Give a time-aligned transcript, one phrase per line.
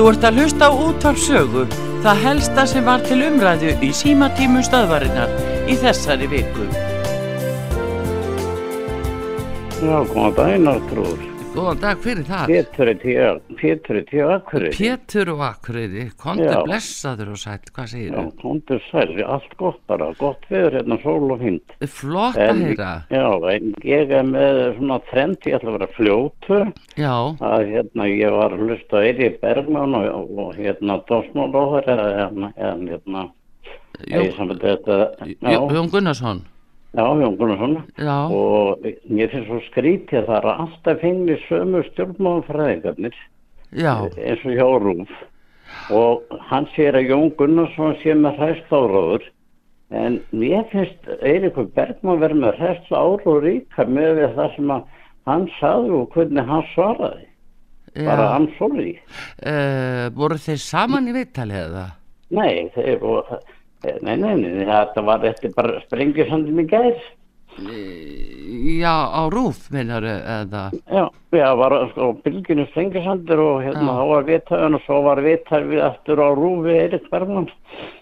[0.00, 1.62] Þú ert að hlusta á útvarpsögu,
[2.00, 5.34] það helsta sem var til umræðu í símatímum stöðvarinnar
[5.68, 6.68] í þessari viku.
[9.84, 11.29] Já, góðan daginn Artrúr.
[11.60, 12.50] Góðan dag fyrir það.
[12.50, 13.24] Pétur er tíu,
[13.58, 14.72] Pétur er tíu akkurir.
[14.72, 16.60] Pétur og Akureyri, kontur Já.
[16.64, 18.30] blessaður og sætt, hvað segir Já, þú?
[18.40, 21.74] komdu sæl, allt gott bara, gott viður hérna, sól og fínt.
[21.98, 22.92] Flott að heyra.
[23.12, 26.64] Já, en ég er með svona trend, ég ætla að vera fljótur,
[26.96, 27.16] Já,
[27.50, 33.26] að hérna ég var að hlusta Eiri Bergman og, og hérna hérna, en hérna,
[34.08, 36.40] Jón, ég saman þetta, já, Jón Gunnarsson.
[36.94, 37.76] Já, Jón Gunnarsson,
[38.34, 43.14] og mér finnst svo skrítið að það er alltaf fengni sömu stjórnmáðanfræðingarnir.
[44.18, 45.12] eins og hjá Rúf
[45.94, 49.28] og hann sér að Jón Gunnarsson sé með hræst áráður
[49.90, 54.72] en mér finnst Eirikur Bergman verið með hræst áráður ríka með það sem
[55.30, 57.26] hann saði og hvernig hann svaraði
[58.06, 58.32] bara já.
[58.34, 58.90] hann sorry
[59.40, 61.86] Uh, voru þeir saman í viðtalið eða?
[62.30, 63.30] nei, þeir og
[63.84, 67.00] nei, nei, nei, þetta var eftir bara sprengjusandum í gær.
[68.80, 70.70] Já, á rúf, minnar eða?
[70.86, 71.02] já,
[71.34, 75.82] já, var sko bylginu sprengisandur og hérna þá var viðtæðan og svo var viðtæð við
[75.84, 77.48] aftur á Rúfi Eirik Bergman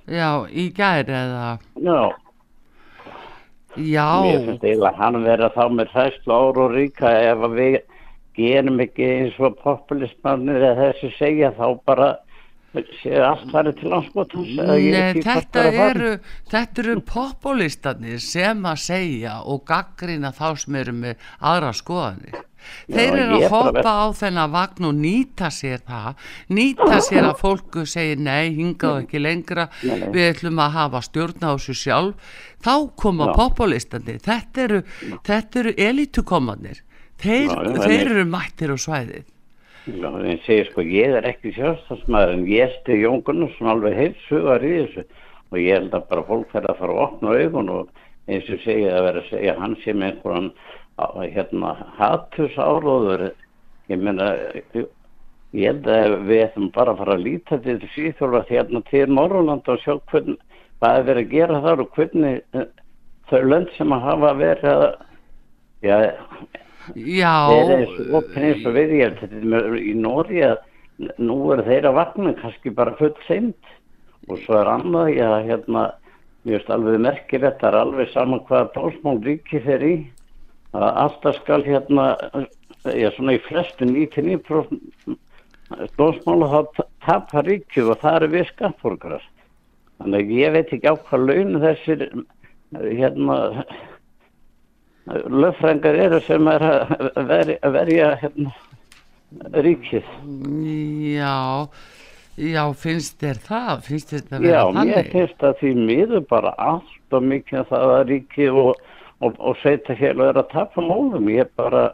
[0.06, 1.58] Já, í gær eða?
[1.80, 2.00] já.
[3.78, 7.58] Já, Mér finnst eiginlega að hann vera þá með hræslu ára og ríka ef að
[7.58, 7.76] við
[8.38, 12.08] gerum ekki eins og populismannir eða þessi segja þá bara
[13.28, 13.92] allt farið til
[14.78, 16.12] ég Nei, þetta er eru,
[16.50, 22.44] þetta eru populistanir sem að segja og gaggrina þá sem eru með aðra skoðanir.
[22.88, 27.38] Þeir Já, eru að hoppa á þennan vagn og nýta sér það, nýta sér að
[27.40, 30.10] fólku segir nei, hingað ekki lengra, Nei, nei.
[30.16, 33.34] við ætlum að hafa stjórn á þessu sjálf, þá koma Já.
[33.38, 34.82] populistanir, þetta eru,
[35.62, 36.82] eru elitukomanir,
[37.22, 39.26] þeir, þeir eru mættir og svæðið.
[39.88, 44.18] Já, en segir sko, ég er ekki sjálfstafsmaður en ég stið Jón Gunnarsson alveg heilt
[44.26, 45.04] sugar í þessu.
[45.48, 48.60] Og ég held að bara fólk verða að fara að opna augun og eins og
[48.66, 50.50] segja að vera að segja sé með einhverjan
[51.32, 53.24] hérna hattus áróður
[53.88, 54.28] ég meina
[54.76, 59.72] ég held að við ætlum bara að fara að líta til síðþjóla hérna til Norrland
[59.72, 60.36] og sjá hvernig
[60.78, 62.68] hvað er verið að gera þar og hvernig eh,
[63.30, 64.88] þau lönd sem að hafa verið að
[65.78, 65.94] Já,
[66.94, 69.22] þeir eru opinn eins og við ég
[69.80, 70.42] í Nóri
[71.22, 73.74] nú er þeirra vakna kannski bara full seint
[74.28, 75.82] og svo er annað ég að hérna
[76.44, 79.96] mér finnst alveg merkir þetta er alveg saman hvað dósmál ríki þeir í.
[80.76, 82.06] Að alltaf skal hérna
[82.92, 85.18] ég svona í flestu 99%
[85.98, 89.24] dósmála þá tapar ríkið og það eru við skattborgarar.
[89.98, 92.04] Þannig ég veit ekki á hvað laun þessir
[92.72, 93.38] hérna
[95.28, 98.52] löffrængar eru sem er að verja, að verja hérna,
[99.66, 100.10] ríkið.
[101.14, 101.68] já,
[102.36, 107.16] já, finnst þér það, finnst þér þetta Já, mér finnst að því miður bara allt
[107.16, 108.72] og mikið um það að ríkið og,
[109.20, 111.30] og, og sveita hér er að tapa málum.
[111.32, 111.90] Ég bara,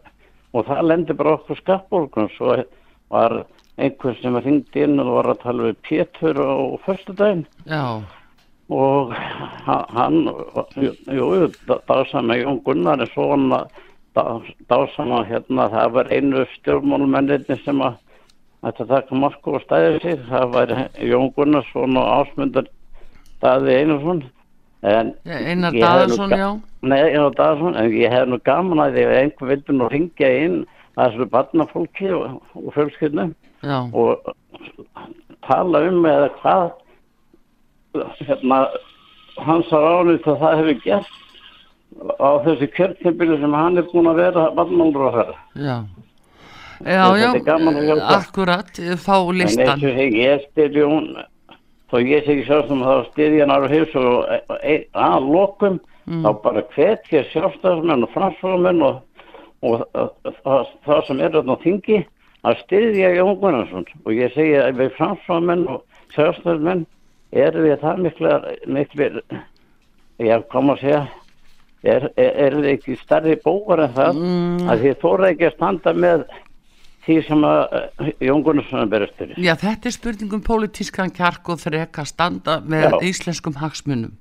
[0.52, 2.32] og það lendir bara okkur skattborgun.
[2.34, 2.58] Svo
[3.14, 3.44] var
[3.81, 6.54] einhver sem ringdi inn og var að tala við Pétur á
[6.84, 8.02] föstudaginn Já,
[8.70, 9.12] og
[9.66, 10.28] ha- hann,
[10.76, 11.50] jú,
[11.88, 13.64] dásama Jón Gunnar svona
[14.69, 17.97] dásama hérna, það var einu stjórnmálmennirni sem að
[18.64, 22.66] þetta taka marku og stæði sig, það var Jón Gunnarsson og Ásmundur
[23.42, 24.22] Daði Einarsson.
[24.84, 26.48] Einar Daðarsson, já.
[26.82, 30.31] Nei, já, Daðarsson, en ég hef nú gaman að því ef einhver vildi nú ringja
[30.44, 30.56] inn
[30.96, 33.34] að þessu barnafólki og, og fjölskyldnum
[33.92, 34.34] og
[35.48, 36.70] tala um eða hvað
[38.28, 38.59] hérna
[39.44, 41.12] hans á ánýtt að það hefur gert
[42.19, 45.37] á þessi kjörtnibili sem hann er búin að vera vannmálur á þeirra.
[45.55, 45.77] já.
[46.84, 49.78] Já, já, að akkurat, fá En eins listan.
[49.78, 51.06] og segi, ég styrði hún,
[51.88, 56.62] þó ég segi sem þá styrði hann ára hefs og e- að lokum þá bara
[56.75, 58.99] hvet ég sjálfstæðismenn og fransfólamenn og,
[59.62, 62.00] og, og það, það sem er þarna þingi
[62.44, 65.85] að styrðja Jón Gunnarsson og ég segi að við fransfólamenn og
[66.17, 66.85] sjálfstæðismenn
[67.34, 69.10] erum við það mikla, mikla
[70.25, 71.02] ég kom að segja
[71.84, 74.66] er, er, er þið ekki starri bókar en það Mm.
[74.70, 76.25] að þið þóra ekki að standa með
[77.04, 79.36] því sem að eh, Jón Gunnarsson er berist fyrir.
[79.44, 83.00] Já, þetta er spurning um pólitískan kjark og þrek að standa með Já.
[83.10, 84.14] íslenskum hagsmunum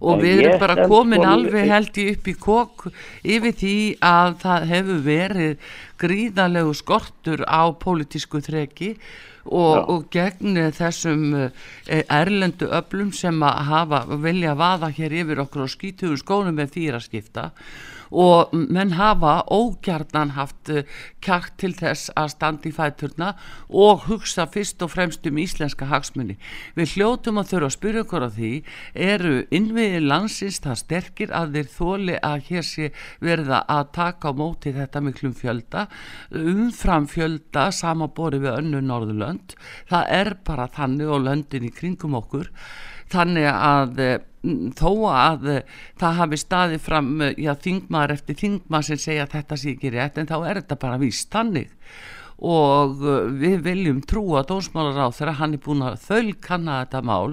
[0.00, 2.84] og En við erum bara komin sko- alveg held ég upp í kók
[3.24, 3.72] yfir því
[4.04, 5.56] að það hefur verið
[5.98, 8.92] gríðalegu skortur á pólitísku þreki
[9.48, 15.66] og, og gegn þessum eh, erlendu öflum sem að hafa vilja vaða hér yfir okkur
[15.66, 17.46] og skítuðu skónum með því er að skipta
[18.10, 20.86] og menn hafa ógjarnan haft eh,
[21.24, 23.30] kjark til þess að standa í fæturna
[23.68, 26.38] og hugsa fyrst og fremst um íslenska hagsmunni.
[26.78, 28.52] Við hljótum að þurfa að spyrja okkur á því
[29.08, 32.90] eru innviði landsins það sterkir að þeir þóli að hér sé
[33.24, 35.86] verða að taka á móti þetta miklum fjölda
[36.30, 39.56] umfram fjölda samanbori við önnu Norðurlönd.
[39.88, 42.52] Það er bara þannig og löndin í kringum okkur
[43.12, 44.18] þannig að eh,
[44.78, 49.34] þó að eh, það hafi staðið fram eh, já, þingmaður eftir þingmaður sem segja að
[49.38, 51.74] þetta sé ekki rétt en þá er þetta bara víst þannig.
[52.38, 53.00] Og
[53.34, 57.32] við viljum trúa dónsmálar á þegar hann er búin að þölkanna þetta mál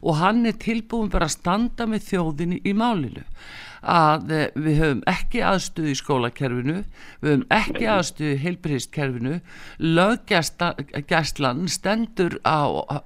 [0.00, 3.22] og hann er tilbúin bara að standa með þjóðinni í málinu
[3.80, 6.76] að eh, við höfum ekki aðstuð í skólakerfinu
[7.22, 9.36] við höfum ekki aðstuð í heilbriðstkerfinu
[9.98, 12.60] löggæslan stendur á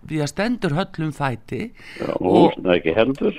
[0.09, 1.71] við stendur höllum fæti.
[2.01, 3.39] Já, og húsna ekki heldur.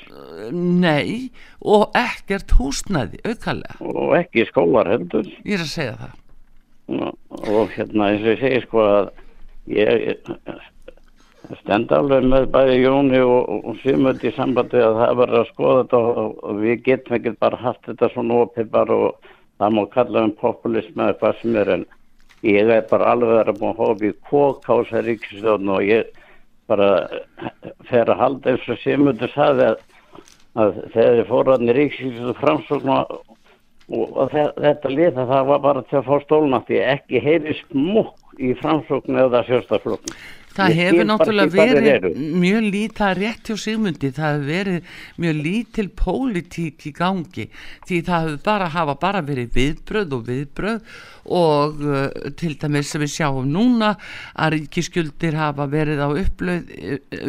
[0.56, 1.32] Nei
[1.66, 5.28] og ekkert húsnæði aukalega, og ekki skólar heldur.
[5.44, 6.16] Ég er að segja það.
[6.96, 7.08] Ná,
[7.50, 9.08] og hérna eins og ég segi sko að
[9.74, 10.66] ég, ég
[11.62, 15.82] stend alveg með bæði Jóni og, og Simund í sambandi að það verður að skoða
[15.84, 19.30] þetta og, og við getum ekki bara haft þetta svona opið bara og
[19.62, 21.86] það má kalla um populism eða hvað sem er en
[22.46, 26.10] ég er bara alveg að búin að hópa í kókása ríkistjóðn og ég
[26.70, 26.90] bara
[27.90, 29.80] fer að halda eins og Simundur saði að,
[30.58, 33.16] að þegar þið fóraðni ríkistjóðn framsókn og
[33.94, 38.56] og þe- þetta liða það var bara til að fá stólnatti ekki heyri smúk í
[38.62, 40.16] framsókn eða sjálfstaflokk
[40.56, 44.94] Það Ég hefur náttúrulega verið mjög lítið, það er rétt hjá Sigmundi, það hefur verið
[45.24, 47.46] mjög lítil pólitík í gangi
[47.90, 50.94] því það hefur bara hafa bara verið viðbröð og viðbröð
[51.36, 53.96] og uh, til dæmis sem við sjáum núna
[54.32, 56.72] að ríkiskjöldir hafa verið á uppleið,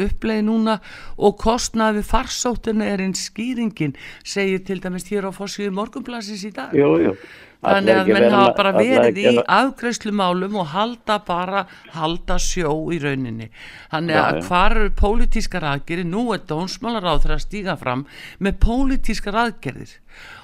[0.07, 0.79] uppleið núna
[1.17, 6.55] og kostnaði við farsóttina er einn skýringin segir til dæmis hér á fórsíðu morgunblasins í
[6.55, 6.77] dag.
[6.77, 7.17] Jú, jú
[7.67, 11.65] Þannig að menn hafa bara verið í afgreiðslumálum og halda bara,
[11.97, 13.51] halda sjó í rauninni.
[13.93, 18.07] Þannig að hvar eru pólitískar aðgerðir, nú er dónsmálar á þeirra að stíga fram
[18.39, 19.97] með pólitískar aðgerðir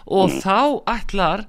[0.06, 0.40] og Mm.
[0.42, 0.58] þá
[0.96, 1.44] ætlar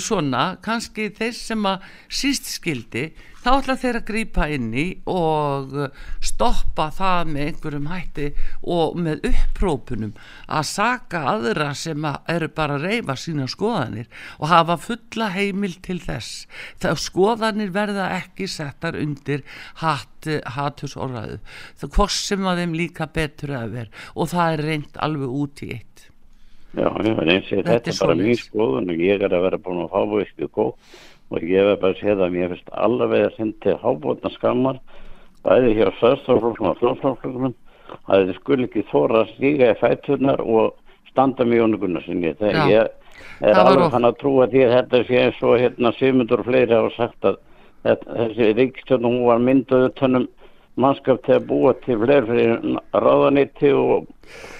[0.00, 3.12] svona, kannski þeir sem að síst skildi,
[3.42, 5.88] þá ætlar þeir að grípa inn í og uh,
[6.22, 8.28] stoppa það með einhverjum hætti
[8.76, 10.14] og með upprópunum
[10.46, 15.74] að saka aðra sem að eru bara að reyfa sína skoðanir og hafa fulla heimil
[15.84, 16.46] til þess.
[16.82, 19.44] Það skoðanir verða ekki settar undir
[19.82, 21.40] hatt, hattus orðaðu.
[21.80, 25.64] Það hvort sem að þeim líka betur að vera og það er reynd alveg út
[25.66, 25.88] í eitt.
[26.72, 29.58] Já, já, eins og Þetta þetta er bara mín skoðun og ég er að vera
[29.60, 30.78] búin að hábúiski kók
[31.32, 34.80] og ég hef bara séð að mér finnst alveg að hindi hábúna skammar
[35.46, 37.52] bæði hjá sörstoflokkum og flóflokkum
[38.06, 40.74] að þið skul ekki þóra að stíga í fæturnar og
[41.10, 45.24] standa með Jónu Gunnarsinni þegar ég er alveg hann að trúa því að þetta sé
[45.24, 47.40] eins og hérna Simundur og fleiri hafa sagt að
[47.86, 50.28] þetta, þessi ríkstjórn hún var mynduð utanum
[50.80, 52.44] mannskap til að búa til fleiri
[52.96, 54.06] ráðanýtti og,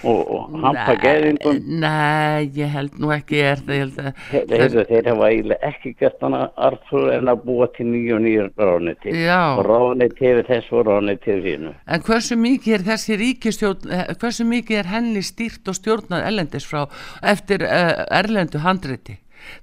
[0.05, 4.45] og, og hampa geðingum Nei, ég held nú ekki er það, ég held að Þeir,
[4.51, 8.45] þeir, þeir hafa eiginlega ekki gert hana Arthur en að búa til nýju og nýju
[8.45, 14.15] og ráðniti yfir þessu og ráðniti yfir sínu En hversu mikið er þessi ríkistjórn, eh,
[14.21, 16.85] hversu mikið er henni stýrt og stjórnað erlendis frá
[17.33, 19.17] eftir uh, erlendu handriti?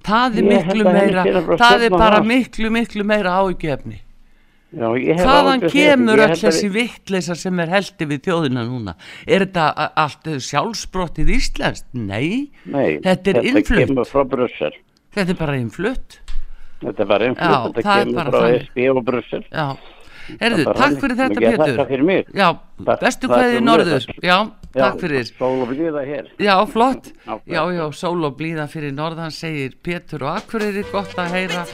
[0.04, 1.24] Það er Ég miklu meira,
[1.56, 4.00] það er bara miklu, miklu meira ágefni.
[4.70, 4.86] Já,
[5.18, 6.30] Hvaðan kemur þetta.
[6.30, 8.94] Öll þessi við- vittleisa sem er heldi við þjóðina núna?
[9.26, 9.64] Er þetta
[9.98, 11.86] allt sjálfsbrottið íslenskt?
[11.92, 13.88] Nei, Nei, þetta er þetta innflutt.
[13.88, 14.72] kemur frá Brussel
[15.10, 16.20] Þetta er bara innflutt.
[16.84, 18.44] Þetta er bara innflutt, þetta er kemur frá.
[18.62, 19.66] SB og Brussel Já,
[20.38, 21.86] erðu, takk fyrir þetta Pétur.
[21.90, 22.26] fyrir mig.
[22.32, 22.48] Já,
[22.86, 24.06] Takk- bestu takk fyrir norður.
[24.22, 24.38] Já,
[24.72, 25.24] takk fyrir.
[25.36, 27.10] Sól og blíða hér Já, flott.
[27.26, 31.66] Já, Já, sól og blíða fyrir norðan segir Pétur og Akureyri gott að heyra.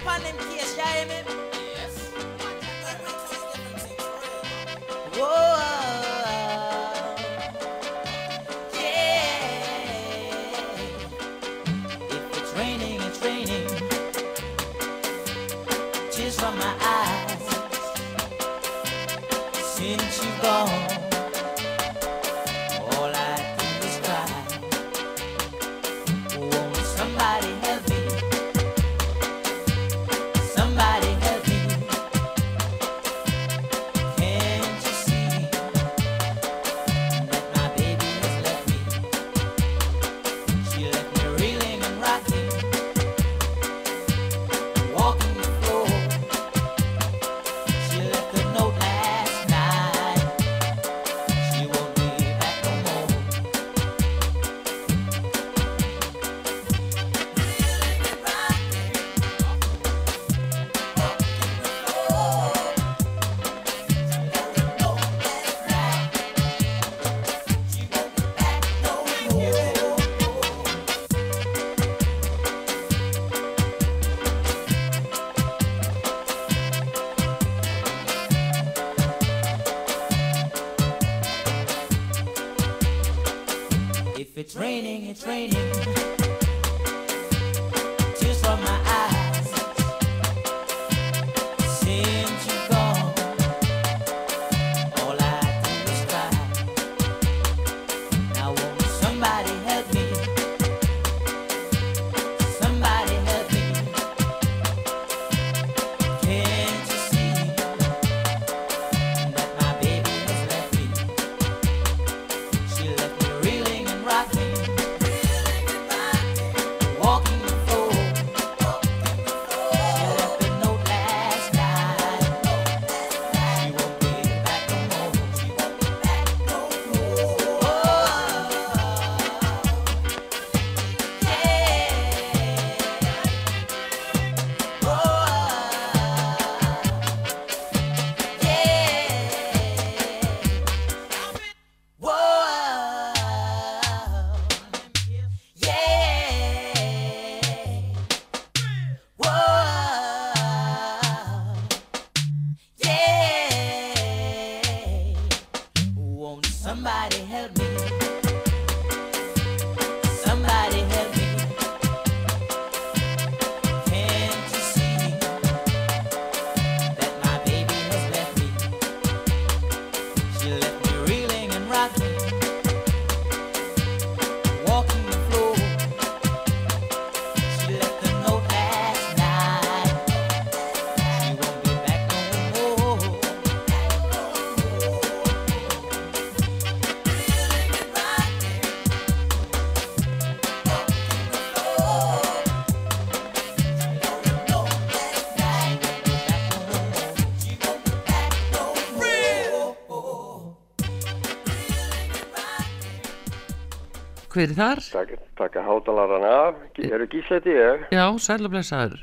[204.36, 204.80] Hver er þar?
[204.92, 208.98] Taka, taka hátalaran af, eru gísleiti ég, Já, sælublesaður.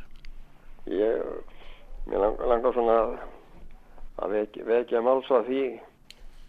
[0.86, 1.24] ég,
[2.06, 3.18] mér lang, langar svona að-
[4.22, 5.64] að vekja, vekja máls að því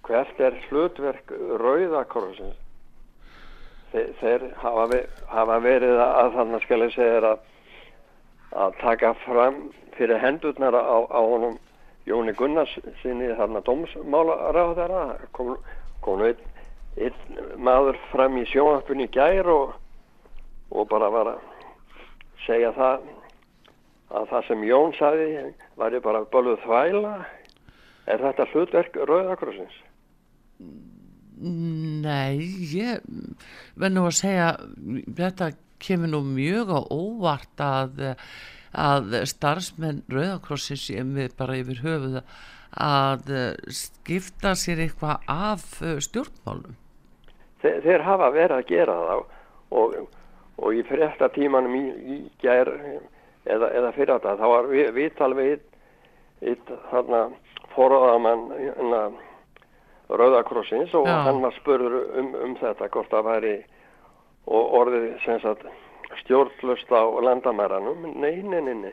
[0.05, 2.57] hvert er hlutverk rauðakorsins.
[3.93, 5.01] Þeir, þeir hafa,
[5.33, 7.39] hafa verið að þannig skal ég segja að,
[8.53, 11.57] að taka fram fyrir hendurnar á, á honum
[12.07, 15.57] Jóni Gunnars sinni þarna dómsmálaráðara kom,
[16.03, 16.43] kom nú einn,
[16.97, 19.75] einn maður fram í sjónvarpunni í gær og,
[20.71, 21.43] og bara var að
[22.45, 23.09] segja það
[24.15, 25.29] að það sem Jón sagði
[25.81, 27.15] væri bara bölvuð þvæla
[28.11, 29.79] er þetta hlutverk Rauðakrossins
[31.45, 32.39] Nei,
[32.71, 33.03] ég
[33.75, 34.51] verð nú að segja,
[35.19, 35.51] þetta
[35.83, 38.05] kemur nú mjög á óvart að,
[38.71, 40.87] að starfsmenn Rauðakrossins
[41.37, 42.21] bara yfir höfuð
[42.85, 43.35] að
[43.75, 45.67] skipta sér eitthvað af
[46.07, 46.79] stjórnmálum.
[47.65, 49.25] Þeir, þeir hafa verið að gera það
[49.81, 49.95] og,
[50.63, 55.33] og í frétta tímanum í, í gær eða, eða fyrir þetta þá var vi- viðtal
[55.39, 55.57] við
[56.45, 57.25] eitt þarna
[57.75, 59.05] forðamann hérna,
[60.15, 61.15] Rauðakrossins og Já.
[61.25, 63.55] hann var spurður um, um þetta hvort það væri
[64.53, 65.65] og orðið sem sagt
[66.21, 68.05] stjórnlust á landamæranum.
[68.21, 68.93] Nei, nei, nei, nei.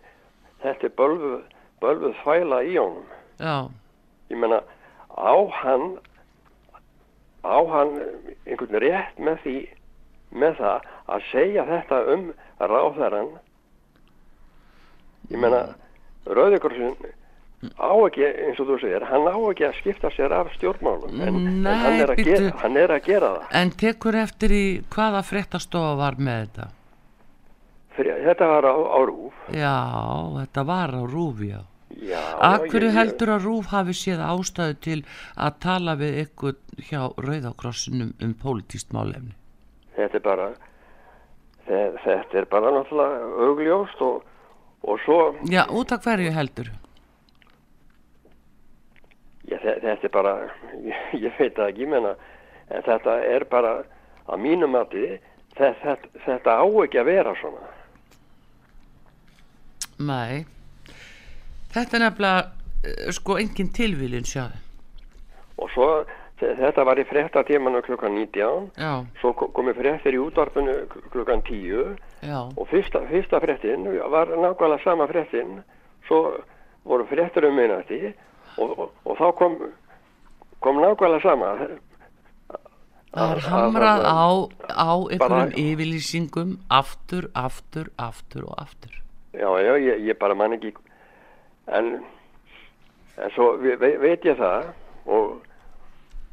[0.64, 1.42] Þetta er bölvuð,
[1.84, 3.10] bölvuð þvæla í honum.
[3.44, 3.58] Já,
[4.32, 4.62] ég meina
[5.12, 5.98] á hann
[7.46, 7.94] á hann
[8.46, 9.56] einhvern rétt með því
[10.42, 12.28] með það að segja þetta um
[12.60, 13.32] ráðherran
[15.32, 15.62] ég meina
[16.28, 16.94] Rauðikorsin
[17.78, 21.28] á ekki eins og þú segir, hann á ekki að skipta sér af stjórnmálum en,
[21.30, 22.32] en Nei, hann, er bíddu.
[22.38, 26.70] gera, hann er að gera það en tekur eftir í hvaða fréttastofa var með þetta?
[27.98, 29.76] Fyrir, þetta var á, á rúf Já,
[30.40, 31.62] þetta var á Rúfi, já.
[32.90, 35.00] Ég- heldur að Rúf hafi séð ástæðu til
[35.38, 36.56] að tala við ykkur
[36.90, 39.34] hjá Rauðakrossinum um pólitíst málefni?
[39.96, 40.50] þetta er bara
[41.68, 44.24] þetta, er bara náttúrulega augljóst og,
[44.84, 45.20] og svo
[45.52, 46.72] Já, út af hverju heldur?
[49.50, 50.34] Já, þe- þetta er bara,
[50.86, 50.96] ég,
[51.26, 52.16] ég veit það ekki, menna,
[52.72, 53.74] en þetta er bara,
[54.32, 55.18] að mínum mati,
[55.58, 57.70] þetta, þetta á ekki að vera svona.
[60.02, 60.46] Nei,
[61.74, 62.48] þetta er nefnilega,
[62.84, 64.58] eh, sko, engin tilvílin sjáðu.
[65.62, 65.88] Og svo,
[66.40, 70.88] þe- þetta var í frétta tímanu klukkan 19, Já, svo ko- komi fréttir í útvarpinu
[70.90, 75.62] kl- klukkan 10 já, og fyrsta, fyrsta fréttin var nákvæmlega sama fréttin,
[76.08, 76.42] svo
[76.86, 78.14] voru fréttir um minnati
[78.58, 79.58] og, og, og þá kom,
[80.62, 81.46] kom nákvæmlega sama.
[81.58, 81.80] það
[83.14, 84.24] Að- að- hamrað að- á,
[84.72, 88.92] á einhverjum yfirlýsingum aftur, aftur, aftur og aftur.
[89.34, 90.72] Já, já, ég, ég bara man ekki
[91.68, 92.04] en,
[93.18, 94.72] en svo ve, ve, veit ég það
[95.06, 95.42] og,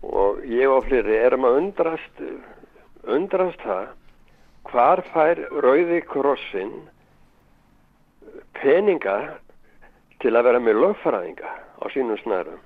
[0.03, 2.23] og ég og fleiri erum að undrast
[3.09, 3.93] undrast það
[4.69, 6.73] hvar fær Rauði Krossin
[8.59, 9.19] peninga
[10.23, 12.61] til að vera með lögfræðinga á sínum snærum.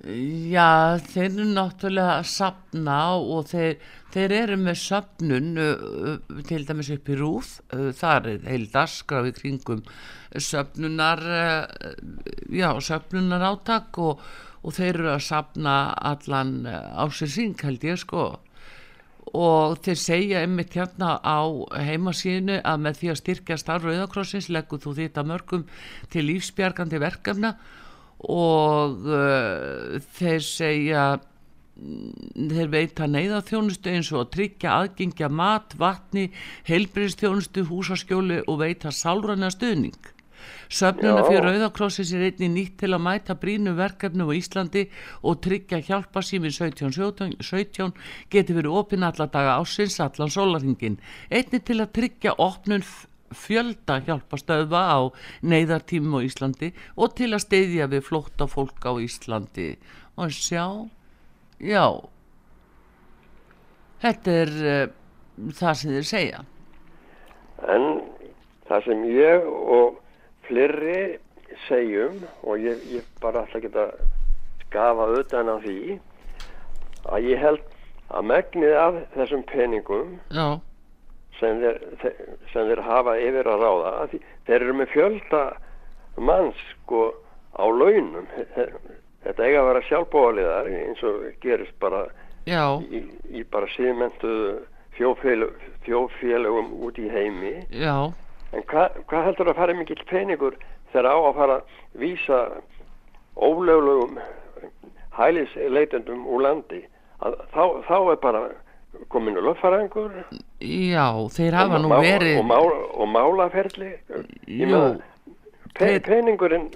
[0.00, 3.74] Já, þeir eru náttúrulega að sapna og þeir,
[4.14, 9.28] þeir eru með sapnun uh, til dæmis upp í rúð, uh, það er heil dasgraf
[9.28, 9.82] í kringum
[10.32, 11.90] söpnunar, uh,
[12.48, 14.22] já, söpnunar átak og,
[14.64, 15.74] og þeir eru að sapna
[16.12, 18.30] allan á sér sín, held ég sko.
[19.36, 21.44] Og þeir segja einmitt hérna á
[21.76, 25.68] heimasíðinu að með því að styrkja starf Rauðakrossins leggur þú þetta mörgum
[26.08, 27.52] til lífsbjargandi verkefna
[28.28, 31.04] og uh, þeir segja
[31.80, 36.26] þeir veita neyðaþjónustu eins og að tryggja aðgengja mat, vatni,
[36.68, 39.96] heilbriðstjónustu, húsaskjóli og veita sálræna stuðning.
[40.70, 44.84] Söfnuna fyrir Rauðakrossins er einnig nýtt til að mæta brínu verkefnu á Íslandi
[45.26, 47.90] og tryggja hjálpa síminn 17, 17
[48.30, 51.00] geti verið opinn alla daga ásins allan sólarhingin.
[51.28, 52.86] Einnig til að tryggja opnun
[53.36, 54.98] fjölda hjálpastöðva á
[55.46, 59.74] neyðartímum á Íslandi og til að steyðja við flótta fólk á Íslandi.
[60.20, 60.66] Og sjá,
[61.62, 61.86] já,
[64.02, 64.84] þetta er uh,
[65.56, 66.44] það sem þeir segja.
[67.70, 67.86] En
[68.68, 69.98] það sem ég og
[70.48, 71.18] fleiri
[71.66, 73.94] segjum og ég, ég bara ekki að
[74.66, 75.98] skafa utan af því
[77.10, 77.62] að ég held
[78.10, 80.58] að megnið af þessum peningum Já,
[81.38, 82.14] sem þeir, þe-
[82.52, 85.42] sem þeir hafa yfir að ráða því, þeir eru með fjölda
[86.18, 87.04] manns sko
[87.56, 88.26] á launum.
[89.20, 92.06] Þetta eiga að vera sjálfbóðaliðar eins og gerist bara
[92.90, 93.00] í,
[93.36, 94.62] í bara síðmentuðu
[94.96, 97.54] þjóðfélög, þjóðfélögum út í heimi.
[97.72, 97.94] Já,
[98.56, 100.56] en hvað hva heldur að fara mikill peningur
[100.92, 102.40] þegar á að fara að vísa
[103.36, 104.18] ólöglegum
[105.18, 106.82] hælisleitendum úr landi?
[107.20, 108.42] Að þá, þá er bara
[109.10, 110.12] kominu lögfærangur
[110.60, 113.92] já, þeir hafa og, nú má- verið, og, má, og málaferli.
[115.78, 116.68] Peningurinn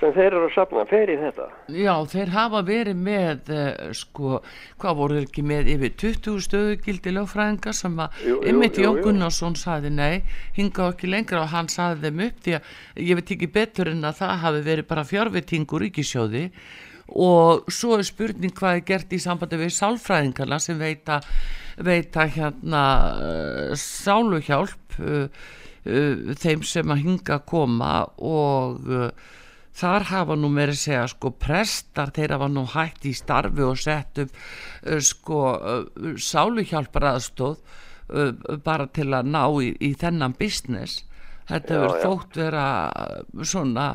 [0.00, 1.46] sem þeir eru að sapna fer í þetta.
[1.72, 4.40] Já, þeir hafa verið með, uh, sko,
[4.82, 8.90] hvað voru þeir ekki með yfir 20 stöðugildi lögfræðinga sem að jú.
[9.06, 10.22] Gunnarsson saði nei,
[10.58, 12.74] hinga ekki lengra og hann saði þeim upp því að
[13.08, 16.44] ég veit ekki betur en að það hafi verið bara fjárvitingur ríkisjóði
[17.12, 21.20] og svo er spurning hvað er gert í sambandi við sálfræðingarna sem veita,
[21.78, 22.82] veita hérna
[23.14, 25.26] uh, sáluhjálp uh,
[25.86, 28.82] uh, þeim sem að hinga koma og
[29.76, 33.80] þar hafa nú meira að segja sko prestar þeir hafa nú hætt í starfi og
[33.80, 34.38] sett upp
[35.04, 37.58] sko uh, sáluhjálpar aðstóð
[38.10, 38.32] uh,
[38.64, 41.04] bara til að ná í, í þennan business.
[41.46, 42.66] Þetta verður þótt vera
[43.46, 43.86] svona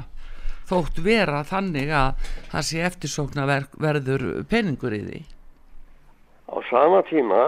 [0.72, 5.22] þótt vera þannig að það sé eftirsókna ver, verður peningur í því?
[6.52, 7.42] Á sama tíma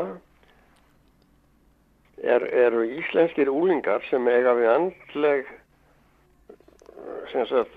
[2.24, 5.50] er, eru íslenskir úlingar sem eiga við andleg
[7.34, 7.74] sem sagt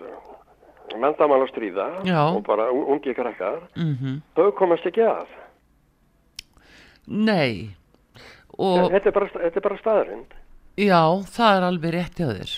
[1.03, 2.21] vandamál að stríða Já.
[2.31, 5.27] og bara un- ungi krakkar mm þau komast ekki að.
[7.07, 7.75] Nei.
[8.59, 10.31] Og þetta er bara, þetta er bara staðrind
[10.81, 11.03] Já,
[11.37, 12.53] það er alveg rétt hjá þér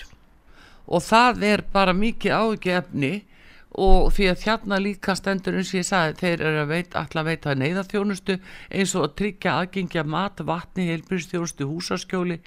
[0.89, 3.13] og það er bara mikið ágefni
[3.79, 7.27] og því að þjarna líka stendur eins og ég sagði þeir eru að veit, allar
[7.27, 8.37] veita neyðarþjónustu
[8.73, 12.39] eins og að tryggja aðgengja mat, vatni, heilbyrðstjónustu, húsaskjóli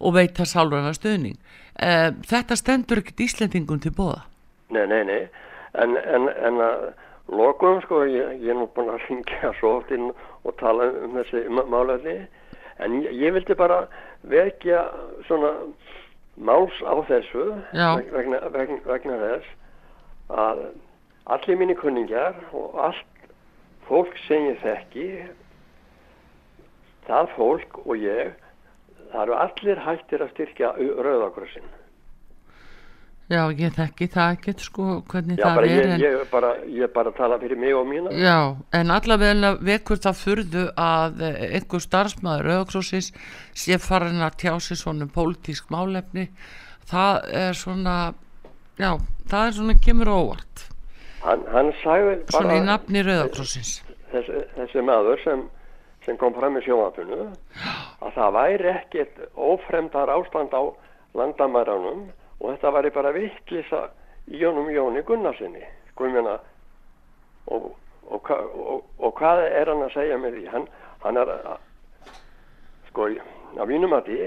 [0.00, 1.38] og veita sálræna stöðning.
[1.80, 4.26] Eh, þetta stendur ekkert Íslendingum til bóða.
[4.70, 5.22] Nei, nei, nei,
[5.80, 6.84] en, en, en að
[7.32, 10.10] lokum, sko, ég, ég er nú búin að ringja svo oft inn
[10.44, 12.18] og tala um þessi málefni,
[12.84, 13.86] en ég, ég vildi bara
[14.28, 14.84] vekja
[15.26, 15.54] svona
[16.40, 19.48] máls á þessu vegna, vegna, vegna þess
[20.30, 20.62] að
[21.34, 23.26] allir mínir kunningjar og allt
[23.88, 25.08] fólk sem ég þekki,
[27.08, 28.32] það fólk og ég,
[29.10, 31.66] það eru allir hættir að styrkja Rauðakrossin.
[33.30, 36.48] Já, ég þekki það ekkert sko hvernig Já, það bara er ég, en, ég, bara,
[36.80, 38.14] ég bara tala fyrir mig og mína.
[38.18, 38.38] Já,
[38.74, 43.12] en allavega vekur það furðu að eh, einhver starfsmæður Rauðakrósins
[43.54, 46.26] sé farin að tjá sig svona um pólitísk málefni.
[46.90, 48.00] Það er svona
[48.80, 48.90] já,
[49.30, 50.66] það er svona kemur óvart.
[51.22, 53.78] Hann, hann sagði svona í bara nafni Rauðakrósins
[54.12, 55.42] þessi, þessi maður sem,
[56.06, 57.26] sem kom fram í sjónvapinu
[58.00, 60.62] að það væri ekkert ófremdar ástand á
[61.18, 62.08] landamæranum
[62.40, 63.82] og þetta væri bara vittlisa
[64.30, 66.38] í Jónum Jóni Gunnarsinni sko meina
[67.50, 67.72] og,
[68.08, 70.66] og, og, og hvað er hann að segja með því hann,
[71.04, 71.58] hann er að
[72.90, 73.08] sko
[73.60, 74.18] á mínum að því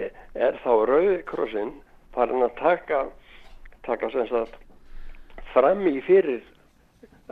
[0.47, 1.75] er þá Rauðkrossin
[2.13, 3.05] farin að taka
[3.83, 4.57] taka sem sagt
[5.53, 6.41] fram í fyrir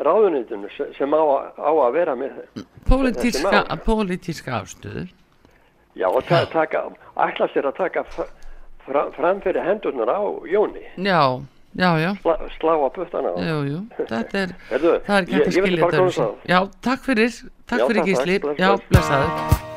[0.01, 1.23] ráðunitinu sem, á,
[1.57, 2.37] á að vera með
[2.87, 3.81] pólitíska, mál.
[3.85, 5.09] pólitíska afstöður
[5.99, 6.85] Já, og ta taka,
[7.19, 8.05] ætla sér að taka
[8.85, 10.19] fra fram fyrir hendurnar á
[10.51, 11.21] Jóni, já,
[11.75, 13.39] já, já, Sla, slá á puttana á.
[13.39, 16.29] jú, jú, þetta er, það er ekki hægt að skilja þetta.
[16.51, 17.31] Já, takk fyrir,
[17.67, 18.87] takk Já, fyrir Gísli, já, bless.
[18.89, 19.70] blessaður.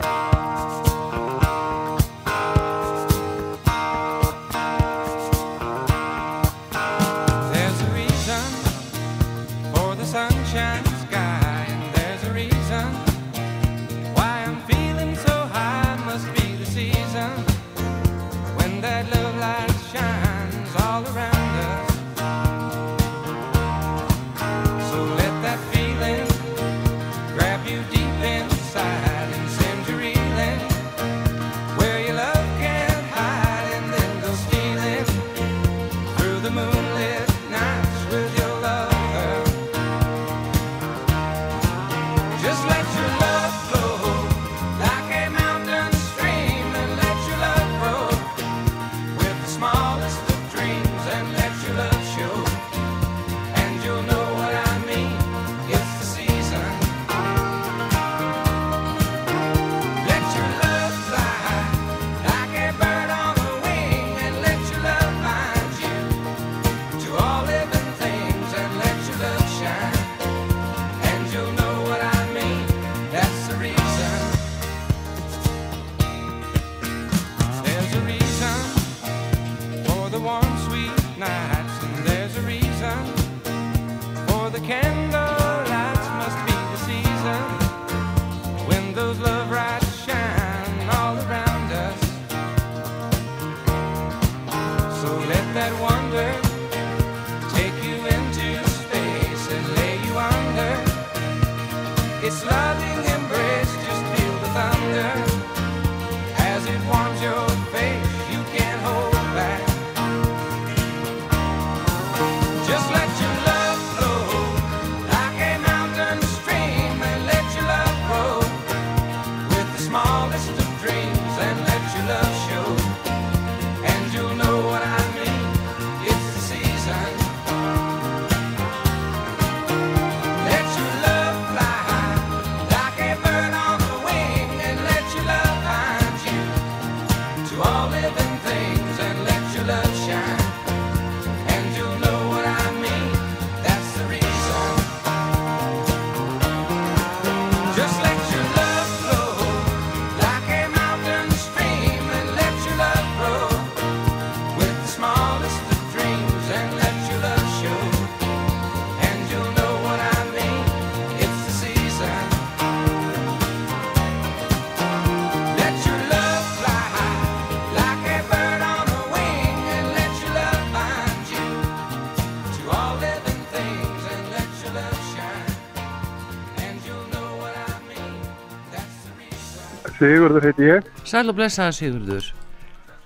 [180.04, 182.26] Sigurður heiti ég, Sæl og blessaður Sigurður.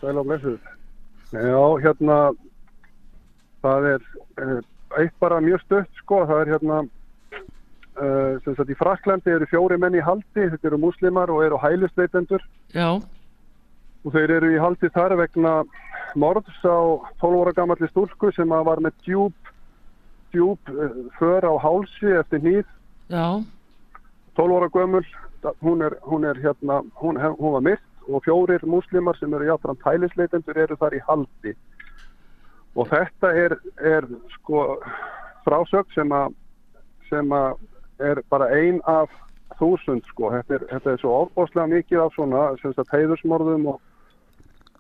[0.01, 0.57] sæl á blessuð.
[1.31, 2.17] Já, hérna,
[3.63, 4.07] það er
[4.43, 4.57] uh,
[4.99, 6.79] eitt bara mjög stött, sko, það er hérna,
[8.03, 11.61] uh, sem sagt í Fraklandi eru fjóri menn í haldi, þetta eru múslimar og eru
[11.63, 12.43] hælisleitendur.
[12.75, 12.89] Já,
[14.03, 15.55] og þeir eru í haldi þar vegna
[16.19, 16.79] morðs á
[17.23, 19.55] 12 ára gamalli stúlku sem var með djúb,
[20.35, 22.67] djúb uh, för á hálsi eftir nýð
[23.15, 23.39] já,
[24.35, 25.07] 12 ára gömul,
[25.63, 29.85] hún er, hún er hérna, hún, hún var myrt og fjórir múslimar sem eru jáfnframt
[29.85, 31.55] hælisleitendur eru þar í haldi.
[32.77, 34.07] Og þetta er, er
[34.39, 34.79] sko
[35.45, 36.37] frásögn sem að,
[37.09, 37.59] sem að
[37.99, 39.11] er bara ein af
[39.59, 40.31] þúsund sko.
[40.33, 43.81] Þetta er, þetta er svo ofbáslega mikið af svona sem sagt heiðursmorðum og,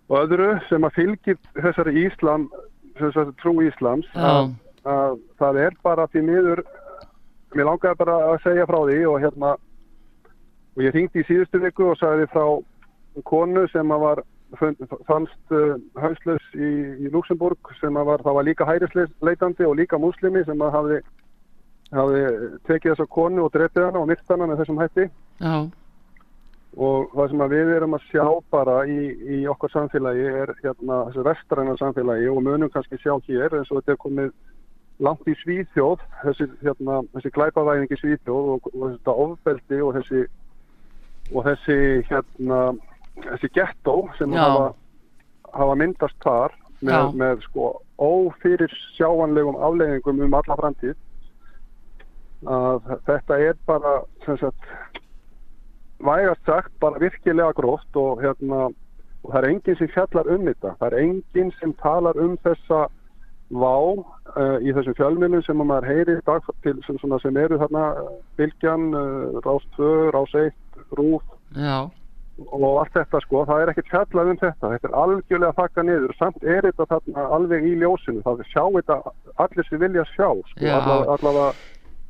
[0.08, 2.48] og öðru sem að fylgir þessari Íslam,
[2.98, 4.48] sem sagt trú Íslams já,
[4.88, 6.64] að það er bara því miður
[7.56, 9.56] mér langaði bara að segja frá því og hérna
[10.78, 12.44] og ég hringdi í síðustu viku og sagði frá
[13.26, 14.24] konu sem að var
[15.08, 16.70] fannst uh, hauslaus í,
[17.02, 21.00] í Luxemburg sem að var, það var líka hærisleitandi og líka muslimi sem að hafði,
[21.98, 22.22] hafði
[22.70, 25.08] tekið þessa konu og drepið hana og myrt hana með þessum hætti.
[25.42, 25.58] Já,
[26.78, 28.98] og það sem að við erum að sjá bara í,
[29.36, 33.80] í okkar samfélagi er hérna þessu vestræna samfélagi og munum kannski sjá hér eins og
[33.80, 34.34] þetta er komið
[35.02, 40.22] langt í Svíþjóð þessi, hérna, þessi glæpavæðing í Svíþjóð og, og þetta ofbeldi og þessi
[41.32, 42.60] og þessi hérna
[43.24, 44.72] þessi gettó sem hafa,
[45.52, 50.96] hafa myndast þar með, með sko ófyrir sjáanlegum afleggingum um alla framtíð
[52.46, 54.68] að þetta er bara sem sagt
[55.98, 58.68] vægast sagt bara virkilega gróft og hérna
[59.24, 60.74] og það er enginn sem fjallar um þetta.
[60.78, 62.84] Það er enginn sem talar um þessa
[63.48, 67.60] vá uh, í þessum fjölmjölum sem að maður heyri dag til sem, svona, sem eru
[67.60, 70.52] þarna uh, Bylgjan, uh, Rás 2, Rás 1
[70.98, 71.24] Rúf
[71.56, 71.88] já,
[72.46, 74.68] og allt þetta sko, það er ekkert fjallað um þetta.
[74.74, 76.12] Þetta er algjörlega þakka niður.
[76.18, 78.22] Samt er þetta þarna alveg í ljósinu.
[78.26, 78.98] Það er sjá þetta
[79.44, 80.76] allir sem vilja sjá sko,
[81.16, 81.48] allavega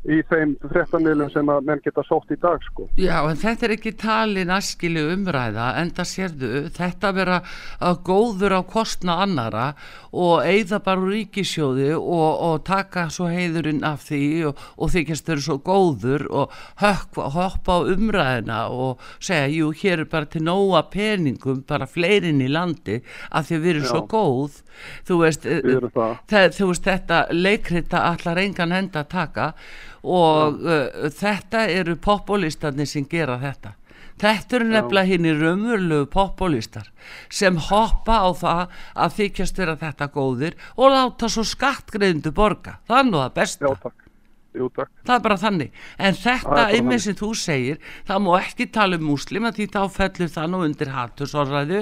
[0.08, 3.74] í þeim fréttamilum sem að menn geta sótt í dag sko já, en þetta er
[3.76, 7.40] ekki talin askilu umræða, enda sérðu þetta vera
[7.84, 9.66] að góður á kostna annara
[10.12, 15.42] og eigða bara ríkisjóði og, og taka svo heiðurinn af því og, og þykjast þau
[15.44, 20.84] svo góður og hökva, hoppa á umræðina og segja, jú, hér er bara til nóga
[20.92, 23.92] peningum, bara fleirin í landi af því að við erum Já.
[23.92, 24.62] svo góð
[25.08, 26.16] þú veist, það.
[26.30, 29.52] það, þú veist þetta leikrita allar engan enda að taka
[30.02, 33.74] og uh, þetta eru populistarnir sem gera þetta.
[34.18, 36.88] Þetta eru nefnilega hinn í raunverulegu populistar
[37.30, 42.80] sem hoppa á það að þykjast vera þetta góðir og láta svo skattgreðindu borga.
[42.90, 43.70] Það nú það besta.
[43.70, 44.07] Já, takk.
[44.56, 45.74] Jú, það er bara þannig.
[46.00, 47.02] En þetta þannig.
[47.04, 50.92] sem þú segir það má ekki tala um múslima því þá fellur það nú undir
[50.94, 51.80] hattusorræðu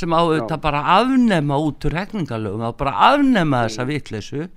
[0.00, 4.48] sem á auðvitað bara afnema út úr rekningalögum, á bara afnema þessa vitleysu.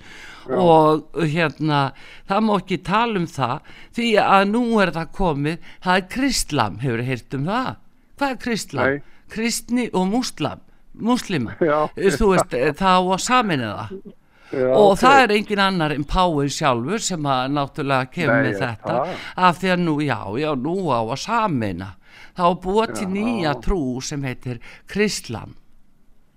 [0.57, 1.83] Og hérna
[2.25, 6.81] það má ekki tala um það því að nú er það komið það er kristlam,
[6.81, 7.69] hefur heyrt um það?
[8.17, 8.89] Hvað er kristlam?
[8.89, 9.07] Nei.
[9.31, 10.65] kristni og múslam.
[10.91, 11.87] Múslima, Já.
[11.95, 14.17] þú veist það á að samina það
[14.51, 14.99] Já, og ok.
[14.99, 19.15] það er engin annar en Páir sjálfur sem að náttúrulega kemur með þetta það?
[19.47, 21.89] af því að nú, já, já, nú á að samina
[22.37, 23.11] þá búa til Já.
[23.15, 24.59] nýja trú sem heitir
[24.91, 25.55] Kristlam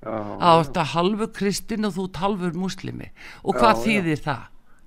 [0.05, 3.11] Já, á þetta halvu kristin og þú ert halvur muslimi
[3.43, 3.85] og hvað Já, já.
[3.87, 4.43] þýðir það?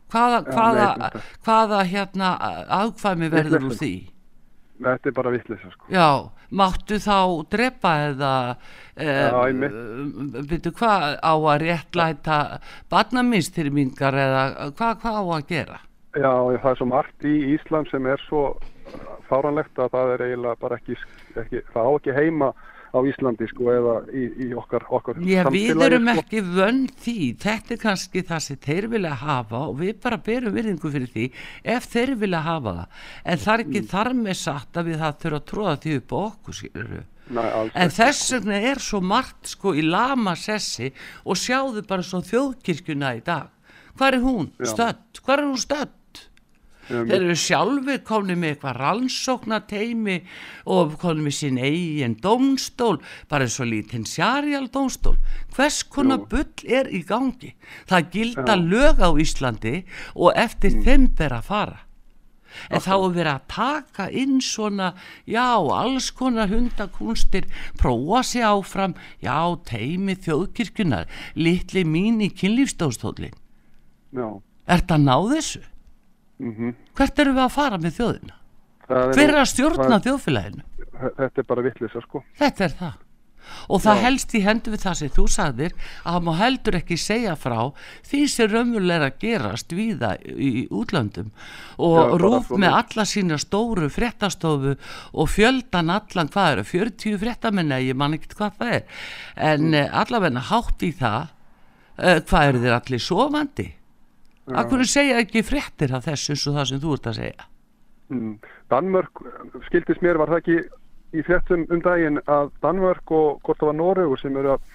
[0.08, 2.28] Hvaða, Já, hvaða, hvaða hérna
[2.78, 3.96] aðkvæmi verður úr því?
[4.78, 5.90] Þetta er bara vittlisa sko.
[5.90, 7.18] Já, máttu þá
[7.52, 8.34] drepa eða
[9.02, 9.66] um,
[10.50, 12.38] byrju hvað á að réttlæta
[12.94, 14.44] barnamýstyrmingar eða
[14.78, 15.80] hvað, hvað á að gera?
[16.18, 18.44] Já, það er svo margt í Íslam sem er svo
[19.28, 20.98] fáranlegt að það er eiginlega bara ekki,
[21.36, 22.52] ekki það á ekki heima
[22.98, 26.22] á Íslandi sko eða í, í okkar, okkar Já, við erum sko.
[26.24, 30.54] ekki vönn því, þetta er kannski það sem þeir vilja hafa og við bara berum
[30.58, 31.28] virðingu fyrir því
[31.78, 33.92] ef þeir vilja hafa það, en það er ekki Mm.
[33.94, 37.44] þar með satt að við það þurfa að tróða því upp á okkur skilur Nei,
[37.76, 40.94] En þess vegna er svo margt sko í lama sessi
[41.28, 43.50] og sjáðu bara svo þjóðkirkjuna í dag.
[44.00, 44.48] Hvar er hún?
[44.64, 45.20] Stödd.
[45.26, 45.92] Hvar er hún stödd?
[46.88, 50.22] Um, Þeir eru sjálfur komni með eitthvað rannsókna teimi
[50.72, 55.18] og komni með sín eigin dómstól, bara eins og lítinn sjarjál dómstól.
[55.56, 57.56] Hvers konar bull er í gangi?
[57.90, 59.76] Það gilda lög á Íslandi
[60.16, 61.80] og eftir þeim ber að fara.
[62.72, 64.94] En þá er verið að taka inn svona,
[65.28, 67.46] já, alls konar hundakúnstir,
[67.78, 69.36] prófa sig áfram, já,
[69.68, 73.36] teimi þjóðkirkjunar, litli mín í kynlífstóðstólin.
[74.16, 74.30] já,
[74.68, 75.62] Er það náð þessu?
[76.40, 76.76] Mhm.
[76.98, 78.38] Hvert erum við að fara með þjóðina?
[78.88, 80.64] Það Hver er að stjórna það- þjóðfélaginu?
[81.18, 82.24] Þetta er bara vittlisa sko.
[82.40, 82.96] Þetta er það.
[83.72, 84.02] Og það Já.
[84.04, 87.60] helst í hendur við það sem þú sagðir að það má heldur ekki segja frá
[88.10, 91.32] því sem raunverulega er gerast víða í útlöndum
[91.78, 94.76] og Já, rúf með alla sína stóru fréttastofu
[95.14, 98.84] og fjöldan allan, hvað eru, 40 fréttamenni, ég man ekkert hvað það er
[99.36, 99.96] en mm.
[100.04, 101.22] allavegna hátt í það
[102.04, 103.70] uh, hvað eru þeir allir sofandi?
[104.56, 107.48] Akkur segja ekki fréttir af þessu eins og það sem þú ert að segja?
[108.08, 108.36] Mm.
[108.72, 109.24] Danmörk,
[109.68, 110.58] skildist mér, var það ekki
[111.18, 114.72] í fréttum um daginn að Danmörk og hvort það var Noregur sem eru að,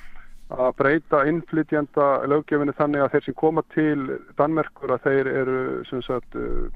[0.53, 3.99] að breyta innflytjanda löggefinu þannig að þeir sem koma til
[4.41, 5.59] Danmerkur að þeir eru
[5.89, 6.69] sem sagt, uh,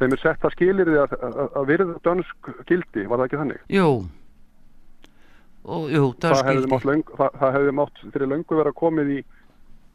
[0.00, 3.42] þeim er sett að skilir því að, að, að virða dönsk gildi, var það ekki
[3.42, 3.64] þannig?
[3.72, 3.90] Jú,
[5.64, 6.92] og, jú, það hefði, mátt skildi.
[6.92, 9.18] löng, það, það hefði mátt fyrir löngu vera komið í,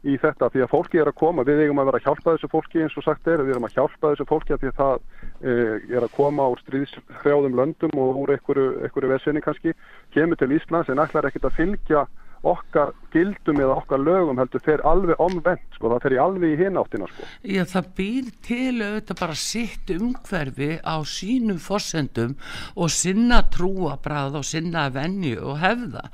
[0.04, 2.50] í þetta því að fólki er að koma, við eigum að vera að hjálpa þessu
[2.52, 4.98] fólki eins og sagt er, við erum að hjálpa þessu fólki af því að það
[5.40, 5.54] e,
[5.96, 9.74] er að koma úr stríðshrjáðum löndum og úr einhverju, einhverju vesenni kannski,
[10.16, 12.04] kemur til Íslands en ætlar ekkert að fylgja
[12.44, 16.58] okkar gildum eða okkar lögum heldur fer alveg omvend, sko, það fer í alveg í
[16.58, 17.28] hináttina sko.
[17.46, 22.34] Já, það býr til auðvitað bara sitt umhverfi á sínum forsendum
[22.74, 26.04] og sinna trúabræð og sinna venju og hefða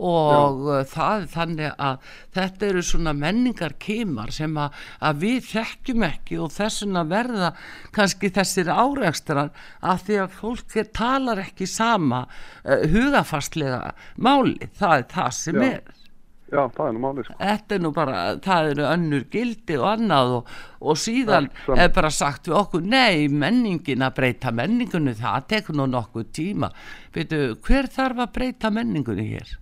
[0.00, 5.50] og uh, það er þannig að þetta eru svona menningar kemar sem að, að við
[5.50, 7.52] þekkjum ekki og þessuna verða
[7.96, 15.06] kannski þessir áreikstrar að því að fólk talar ekki sama uh, hugafastlega máli, það er
[15.12, 15.68] það sem Já.
[15.68, 15.75] er.
[16.56, 17.36] Já, það er nú málið sko.
[17.40, 21.82] Þetta er nú bara, það eru önnur gildi og annað og, og síðan saman.
[21.84, 26.72] er bara sagt við okkur, nei, menningin að breyta menningunni, það tekur nú nokkuð tíma.
[27.16, 29.52] Veitu, hver þarf að breyta menningunni hér?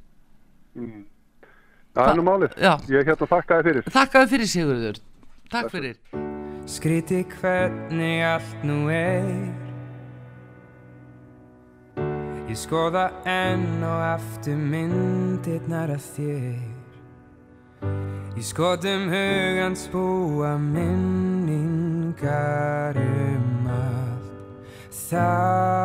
[1.95, 2.57] Það er nú málið.
[2.59, 2.73] Já.
[2.91, 3.91] Ég hérna þakka þið fyrir.
[3.99, 5.05] Þakkaðu fyrir Sigurður,
[5.53, 6.01] takk fyrir.
[6.65, 9.29] Skríti hvernig allt nú er
[12.55, 16.74] Ég skoða enn og aftur myndirnar af þér
[18.35, 22.17] Í skotum hugans búa minningar
[22.99, 24.33] um allt
[24.91, 25.85] Það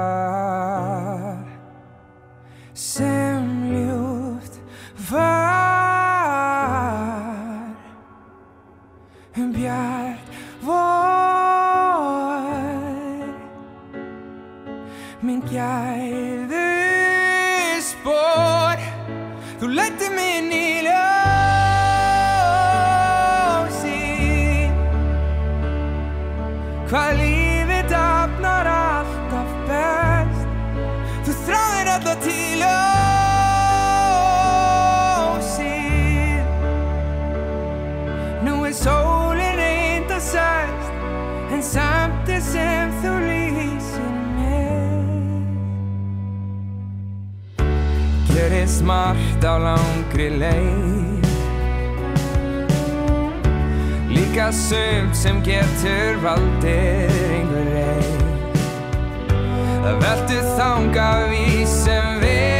[2.74, 4.56] sem ljúft
[5.10, 5.70] var.
[9.38, 10.28] Um bjart
[10.66, 10.80] vor
[15.22, 16.66] minn gæðu
[17.84, 18.80] spór
[19.62, 20.79] þú lætti minn í
[26.90, 30.48] hvað lífið dafnar alltaf best.
[31.26, 32.80] Þú þráir alltaf til ljósi
[38.48, 40.90] Nú er sólin reynd að sæst
[41.54, 45.06] En samt er sem þú lýsir mér
[48.34, 51.19] Gerist margt á langri leið
[54.30, 58.22] Líka sumt sem getur valdir einhver reið
[59.82, 62.59] Það veltu þanga við sem vera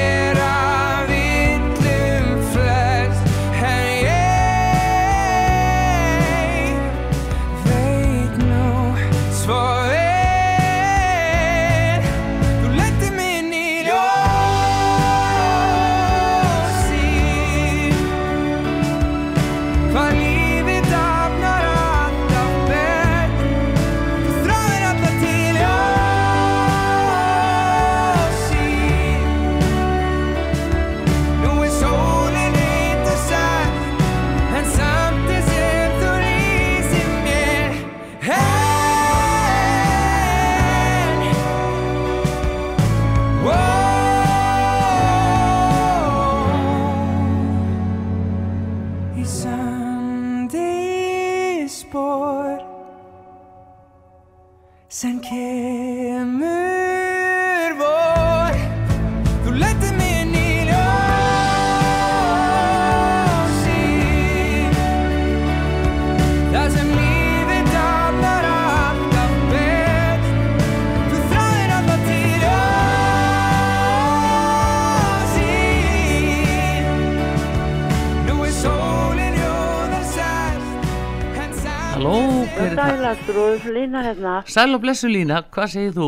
[83.10, 83.16] er?
[83.16, 84.44] Sælastrúð, Lína hérna.
[84.46, 86.08] Sæl og blessu Lína, hvað segir þú?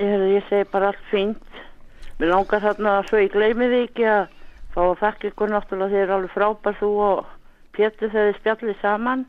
[0.00, 1.42] Ég, ég segi bara allt fínt.
[2.20, 4.28] Mér langar þarna svo ég gleymi því ekki að
[4.74, 7.26] fá að þakka ykkur náttúrulega þið er alveg frábær þú og
[7.76, 9.22] Pétur þegar þið spjallið saman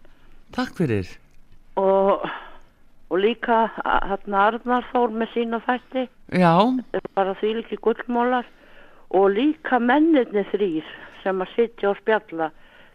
[0.52, 1.08] Takk fyrir.
[1.78, 2.26] og,
[3.12, 6.08] og líka a- þarna Arnar Þór með sína þætti.
[6.34, 6.56] Já,
[6.92, 8.46] Þeir eru bara því líki gullmólar
[9.12, 10.84] og líka mennirni þrýr
[11.24, 12.52] sem að sitja og spjalla.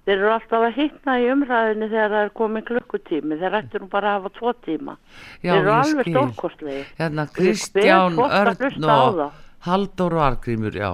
[0.06, 3.38] Þeir eru alltaf að hittna í umræðinni þegar það er komin klukkutími.
[3.40, 4.94] Þeir ættu nú bara að hafa tvo tíma.
[5.42, 6.84] já, Þeir eru alveg stórkostlegi.
[7.00, 9.24] Hérna Kristján, Örn og það.
[9.66, 10.92] Halldór og Argrímur, já.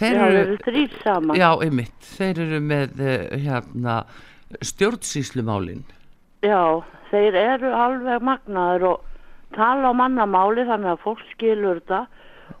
[0.00, 1.36] Þeir Já, eru, eru þrýr saman.
[1.38, 3.96] já, einmitt, þeir eru með eh, hérna
[4.64, 5.84] stjórnsýslumálin.
[6.42, 6.62] Já,
[7.10, 9.04] þeir eru alveg magnaður og
[9.56, 12.00] tala á mannamáli þannig að fólk skilur þetta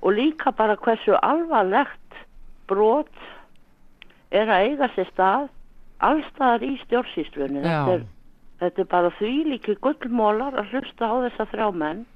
[0.02, 2.20] og líka bara hversu alvarlegt
[2.68, 3.10] brot
[4.30, 5.48] er að eiga sér stað
[6.04, 7.62] allstaðar í stjórnsýslunni.
[7.64, 7.68] Já.
[7.68, 8.04] Þetta er,
[8.62, 12.06] þetta er bara því líki gullmólar að hlusta á þessa þrjá menn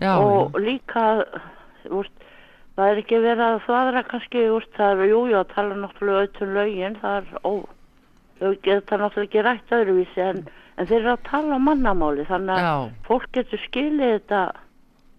[0.00, 1.04] Já, og já, líka
[1.92, 2.26] úst,
[2.76, 6.54] það er ekki verið að þvaðra kannski úst, það er jújú að tala náttúrulega auðvitað
[6.56, 7.52] lögin það er ó
[8.40, 10.42] þau geta náttúrulega ekki rætt öðruvísi en,
[10.76, 12.96] en þeir eru að tala á mannamáli þannig að Já.
[13.08, 14.40] fólk getur skilið þetta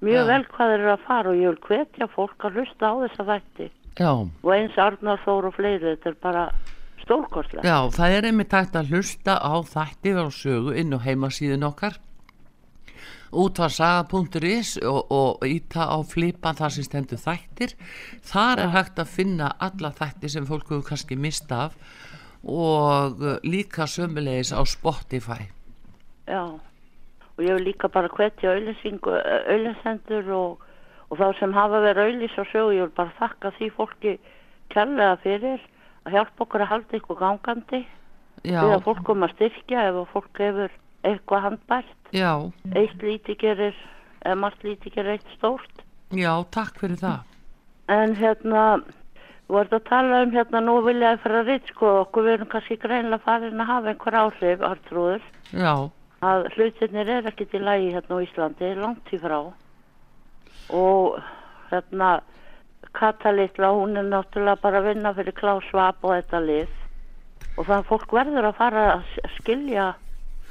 [0.03, 2.93] mjög vel hvað þeir eru að fara og ég vil hvetja fólk að hlusta á
[3.05, 3.69] þessa þætti
[3.99, 6.45] já, og eins Arnar Þór og fleiri þetta er bara
[7.03, 11.69] stórkostlega já, það er einmitt hægt að hlusta á þætti á sögu inn á heimasíðun
[11.69, 11.99] okkar.
[13.33, 17.73] Útvarsaga.is og, og íta á flipa þar sem stendur þættir.
[18.21, 21.77] Þar er hægt að finna alla þætti sem fólk hefur kannski mista af
[22.43, 25.47] og eh, líka sömulegis á Spotify.
[26.27, 26.59] Já,
[27.35, 30.63] og ég vil líka bara hvetja auðlisendur og,
[31.13, 34.13] og þá sem hafa verið auðlis og sögu, ég vil bara þakka því fólki
[34.73, 35.59] kærlega fyrir
[36.07, 37.83] að hjálpa okkur að halda ykkur gangandi.
[38.43, 40.73] Já, við að fólk kom að styrkja ef að fólk hefur
[41.07, 42.09] eitthvað handbært.
[42.15, 42.31] Já,
[42.73, 43.77] eitt lítið gerir
[44.23, 45.85] eða margt lítið gerir eitt stórt.
[46.15, 47.21] Já, takk fyrir það.
[47.93, 48.61] en hérna
[49.49, 52.49] þú ert að tala um hérna nú vilja að fara að ritskoða okkur við erum
[52.53, 55.73] kannski greinlega farin að hafa einhver áhrif artrúður Já,
[56.23, 59.37] að hlutirnir er ekkert í lagi hérna á Íslandi langt í frá
[60.69, 61.19] og
[61.71, 62.19] hérna
[62.93, 66.73] Kata litla, hún er náttúrulega bara að vinna fyrir Klaus Schwab og þetta lið
[67.57, 69.87] og þannig að fólk verður að fara að skilja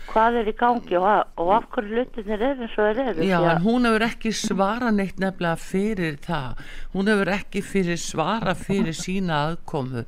[0.08, 3.26] hvað er í gangi og, að, og af hverju hlutinir er eins og þeir eru
[3.28, 6.62] já, en hún hefur ekki svara neitt nefnilega fyrir það.
[6.94, 10.02] Hún hefur ekki fyrir svara fyrir sína aðkomu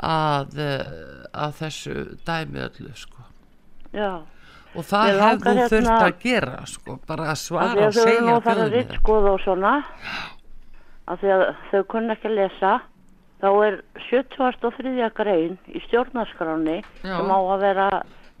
[0.00, 0.86] að, eh,
[1.44, 3.28] að þessu dæmi öllu, sko.
[3.92, 4.24] já,
[4.74, 8.22] Og það langar hún þurft hérna- að gera, sko, bara að svara og að segja
[8.22, 8.98] að að þjóðinni.
[11.06, 12.72] af því að þau kunna ekki að lesa
[13.44, 15.08] þá er 73.
[15.18, 17.16] grein í stjórnarskráni Já.
[17.18, 17.88] sem á að vera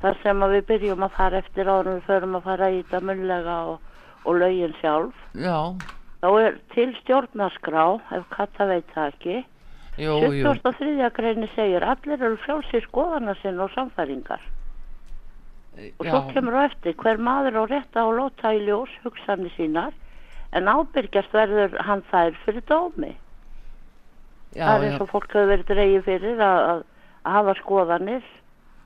[0.04, 3.00] þar sem að við byrjum að fara eftir en við förum að fara í þetta
[3.04, 3.78] munlega og,
[4.24, 5.58] og lögin sjálf Já,
[6.24, 9.36] þá er til stjórnarskrá ef Katta veit það ekki
[10.00, 10.48] jú, jú.
[10.48, 11.10] 73.
[11.18, 14.40] greini segir allir eru frjálsir skoðana sinna og samfæringar
[15.74, 19.92] og svo kemur á eftir hver maður á rétta og lóta í ljós hugsanir sínar
[20.54, 23.12] en ábyrgjast verður hann þær fyrir dómi.
[24.54, 26.82] Já, það er eins og fólk hefur verið dreigið fyrir að, að,
[27.24, 28.30] að hafa skoðanir.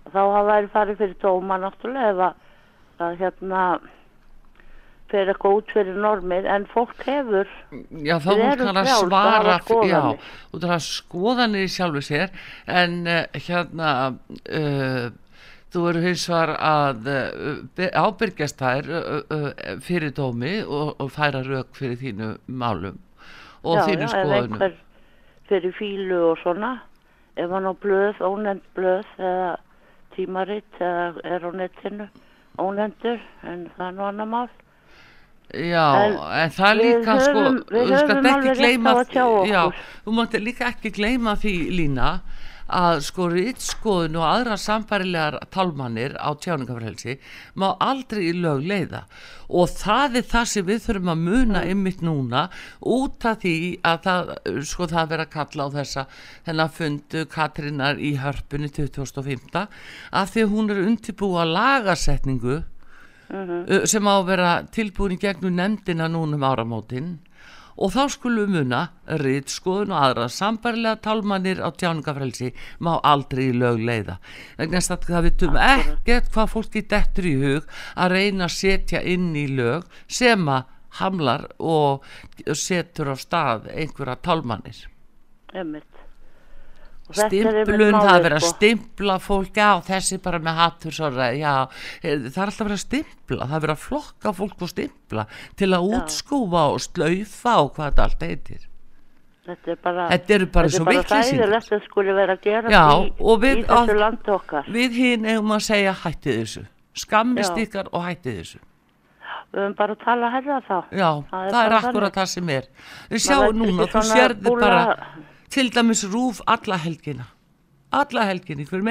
[0.08, 3.64] Þá hafa þær farið fyrir dóma náttúrulega ef að, hérna
[5.08, 7.48] fyrir eitthvað út fyrir normir en fólk hefur
[8.04, 10.00] Já, þá erum kann að svara, hafa já,
[10.52, 12.34] þarf að skoðanir í sjálfu sér,
[12.68, 13.92] en uh, hérna,
[14.58, 15.06] uh,
[15.72, 19.48] þú eru hins var að uh, ábyrgjast þær uh,
[19.84, 22.98] fyrir dómi og, og færa rauk fyrir þínu málum
[23.64, 24.54] og já, þínu já, skoðunum.
[24.58, 24.78] einhver
[25.48, 26.72] fyrir fílu og svona
[27.38, 29.50] ef hann á blöð, ónend blöð eða
[30.16, 32.08] tímaritt eða er á netinu
[32.58, 34.48] ónendur en það er nú annar mál
[35.48, 38.92] Já, en, En það líka sko, höfum- við þú höfum ekki gleyma
[39.48, 39.62] já,
[40.04, 42.08] þú mátti líka ekki gleyma því lína
[42.68, 47.16] að sko rítskoðun og aðra sambærilegar talmannir á tjáningafrelsi
[47.56, 49.04] má aldrei í lög leiða.
[49.48, 52.42] Og það er það sem við þurfum að muna ymmit núna
[52.84, 53.54] út af því
[53.88, 54.32] að það,
[54.68, 56.04] sko það vera að kalla á þessa
[56.48, 59.64] þennan fundu Katrínar í hörpunni 2015
[60.12, 66.36] að því hún er undirbúa lagasetningu uh, sem á að vera tilbúin gegnum nefndina núna
[66.36, 67.16] um áramótin
[67.78, 68.80] og þá skulum muna
[69.22, 72.50] rítskoðun og aðra sambarilega talmannir á tjáningafrelsi
[72.82, 74.18] má aldrei í lög leiða.
[74.58, 79.04] Vegna þess að það vitum ekkert hvað fólki dettur í hug að reyna að setja
[79.14, 82.04] inn í lög sem að hamlar og
[82.56, 84.86] setur á stað einhverja talmannir
[85.54, 86.04] einmitt Og þetta er einmitt
[87.16, 88.54] stimplun, það er verið að sko.
[88.56, 91.68] stimpla fólk já, þessi bara með hattur já,
[92.02, 95.26] eh, það er alltaf verið að stimpla það er verið að flokka fólk og stimpla
[95.56, 98.64] til að útskúfa og slaufa og hvað þetta allt heitir.
[99.48, 102.68] Þetta er bara Þetta eru bara þetta er bara hræðilegt að skuli vera að gera
[102.68, 104.64] Já, í, og við- í þessu að- landi okkar.
[104.68, 106.66] við hinn eigum að segja hættið þessu.
[106.94, 107.62] Skammist Já.
[107.64, 108.58] ykkar og hættið þessu.
[109.48, 110.84] Við höfum bara að tala herra þá.
[110.92, 112.62] Já, það er, bara akkurat það sem er.
[113.08, 114.96] Við sjáum núna, þú sérðu búlla- bara
[115.50, 117.28] til dæmis rúf alla helgina.
[117.92, 118.82] Alla helgina, hver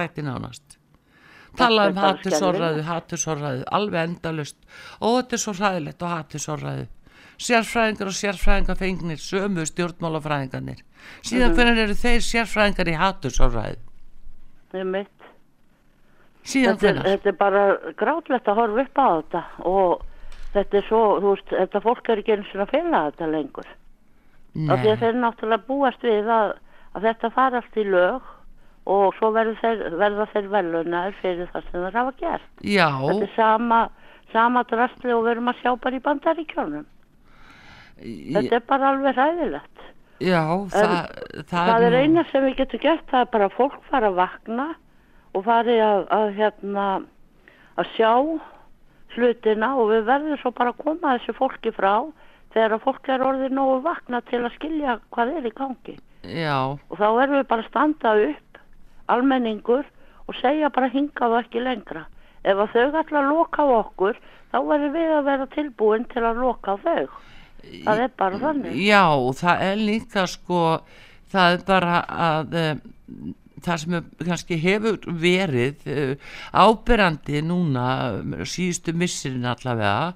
[0.00, 0.78] þætti nánast.
[1.56, 4.56] Tala um Þetta er bara hattusorraðu, hattusorraðu alveg endalust
[5.00, 6.86] og þetta er svo hræðilegt og hattusorraðu
[7.40, 10.82] sérfræðingar og sérfræðingar fengnir sömu stjórnmálafræðingarnir.
[11.22, 11.56] Síðan Mhm.
[11.56, 13.78] hvernig eru þeir sérfræðingar í hattusorraðu
[14.74, 15.08] einmitt.
[16.44, 17.64] Síðan þetta er, hvernig þetta er bara
[17.98, 19.42] grátlegt að horfa upp á þetta.
[19.66, 20.04] Og
[20.54, 23.66] þetta er svo, þú veist, þetta fólk er ekki eins og að fela þetta lengur
[24.50, 26.52] af því að þeir náttúrulega búast við að,
[26.96, 28.30] að þetta fara allt í lög
[28.90, 32.48] og svo þeir, verða þeir velunar fyrir það sem þeir hafa gert.
[32.64, 33.82] Já, þetta er sama,
[34.32, 36.88] sama drastli og við erum að sjá bara í bandaríkjónum
[38.00, 39.82] þetta er bara alveg ræðilegt
[40.20, 40.40] já
[40.72, 40.94] það,
[41.48, 44.20] það, það er eina sem við getum gert það er bara að fólk fara að
[44.20, 44.68] vakna
[45.36, 46.86] og fari að, að hérna
[47.80, 48.12] að sjá
[49.16, 51.94] hlutina og við verðum svo bara að koma þessu fólki frá
[52.54, 55.96] þegar að fólk er orðið nógu vakna til að skilja hvað er í gangi.
[56.26, 58.60] Já, og þá erum við bara að standa upp
[59.10, 59.86] almenningur
[60.26, 62.04] og segja bara hingað og ekki lengra.
[62.44, 64.20] Ef að þau ætla að loka á okkur
[64.50, 67.06] þá verðum við að vera tilbúin til að loka á þau.
[67.84, 68.78] Það er bara þannig.
[68.80, 69.04] Já,
[69.40, 70.62] það er líka sko,
[71.32, 72.70] það er bara að uh,
[73.64, 76.14] það sem kannski hefur verið uh,
[76.52, 77.88] áberandi núna
[78.20, 80.14] eh, síðustu missurinn allavega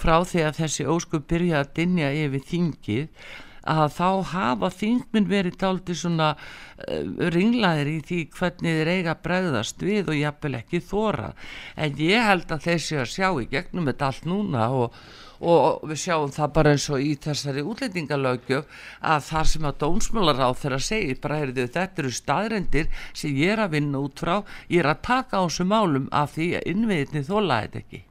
[0.00, 3.32] frá því að þessi óskup byrja að dinja yfir þingið
[3.62, 9.84] að þá hafa þingminn verið dálítið svona uh, ringlaðir í því hvernig þeir eiga bregðast
[9.86, 11.32] við og jafnvel ekki þóra
[11.76, 14.98] en ég held að þeir séu að sjá í gegnum þetta allt núna og,
[15.42, 18.82] og við sjáum það bara eins og í þessari útlendingalögjöf
[19.12, 23.54] að þar sem að dónsmálar á þeirra segir bara heyrðu þetta eru staðrendir sem ég
[23.56, 24.34] er að vinna út frá
[24.68, 28.02] ég er að taka á þessu málum af því að innviðinni þóla þetta ekki.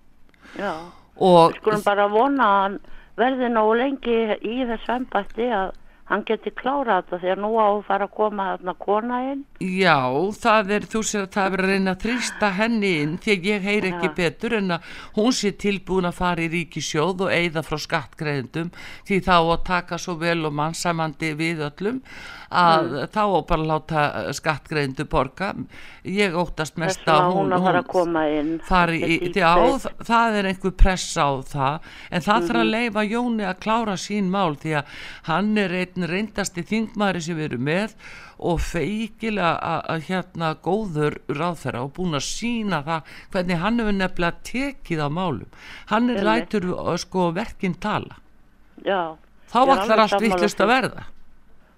[0.59, 0.73] Já,
[1.15, 2.79] og skulum bara vona að
[3.19, 5.77] verði nógu lengi í þessu embætti að
[6.11, 9.43] hann geti klárað þetta að nú á að fara að koma þarna kona inn.
[9.63, 9.99] Já,
[10.43, 13.47] það er, þú sér að það er að reyna að þrýsta henni inn því að
[13.51, 14.15] ég heyr ekki Já.
[14.19, 18.73] betur en að hún sé tilbúin að fara í ríkisjóð og eigða frá skattgreðendum
[19.07, 22.03] því þá að taka svo vel og mannsæmandi við öllum
[22.51, 23.07] að Mm.
[23.15, 25.53] þá á bara láta skattgreðendu borga.
[26.05, 30.71] Ég óttast mest að hún, hún fari í, Þetta því á, í- það er einhver
[30.77, 31.79] pressa á það
[32.11, 32.61] en það þarf Mhm.
[32.61, 34.85] að leifa Jóni að klára sín mál því að
[35.23, 37.93] hann er einn reyndasti þingmaður sem við erum með
[38.41, 44.33] og feikilega að- hérna góður ráðferra og búin að sína það hvernig hann hefur nefnilega
[44.43, 45.45] tekið á málum
[45.87, 48.17] hann er lætur uh, sko verkinn tala
[48.83, 49.15] Já.
[49.51, 51.03] þá allar allt vittlust að verða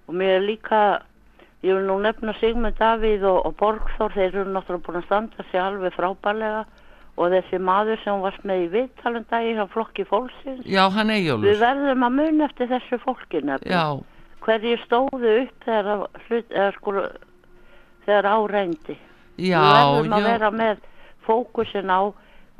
[0.08, 0.80] Og mér er líka,
[1.64, 5.46] ég vil nú nefna Sigmund Davíð og, og Borgþór, þeir eru náttúrulega búin að standa
[5.50, 6.64] sig alveg frábærlega
[7.14, 10.64] og þessi maður sem varst með í viðtalendagi hjá flokki fólksins.
[10.66, 13.70] já hann Við Eyjólfur verðum að muna eftir þessu fólki nefnilega.
[13.70, 14.02] já,
[14.44, 16.92] Hverju stóðu upp þegar, sko,
[18.04, 18.98] þegar áreyndi.
[19.38, 20.82] já, Við verðum að já vera með
[21.24, 22.00] fókusin á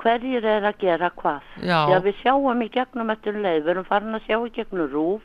[0.01, 1.43] hverjir er að gera hvað.
[1.63, 1.81] Já.
[1.91, 5.23] Að við sjáum í gegnum eftir leið, við erum farin að sjá í gegnum rúf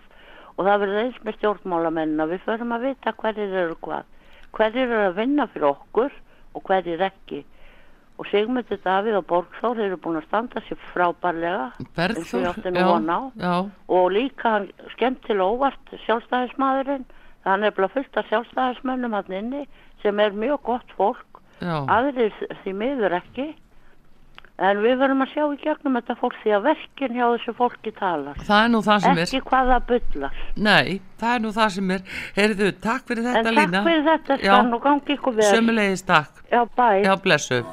[0.60, 4.10] og það verður eins með stjórnmálamennina, við förum að vita hverjir eru hvað.
[4.57, 6.18] Hverjir eru að vinna fyrir okkur
[6.57, 7.45] og hverjir ekki.
[8.20, 11.70] Og Sigmundur Davíð og Borgþór eru búin að standa sér frábærlega
[12.76, 13.53] nú já, já,
[13.95, 17.07] og líka hann skemmtilega óvart sjálfstæðismadurinn
[17.45, 19.64] það er nefnilega fullt af sjálfstæðismönnum hann inni
[20.03, 21.41] sem er mjög gott fólk.
[21.64, 21.78] Já.
[21.88, 22.36] Aðrir
[22.66, 23.47] því miður ekki
[24.60, 27.93] en við verðum að sjá í gegnum þetta fólk því að verkin hjá þessu fólki
[27.99, 28.39] talar.
[28.47, 29.26] Það er nú það sem er.
[29.28, 30.39] Ekki hvað það bullar.
[30.70, 32.07] Nei, það er nú það sem er.
[32.39, 33.84] Heyrðu, takk fyrir en þetta takk Lína.
[33.89, 34.49] fyrir þetta Já.
[34.49, 35.51] skann og gangi ykkur vel.
[35.53, 36.43] Sömulegis takk.
[36.51, 36.89] Já bæ.
[37.05, 37.64] Já, blessu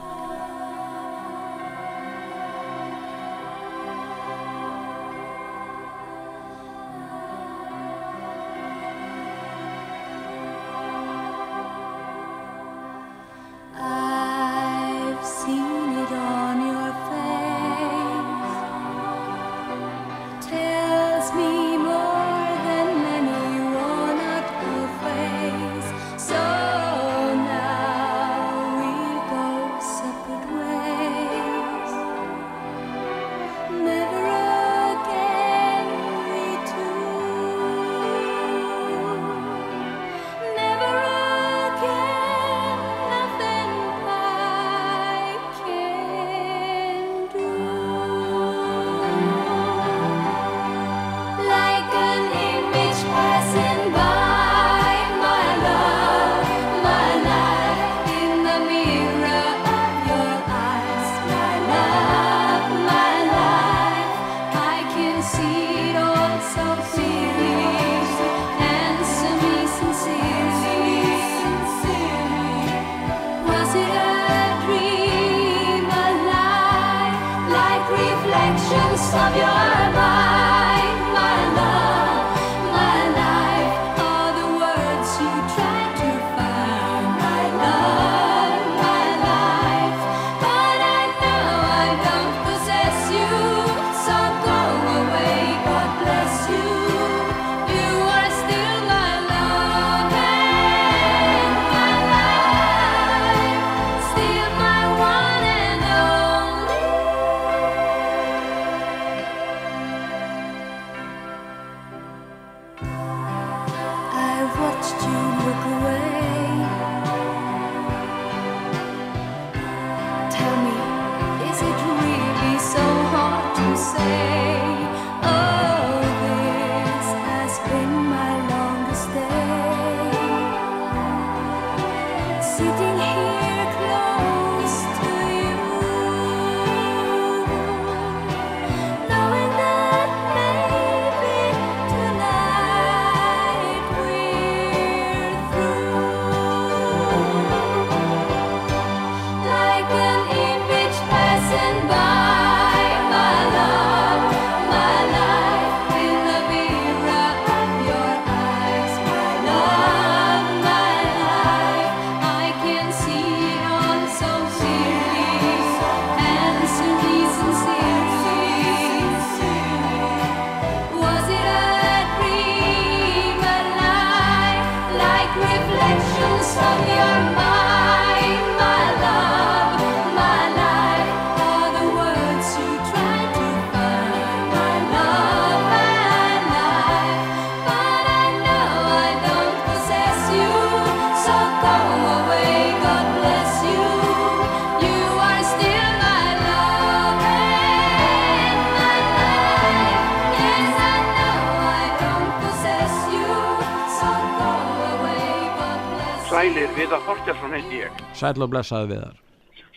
[206.87, 207.95] Viðar Þorstjársson heiti ég.
[208.15, 209.15] Sæll og blessaði við þar.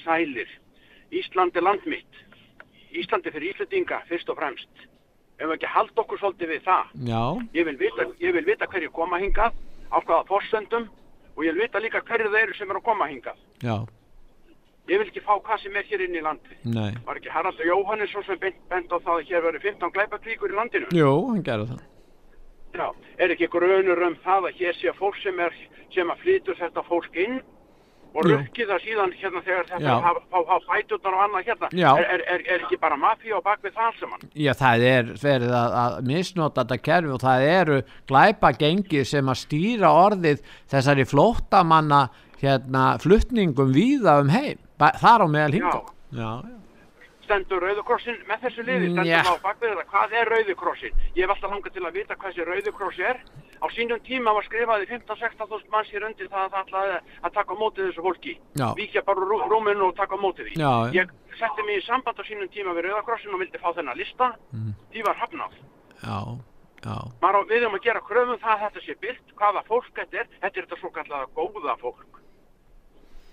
[0.04, 0.50] Sælir.
[1.18, 2.20] Ísland er land mitt.
[2.94, 4.84] Ísland er fyrir Íslandinga, fyrst og fremst.
[5.42, 6.92] Ef við ekki halda okkur svolítið við það.
[7.10, 7.24] Já,
[7.58, 9.58] Ég vil vita, ég vil vita hverju koma hingað,
[9.90, 10.86] á hvaða forsendum
[11.34, 13.42] og ég vil vita líka hverju þeir eru sem eru að koma hingað.
[13.66, 13.76] já,
[14.90, 16.56] Ég vil ekki fá hvað sem er hér inn í landi.
[16.64, 16.94] nei.
[17.10, 20.58] Var ekki Haraldur Jóhannesson sem bent, bent á það að hér verið 15 glæpakvíkur í
[20.62, 20.88] landinu?
[20.94, 21.82] Jú, hann gerði það.
[22.76, 25.56] Já, er ekki grunur um það að hér sé fólk sem er,
[25.94, 27.40] sem að flytur þetta fólk inn
[28.10, 28.38] og Jú.
[28.38, 31.70] rukki það síðan hérna þegar þetta fá fæturnar og annað hérna.
[31.72, 34.24] Er, er, er, er ekki bara mafíu á bakvið það alls saman?
[34.34, 39.34] Já, það er verið að, að misnota þetta kerfi og það eru glæpa gengið sem
[39.34, 42.04] að stýra orðið þessari flóttamanna
[42.42, 45.92] hérna fluttningum víða um heim, þar á meðal hingað.
[46.10, 46.59] Já, já.
[47.30, 48.88] Stendur Rauðukrossin með þessu liði?
[48.90, 49.20] Stendur Nja.
[49.22, 49.84] það á þetta?
[49.92, 50.96] Hvað er Rauðukrossin?
[51.14, 53.20] Ég hef alltaf langað til að vita hvað þessi Rauðukross er.
[53.62, 56.98] Á sínum tíma var skrifaði 15-16 þúsund manns hér undir það að það ætlaði
[57.30, 58.34] að taka á móti þessu fólki.
[58.58, 58.68] Já.
[58.80, 60.58] Víkja bara rú- rúminu og taka á móti því.
[60.58, 60.74] Já.
[60.98, 64.34] Ég setti mig í samband á sínum tíma við Rauðakrossin og vildi fá þennan lista.
[64.56, 64.74] Mm.
[64.90, 65.54] Því var hafnað.
[67.22, 70.18] Maður á við um að gera kröfum það að þetta sé byrkt, hvaða fólk þetta
[70.24, 72.19] er, þetta er þetta svo kallaða góða fólk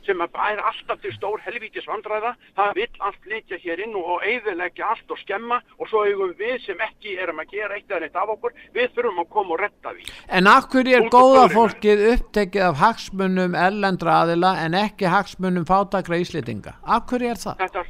[0.07, 4.93] sem er alltaf til stór helvítis vandræða, það vill allt flytja hér inn og, eyðileggja
[4.93, 8.17] allt og skemma og svo eigum við sem ekki erum að gera eitt eða neitt
[8.23, 10.09] af okkur, við þurfum að koma og retta því.
[10.39, 16.77] En akkur er góða fólkið upptekið af hagsmunum erlendra aðila en ekki hagsmunum fátakra íslitinga?
[16.97, 17.63] Akkur er það?
[17.65, 17.85] Þetta,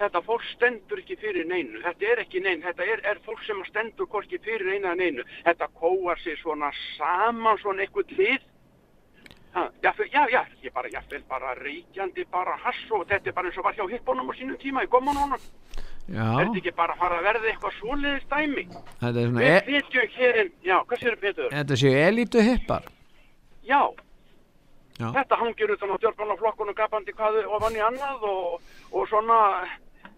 [0.00, 3.60] þetta fólk stendur ekki fyrir neinu, þetta er ekki neinu, þetta er, er fólk sem
[3.68, 8.46] stendur hvorki fyrir eina neinu, þetta kóar sig svona saman svona eitthvað lið,
[9.54, 13.48] já, já, já, ég bara, ég vil bara reykjandi bara hass og þetta er bara
[13.50, 15.40] eins og var hjá hippunum á sínum tíma í gómanónum.
[16.10, 18.62] Er Já, þetta ekki bara að fara að verða eitthvað svoleiðis dæmi?
[19.00, 21.50] þetta er svona, Við e flytjum hér inn, já, hvað séu Petur?
[21.52, 22.88] þetta séu elítu hippar.
[23.62, 23.82] Já,
[25.00, 28.58] Já, þetta hangir utan á djörnbánaflokkunum gapandi hvað ofan í annað og,
[28.92, 29.38] og svona,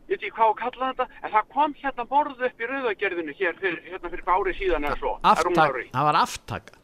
[0.09, 3.37] ég veit ekki hvað að kalla þetta, en það kom hérna borð upp í rauðagerðinu
[3.39, 5.13] hér fyrir, hérna fyrir ári síðan eða svo.
[5.23, 6.82] aftak, það var aftaka.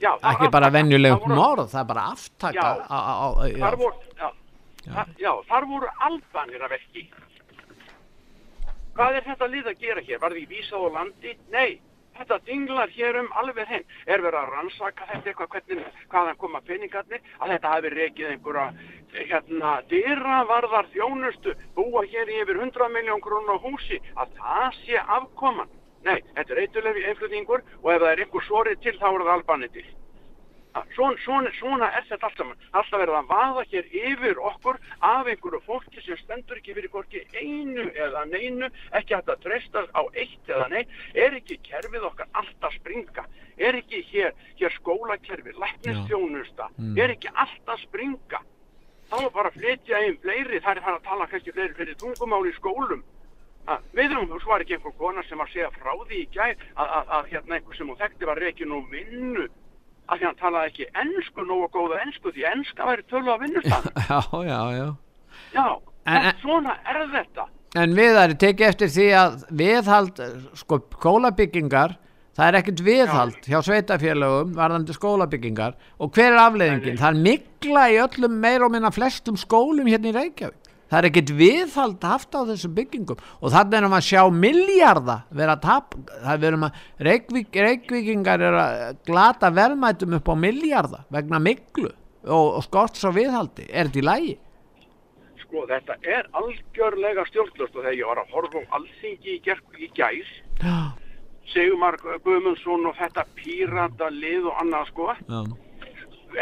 [0.00, 0.70] Já, Ekki bara aftaka.
[0.78, 2.52] venjuleg Það voru- morð, það er bara aftaka.
[2.54, 2.68] Já.
[2.86, 3.58] á- á- á-.
[3.58, 3.96] Þar voru,
[5.18, 7.02] já, þar voru albanir að verki.
[8.98, 10.18] Hvað er þetta lið að gera hér?
[10.22, 11.34] Var því vísað á landi?
[11.54, 11.80] Nei,
[12.18, 13.84] þetta dinglar hér um alveg henn.
[14.06, 17.20] Er verið að rannsaka þetta eitthvað, hvernig, hvaðan koma peningarnir?
[17.40, 18.66] Að þetta hafi rekið einhverja,
[19.30, 25.68] hérna, dyravarðar þjónustu, búa hér yfir 100 miljón krónu á húsi, að það sé afkoman.
[26.06, 29.34] Nei, þetta er eitthulegi einflutningur og ef það er einhver sorið til þá er það
[29.36, 29.88] albanir til.
[30.94, 32.60] Svona, svona, svona er þetta allt saman.
[32.76, 34.78] Alltaf verið að vaða hér yfir okkur
[35.08, 38.68] af einhverju fólki sem stendur ekki fyrir hvorki einu eða neinu,
[38.98, 40.84] ekki hægt að treysta á eitt eða nei.
[41.14, 43.26] Er ekki kerfið okkar alltaf springa?
[43.58, 46.70] Er ekki hér, hér skólakerfi, læknistjónusta?
[46.76, 46.94] Mm.
[47.00, 48.44] Er ekki alltaf springa?
[49.08, 51.96] Þá er bara að flytja einn fleiri, það er fara að tala kannski fleiri fyrir
[51.98, 53.02] tungumál í skólum.
[53.68, 56.28] Að, við erum, svo var ekki einhver kona sem var að segja frá því í
[56.32, 59.44] gær að, að, að hérna einhver sem hún þekkti var reikin og vinnu
[60.08, 63.88] að því hann talaði ekki ennsku, nógu góða ennsku því ennska væri tölu að vinnustan.
[64.08, 64.88] Já, já, já.
[65.52, 65.66] Já,
[66.08, 67.44] En- en, svona er þetta.
[67.76, 70.22] En viðari tekið eftir því að viðhald,
[70.56, 71.98] sko, skólabyggingar,
[72.38, 76.96] það er ekkert viðhald hjá sveitafélögum varðandi skólabyggingar og hver er afleiðingin?
[77.02, 80.67] Það er mikla í öllum meir og minna flestum skólum hérna í Reykjavík.
[80.88, 85.16] Það er ekkert viðhald haft á þessum byggingum og þannig erum við að sjá miljarda
[85.40, 91.40] vera tap, það verum að Reykvík, Reykvíkingar er að glata verðmætum upp á miljarda vegna
[91.44, 93.68] miklu og, og skorts á viðhaldi.
[93.68, 94.36] Er þetta í lægi?
[95.44, 99.90] Sko, þetta er algjörlega stjórnlust og þegar ég var að horfa á alþingi í, í
[99.96, 100.32] gæs,
[101.48, 105.38] Sigmar Guðmundsson og þetta pírata lið og annað sko, já,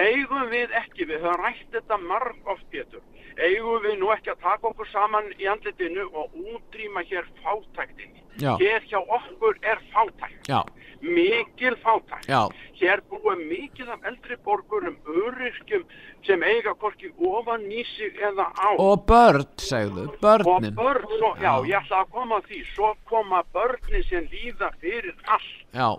[0.03, 3.05] eigum við ekki, við höfum rætt þetta marg oft Pétur,
[3.39, 8.23] eigum við nú ekki að taka okkur saman í andlitinu og útrýma hér fátæktinni.
[8.41, 10.61] Hér hjá okkur er fátækt, já,
[11.01, 12.27] mikil fátækt.
[12.29, 12.49] já,
[12.81, 15.85] Hér búa mikið af eldri borgurum, öryrkjum
[16.27, 17.61] sem eiga hvorki ofan
[17.97, 18.77] sig eða á.
[18.79, 20.75] og börn, segðu, Og börnin.
[20.75, 21.65] börn, svo, já, Já.
[21.65, 25.65] ég ætla að koma því, svo koma börnin sem líða fyrir allt.
[25.73, 25.99] Já.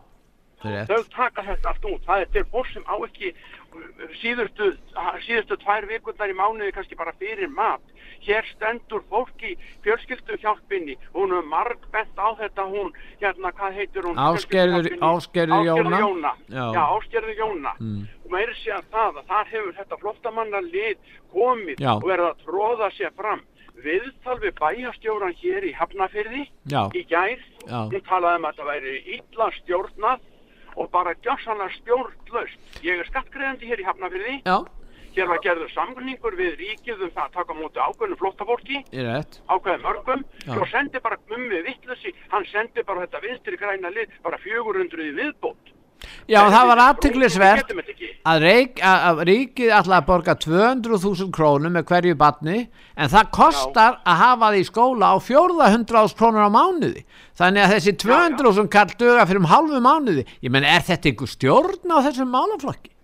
[0.90, 4.72] Þau taka þetta allt út það er til fólk sem á ekki uh, síðustu,
[5.28, 7.82] síðustu tvær vikundar í mánuði kannski bara fyrir mat
[8.26, 9.52] hér stendur fólk í
[9.86, 12.90] fjölskylduhjálpinni hún er marg bent á þetta hún,
[13.22, 14.18] hérna hvað heitir hún?
[14.18, 14.90] Ásgerður
[15.68, 16.00] Jóna.
[16.02, 16.66] Jóna Já.
[16.74, 18.08] já, Ásgerður Jóna Mm.
[18.26, 20.98] og meiri sé að það að þar hefur þetta flottamanna lið
[21.34, 21.92] komið Já.
[21.94, 23.42] og verið að tróða sér fram
[23.84, 26.90] viðtal við bæjastjóran hér í Hafnafyrði Já.
[26.98, 27.38] í gær
[27.70, 30.20] hún talaði um að þetta væri illa stjórnað
[30.78, 32.58] og bara gjössanlega stjórnlaust.
[32.86, 34.58] Ég er skattgreðandi hér í Hafnafyrði Já,
[35.18, 39.02] hér var gerður samgningur við ríkið um það að taka á móti ákveðnu flottafólki ég
[39.02, 39.40] er rétt.
[39.50, 40.26] ákveðum mörgum.
[40.46, 45.16] Svo sendi bara mummi vittlusi hann sendi bara þetta vinstri græna lið bara 400 í
[45.18, 45.67] viðbót
[46.28, 47.74] Já, Nei, það var aðtiklisvert
[48.28, 48.46] að,
[48.84, 52.58] að, ríkið að borga 200.000 krónur með hverju batni
[52.98, 57.06] en það kostar að hafa því skóla á 400.000 krónur á mánuði.
[57.38, 60.28] Þannig að þessi 200.000 kall döga fyrir um halvu mánuði.
[60.44, 62.97] Ég menn er þetta einhver stjórn á þessum málaflokki?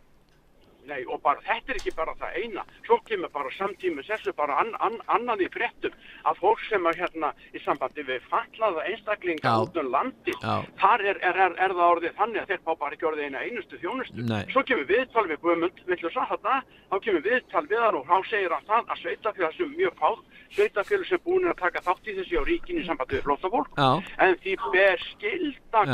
[0.88, 4.58] Nei, og bara þetta er ekki bara það eina svo kemur bara samtímis þessu bara
[4.60, 5.96] an, an, annað í fréttum
[6.28, 10.56] að fólk sem er hérna í sambandi við fallaða einstaklinga út um landi Já.
[10.82, 13.44] þar er, er, er, er það orðið þannig að þeir fá bara ekki orðið eina
[13.48, 14.44] einustu þjónustu Nei.
[14.52, 16.60] svo kemur viðtal við Guðmund Villusa þarna,
[16.92, 20.20] þá kemur viðtal við hann og þá segir hann það að sveitafélag sem mjög fáð
[20.58, 23.90] sveitafélag sem búin að taka þátt í þessi á ríkinni í sambandi við flóttafólk Já.
[24.28, 25.86] en því ber skilda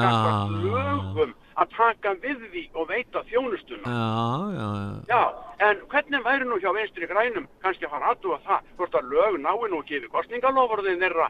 [1.59, 4.07] að taka við því og veita þjónustuna Já,
[4.55, 4.95] já, já.
[5.11, 5.21] Já,
[5.67, 9.39] en hvernig væri nú hjá vinstri grænum kannski að fara aðdúa það hvort að lög
[9.43, 11.29] nái nú ekki við kostningalofurðin þeirra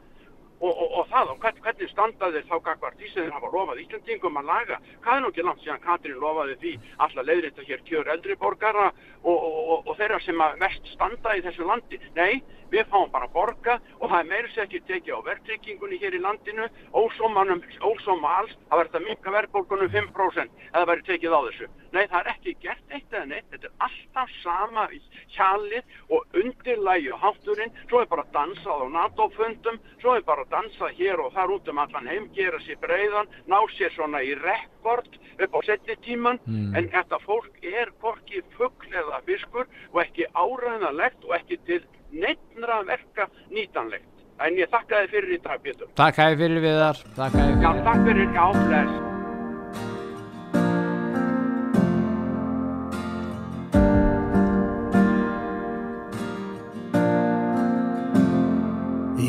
[0.59, 3.51] og, og, og það og hvern, hvernig standa þeir þá gagvart því sem þeir hafa
[3.53, 4.79] lofað Íslandingum að laga?
[5.03, 8.87] Hvað er nú ekki langt síðan Katrín lofaði því alltaf leiðrita hér kjör eldri borgara
[9.23, 9.49] og,
[9.79, 11.99] og, þeirra sem að mest standa í þessu landi?
[12.17, 16.17] Nei, við fáum bara borga og það er meira sér ekki tekið á verðtryggingunni hér
[16.17, 16.67] í landinu.
[16.93, 21.69] Ósómanum, ósóma alls það verður að minka verðbólgunum 5% eða verður tekið á þessu.
[21.89, 24.85] Nei, það er ekki gert eitt eða neitt þetta er alltaf sama
[25.33, 30.95] hjalið og undirlægi og hátturinn svo er bara dansað á NATO-fundum svo er bara dansað
[30.99, 35.09] hér og þar út um allan heim gera sér breiðan ná sér svona í rekord
[35.39, 36.75] upp á setni tíman Mm.
[36.77, 41.81] en þetta fólk er hvorki fugl eða fiskur og ekki áræðanlegt og ekki til
[42.11, 44.05] neittnra verka nýtanlegt
[44.39, 46.97] en ég þakka þið fyrir í dag Pétur Takk hæði fyrir viðar.
[47.15, 47.83] Takk hæði Já, fyrir.
[47.83, 49.18] takk fyrir, já, bless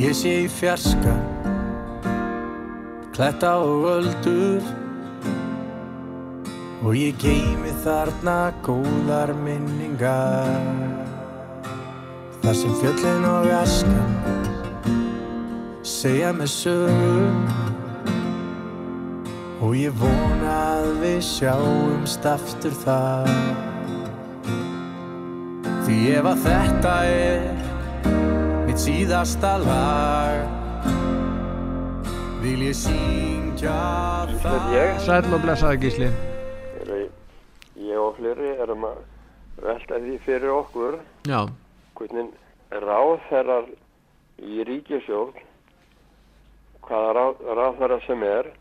[0.01, 1.13] Ég sé í fjarska
[3.13, 4.65] Kletta og öldur.
[6.81, 10.49] Og ég geymi þarna góðar minningar
[12.41, 14.15] Þar sem fjöllin og askan
[15.85, 17.45] Segja mig sögum
[19.61, 23.29] Og ég vona að við sjáumst aftur þar.
[25.85, 27.70] Því ef að þetta er
[28.71, 30.47] mitt síðasta lag.
[32.39, 33.79] Vil ég syngja
[34.45, 34.69] það?
[34.77, 36.11] ég, Sæll og blessaði gísli.
[36.79, 37.09] er,
[37.75, 39.01] ég og fleiri erum að
[39.65, 41.01] velta því fyrir okkur.
[41.27, 41.41] Já,
[41.99, 42.31] hvernig
[42.71, 43.67] ráðherrar
[44.39, 45.35] í ríkisjóð
[46.87, 48.53] hvaða ráð, ráðherra sem er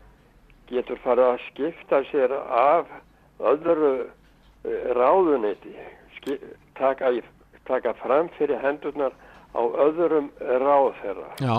[0.74, 2.90] getur farið að skipta sér af
[3.38, 3.94] öðru
[4.66, 5.78] eh, ráðuneyti
[6.18, 6.40] ski,
[6.74, 7.14] taka,
[7.70, 9.14] taka fram fyrir hendurnar
[9.54, 11.54] á öðrum ráðherra já.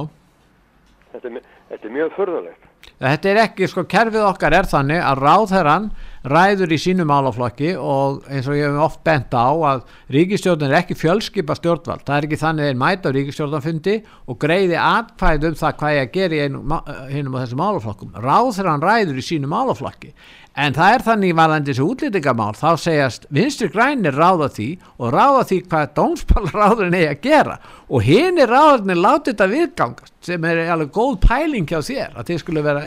[1.11, 2.67] þetta er, þetta er mjög furðulegt
[3.01, 5.87] Þetta er ekki, sko, kerfið okkar er þannig að ráðherran
[6.27, 9.81] ræður í sínu málaflokki og eins og ég hef oft bent á að
[10.13, 12.03] ríkistjórnin er ekki fjölskipa stjórnvald.
[12.05, 13.95] Það er ekki þannig að þeir mæta á ríkistjórnarfundi
[14.29, 16.61] og greiði atkvæð um það hvað ég að gera í einu,
[17.09, 18.13] hinum á þessum málaflokkum.
[18.21, 20.13] Ráðherran ræður í sínu málaflokki.
[20.61, 24.67] En það er þannig varðandi þessu útlýtingamál, þá segjast vinstri grænir ráða því
[24.99, 27.55] og ráða því hvað dómspálaráðurinn eigi að gera
[27.87, 32.33] og hinn er ráðurinn látið þetta viðgangast sem er alveg góð pæling hjá þér að
[32.33, 32.83] þið skulle vera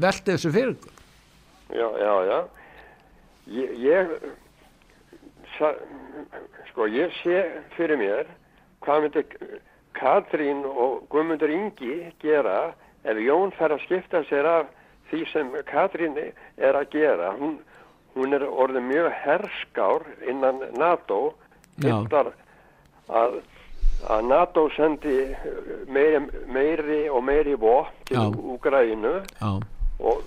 [0.00, 0.90] veltið þessu fyrir.
[1.72, 2.38] Já, já, já.
[3.46, 4.12] Ég, ég
[5.58, 5.72] sa,
[6.70, 7.42] sko, ég sé
[7.76, 8.30] fyrir mér
[8.82, 9.24] hvað myndi
[9.96, 12.72] Katrín og Guðmundur Ingi gera
[13.04, 14.70] ef Jón fer að skipta sér af
[15.10, 17.32] því sem Katrín er að gera.
[17.38, 17.58] Hún,
[18.14, 21.34] hún er orðið mjög herskár innan NATO,
[21.82, 22.32] hittar
[23.08, 23.40] að,
[24.08, 25.18] að NATO sendi
[25.92, 28.30] meiri, meiri og meiri vopn til.
[28.54, 29.18] Úgrænu
[30.00, 30.22] og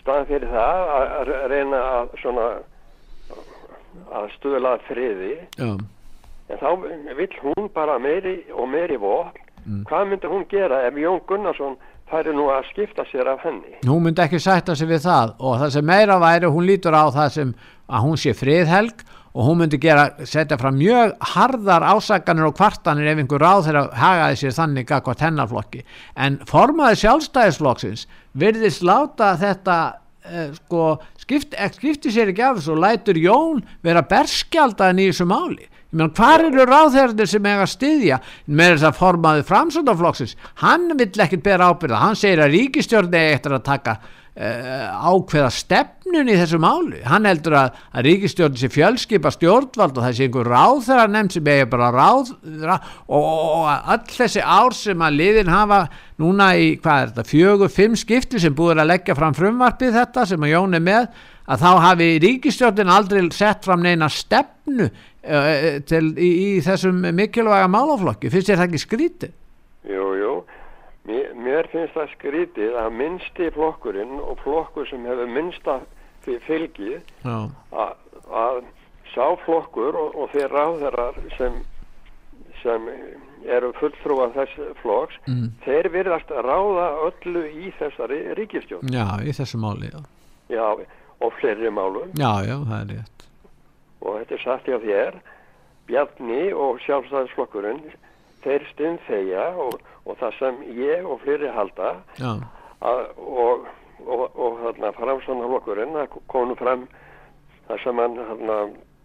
[0.00, 2.46] staðan fyrir það að reyna að svona
[4.12, 5.32] að stuðla friði.
[5.58, 5.70] Já,
[6.52, 6.68] en þá
[7.16, 9.40] vill hún bara meiri og meiri vopn.
[9.86, 11.76] Hvað myndi hún gera ef Jón Gunnarsson
[12.10, 13.78] færi nú að skipta sér af henni.
[13.86, 15.34] hún myndi ekki sætta sig við það.
[15.38, 17.54] Og það sem meira væri, hún lítur á það sem
[17.88, 23.08] að hún sé friðhelg og hún myndi gera, setja fram mjög harðar ásakanir og kvartanir
[23.12, 25.82] ef einhver ráð þeirra hagaði sér þannig gagvart hennarflokki
[26.26, 28.06] en formaði sjálfstæðisflokksins
[28.38, 29.78] virðist láta þetta
[30.28, 30.86] eh, sko,
[31.20, 35.68] skipti, eh, skipti sér ekki af þessu og lætur Jón vera berskjaldaðin í þessu máli.
[35.92, 38.18] Ég meðan hvar eru ráðherrnir sem eiga að styðja
[38.48, 43.34] með þess að formaði framsöndaflokksins hann vill ekkert bera ábyrða hann segir að ríkistjórn eigi
[43.36, 43.98] eftir að taka
[44.32, 50.14] ákveða stefnun í þessu máli hann heldur að, að ríkistjórn sé fjölskipa stjórnvald og það
[50.16, 52.30] sé einhver ráðherra nefnd sem eigi bara ráð,
[52.62, 55.82] ráð og, og, öll þessi ár sem að liðin hafa
[56.22, 60.24] núna í hvað er þetta fjögur, fimm skipti sem búið að leggja fram frumvarpið þetta
[60.32, 61.12] sem að Jón er með
[61.52, 65.52] að þá hafi ríkistjórnin aldrei sett fram neina stefnu uh,
[65.84, 69.38] til, í, í þessum mikilvæga málaflokki, finnst þér það ekki skrítið?
[71.04, 75.80] Mér, mér finnst það skrítið að minnsti flokkurinn og flokkur sem hefur minnsta
[76.46, 76.92] fylgi
[77.24, 77.38] Já,
[77.74, 77.96] að,
[78.30, 78.60] að
[79.14, 81.56] sá flokkur og, og þeir ráðherrar sem,
[82.62, 82.86] sem
[83.50, 85.48] eru fulltrúa þess flokks, Mm.
[85.64, 88.86] þeir virðast ráða öllu í þessari ríkistjórn.
[88.94, 89.98] já, í þessu máli já.
[90.54, 90.68] Já,
[91.20, 92.14] og fleiri málum.
[92.14, 93.26] já, já, það er rétt
[94.02, 95.18] og þetta er satt hjá þér
[95.86, 97.82] Bjarni og sjálfstæðisflokkurinn
[98.44, 101.94] þeir stund þegja og, og það sem ég og fleiri halda.
[102.82, 103.68] Að, og,
[104.06, 106.88] og, og þarna framstæðanflokkurinn það kom nú fram
[107.68, 108.62] það sem hann þarna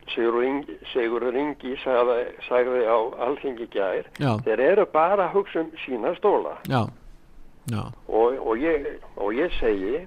[0.07, 4.37] Sigur Ingi, sagði, sagði á alþingi í gær Já.
[4.45, 6.53] þeir eru bara að hugsa um sína stóla.
[8.07, 8.87] Og, og, ég,
[9.19, 10.05] og ég segi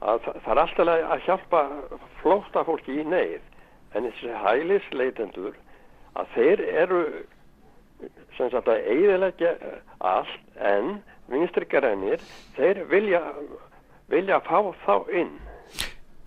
[0.00, 1.62] að það, það er alltaf að hjálpa
[2.22, 3.42] flótta fólki í neyð
[3.96, 5.58] en þessi hælisleitendur
[6.18, 7.02] að þeir eru
[8.36, 9.54] sem sagt að eiginlega
[9.98, 10.98] allt en
[11.30, 12.22] vinstri grænir
[12.56, 13.22] þeir vilja
[14.08, 15.36] vilja fá þá inn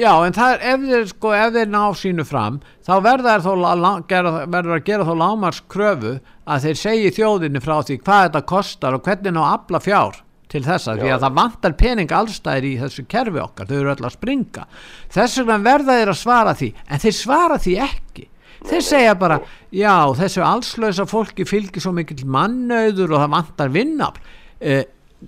[0.01, 2.57] Já, en það er, ef þeir, sko, ef þeir ná sínu fram,
[2.87, 6.15] þá verður að gera þó lámars kröfu
[6.49, 10.17] að þeir segi þjóðinni frá því hvað þetta kostar og hvernig ná afla fjár
[10.51, 11.15] til þessa, því Já.
[11.15, 14.65] að það vantar pening allstæðir í þessu kerfi okkar, þau eru öll að springa.
[15.13, 18.27] Þess vegna verða þeir að svara því, en þeir svara því ekki.
[18.69, 19.39] Þeir segja bara,
[19.73, 24.35] já, þessu allslösa fólki fylgir svo mikill mannauður og það vantar vinnafl.
[24.61, 24.83] Uh,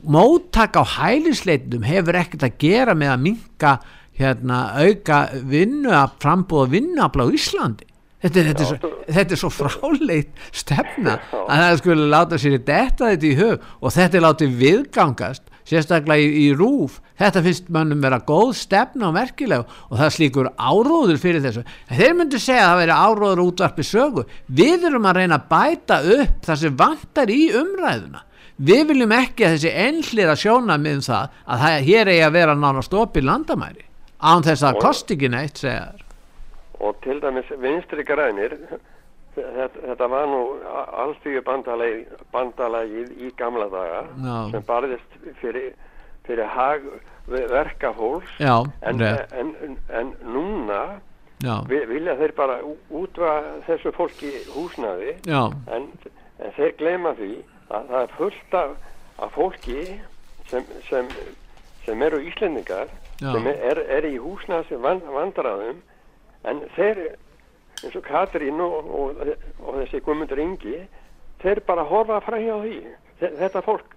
[0.10, 3.74] móttak á hælisleitum hefur ekkert að gera með að minka
[4.18, 7.90] hérna auka vinnu að frambúða vinnuafla á Íslandi.
[8.24, 13.10] Þetta þetta, er svo, þetta er svo fráleit stefna að það skulle láta sér detta
[13.12, 18.04] þetta í hug og þetta er látið viðgangast sérstaklega í, í rúf þetta finnst mönnum
[18.04, 21.64] vera góð stefna og merkileg og það er slíkur áróður fyrir þessu.
[21.90, 24.26] En þeir myndu segja að það veri áróður útvarpi sögu.
[24.48, 28.24] Við erum að reyna að bæta upp það sem vantar í umræðuna.
[28.64, 32.56] Við viljum ekki að þessi einhlýra sjóna með það að það, hér eigi að vera
[32.56, 33.86] nánast opið landamæri.
[34.24, 36.00] Án þess að kosti ekki neitt segja þær.
[36.84, 38.58] og til dæmis vinstri grænir
[39.36, 40.42] þetta, þetta var nú
[41.04, 44.36] allstíðu bandalagið, bandalagið í gamla daga Já.
[44.52, 45.74] sem barðist fyrir,
[46.28, 46.86] fyrir hag
[47.28, 48.32] verkafólks.
[48.40, 51.00] Já, en, en, en, en núna
[51.68, 52.60] vi- vilja þeir bara
[52.90, 53.34] útva
[53.68, 55.16] þessu fólki húsnaði
[55.76, 55.88] en,
[56.40, 57.32] en þeir gleyma því
[57.74, 58.76] að það er fullt af,
[59.20, 59.80] af fólki
[60.52, 61.08] sem, sem,
[61.86, 62.88] sem eru íslendingar
[63.22, 63.32] Já.
[63.34, 65.82] sem er, er í húsnaði vandræðum.
[66.44, 66.98] En þeir
[67.84, 69.24] eins og Katrín og, og,
[69.64, 70.78] og þessi Guðmundur Ingi
[71.44, 72.78] þeir bara horfa frá hjá því
[73.22, 73.90] Þe- þetta fólk.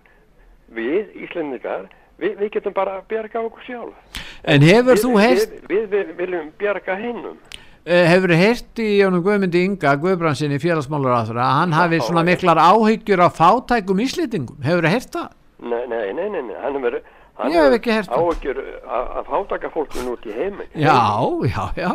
[0.77, 1.87] Við Íslendingar
[2.21, 4.23] við, við getum bara að bjarga okkur sjálf.
[4.45, 7.39] En hefur við, þú heyrt- við, við, viljum bjarga hinnum
[7.87, 12.59] Uh, hefur heyrt í Jónum Guðmundi Inga Guðbransinni félagsmálur að að hann hafi svona miklar
[12.59, 15.29] áhyggjur af fátækum íslendingum, hefur heyrt það?
[15.63, 16.57] nei, nei, nei, nei, nei.
[16.65, 17.05] hann hefur hann
[17.37, 18.23] Ég hef ekki heyrt það.
[18.23, 20.65] áhyggjur að, að fátaka fólkinu út í heimi.
[20.73, 20.97] Já,
[21.45, 21.91] já, já.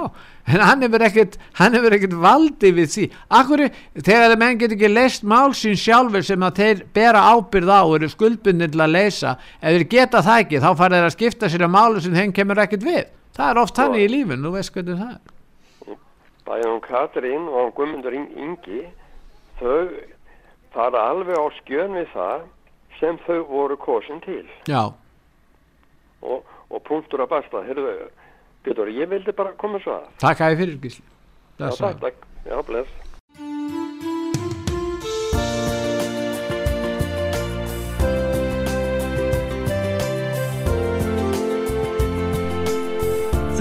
[0.51, 3.07] En hann hefur ekkert, ekkert valdi við því,
[3.39, 3.63] akkur
[4.05, 7.95] þegar menn get ekki leist mál sín sjálfur sem að þeir bera ábyrð á og
[7.97, 11.49] eru skuldbundin til að leysa, ef þeir geta það ekki þá fara þeir að skipta
[11.49, 13.03] sér að málu sem þeim kemur ekkert við,
[13.37, 15.99] það er oft hann í lífin þú veist hvernig það er.
[16.45, 18.81] Bæði hún Katrín og hún Guðmundur In- Ingi
[19.61, 19.89] þau
[20.73, 22.41] fara alveg á skjön við það
[22.99, 24.43] sem þau voru kosin til.
[24.69, 24.89] Já,
[26.21, 27.63] og, og punktur að basta.
[27.67, 27.95] Heyrðu,
[28.65, 30.09] Pétur, ég vildi bara koma svo að.
[30.21, 31.07] Takk að ég fyrir gísli.
[31.61, 32.99] Já, takk, takk, já, bless.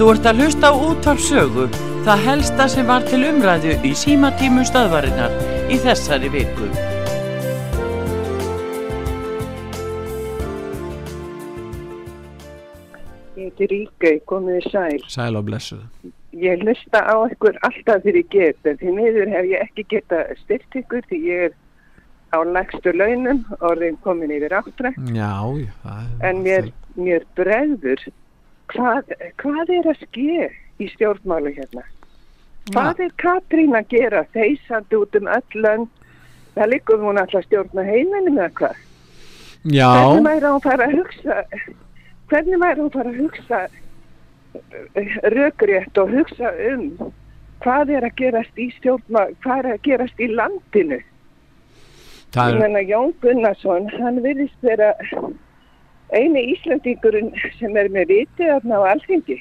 [0.01, 1.67] Þú ert að hlusta á útvarp sögu,
[2.07, 5.35] það helsta sem var til umræðu í símatímum stöðvarinnar
[5.69, 6.90] í þessari viku.
[13.51, 15.01] Heiti Ríkei, komið þið sæl.
[15.09, 15.83] Sæl og blessuð.
[16.31, 20.23] Ég hlusta á ykkur alltaf þegar ég get, en því miður hef ég ekki geta
[20.39, 21.55] styrt ykkur því ég er
[22.31, 28.05] á lægstu launum, orðin komin yfir áttra, Já, já, en mér, mér bregður,
[28.71, 30.47] hvað, hvað er að ske
[30.79, 31.83] í stjórnmálu hérna?
[32.71, 35.91] Hvað er Katrín að gera þeisandi út um öll lönd?
[36.55, 38.81] Það liggur hún alltaf stjórna heiminum eða hvað?
[39.67, 41.35] Já, Hvernig væri hún fara að hugsa,
[42.31, 43.61] hvernig væri hún fara að hugsa
[44.95, 47.11] eh, rökrétt og hugsa um
[47.61, 50.99] hvað er að gerast í stjórnma, hvað er að gerast í landinu?
[52.33, 54.93] það Ég er, menna Jón Gunnarsson, hann virðist vera
[56.11, 59.37] eini Íslandingurinn sem er með viti þarna á alþingi.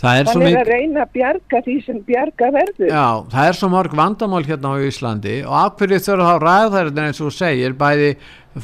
[0.00, 2.88] Það er er að reyna að bjarga því sem bjarga verður.
[2.90, 7.06] Já, það er svo mörg vandamál hérna á Íslandi og af hverju þurfa þá ræðherrinn
[7.06, 8.10] eins og segir, bæði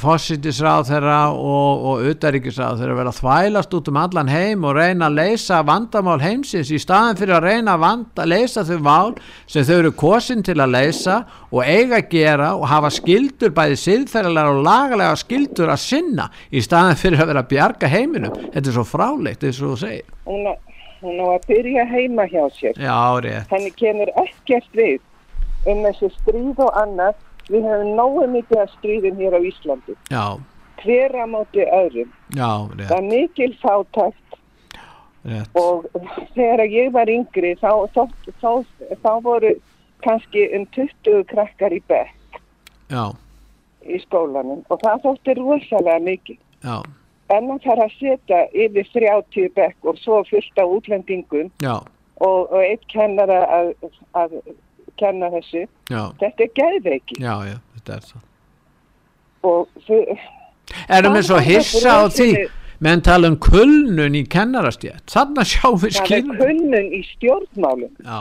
[0.01, 5.11] fósitisráð þeirra og, og utaríkisráð þeirra vera að þvælast út um allan heim og reyna
[5.11, 9.13] að leysa vandamál heimsins í staðin fyrir að reyna að vanda, leysa þau mál
[9.45, 11.19] sem þau eru kosin til að leysa
[11.51, 16.65] og eiga að gera og hafa skildur bæði siðferðilega og lagalega skildur að sinna í
[16.65, 18.45] staðin fyrir að vera að bjarga heiminum.
[18.55, 20.71] Þetta er svo fráleitt eins og þú segir.
[21.03, 22.79] Hún, á, að byrja heima hjá sér.
[22.79, 25.01] Já, henni kemur ekkert við
[25.67, 27.19] um þessi stríð og annað.
[27.51, 29.97] Við hefum nógu mikið að stríðum hér á Íslandi.
[30.15, 30.25] Já,
[30.83, 32.13] hver á móti öðrum?
[32.39, 34.19] Já, það er mikil fátækt.
[35.23, 35.55] Rétt.
[35.55, 35.85] og
[36.35, 38.09] þegar ég var yngri þá, þá,
[38.43, 38.49] þá,
[39.05, 39.53] þá voru
[40.03, 42.41] kannski um 20 krakkar í bekk
[42.91, 43.05] Já,
[43.87, 44.65] í skólanum.
[44.69, 46.41] Og það þótti rosalega mikið.
[46.67, 46.75] Já,
[47.37, 52.59] en að fara að setja yfir 30 bekk og svo fullt á útlendingum og, og
[52.61, 53.73] eitt kennara að,
[54.19, 54.37] að
[55.01, 55.65] kenna þessu.
[55.91, 57.19] Já, þetta er geðveiki.
[57.23, 58.27] Já, já, þetta er það.
[59.43, 60.03] og þau
[60.89, 62.29] Erum við svo er hissa á því,
[62.85, 67.91] menn tala um kulnun í kennarastjætt, þarna sjáum við það er kunnun í stjórnmálum.
[68.07, 68.21] Já,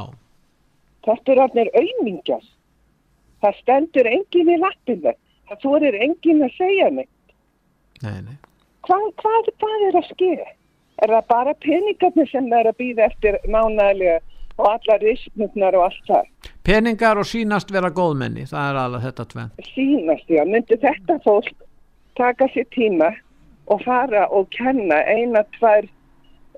[1.06, 2.44] þetta er allir auðmingjar
[3.42, 5.14] það stendur engin í lappinu
[5.50, 7.10] það þorir engin að segja mig
[8.04, 8.38] nei, nei.
[8.88, 10.34] Hvað, hvað, hvað er að ske?
[11.02, 14.20] Er það bara peningarnir sem er að býða eftir mánæðilega
[14.60, 16.30] og allar rismurnar og allt það?
[16.68, 19.52] Peningar og sínast vera góðmenni, það er alveg þetta tvenn.
[19.74, 21.66] sínast að myndi þetta fólk
[22.20, 23.10] taka sér tíma
[23.72, 25.88] og fara og kenna eina, tvær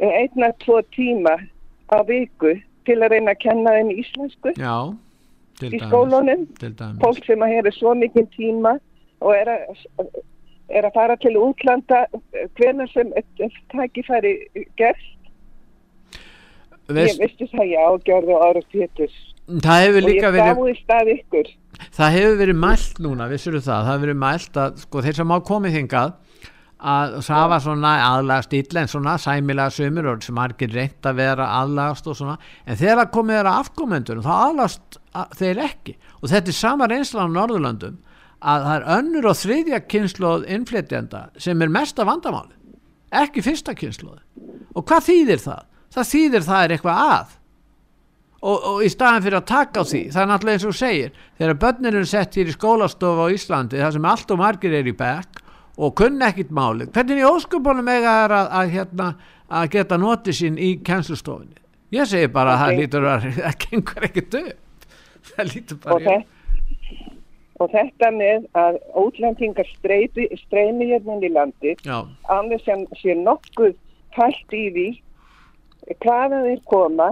[0.01, 1.38] eina, tvo tíma
[1.93, 2.57] á viku
[2.88, 4.53] til að reyna að kenna þeim íslensku?
[4.59, 4.91] Já,
[5.61, 6.47] til í skólunum?
[6.59, 6.99] Til dæmis.
[7.03, 8.76] fólk sem að hefur svo mikið tíma
[9.24, 9.84] og er að,
[10.70, 12.05] er að fara til útlanda
[12.59, 13.11] hvenar sem
[13.74, 14.36] tækifæri
[14.80, 15.09] gerst.
[16.93, 19.14] Veist, ég veistu það já, gjörðu ára péturs.
[19.64, 21.51] Það hefur og líka ég verið, dáist að ykkur.
[21.93, 25.34] Það hefur verið mælt núna, vissur það, það hefur verið mælt að, sko, þeir sem
[25.34, 26.14] á komið hingað,
[26.93, 31.20] að það var svona aðlaga stíl en svona sæmilega sumur og sem margir reynt að
[31.22, 32.36] vera aðlagast og svona.
[32.68, 35.95] En þegar komið þeirra afkomendunum þá aðlagast að- þeir ekki.
[36.20, 37.95] Og þetta er sama reynslan á Norðurlöndum
[38.43, 42.57] að það er önnur og þriðja kynsloð innflytjenda sem er mesta vandamáli
[43.23, 44.19] ekki fyrsta kynsloð
[44.73, 45.63] og hvað þýðir það?
[45.93, 47.33] Það þýðir það er eitthvað að.
[48.43, 51.19] Og, og í staðan fyrir að taka á því það er náttúrulega eins og segir
[51.37, 54.89] þegar börnin eru sett hér í skólastofu á Íslandi þar sem allt og margir er
[54.89, 55.39] í bekk
[55.77, 59.07] og kunna ekkit máli hvernig í óskupunum eiga er að, að, hérna,
[59.47, 61.61] að geta notið sín í kennslustofunni?
[61.93, 64.87] Ég segi bara að það lítur að það gengur ekkit upp.
[65.29, 66.32] Það lítur bara þetta,
[67.64, 73.76] og þetta með að útlendingar streymi, hérna í landi þess að sé nokkuð
[74.16, 74.88] pælt í því
[76.03, 77.09] hvaðan þeir koma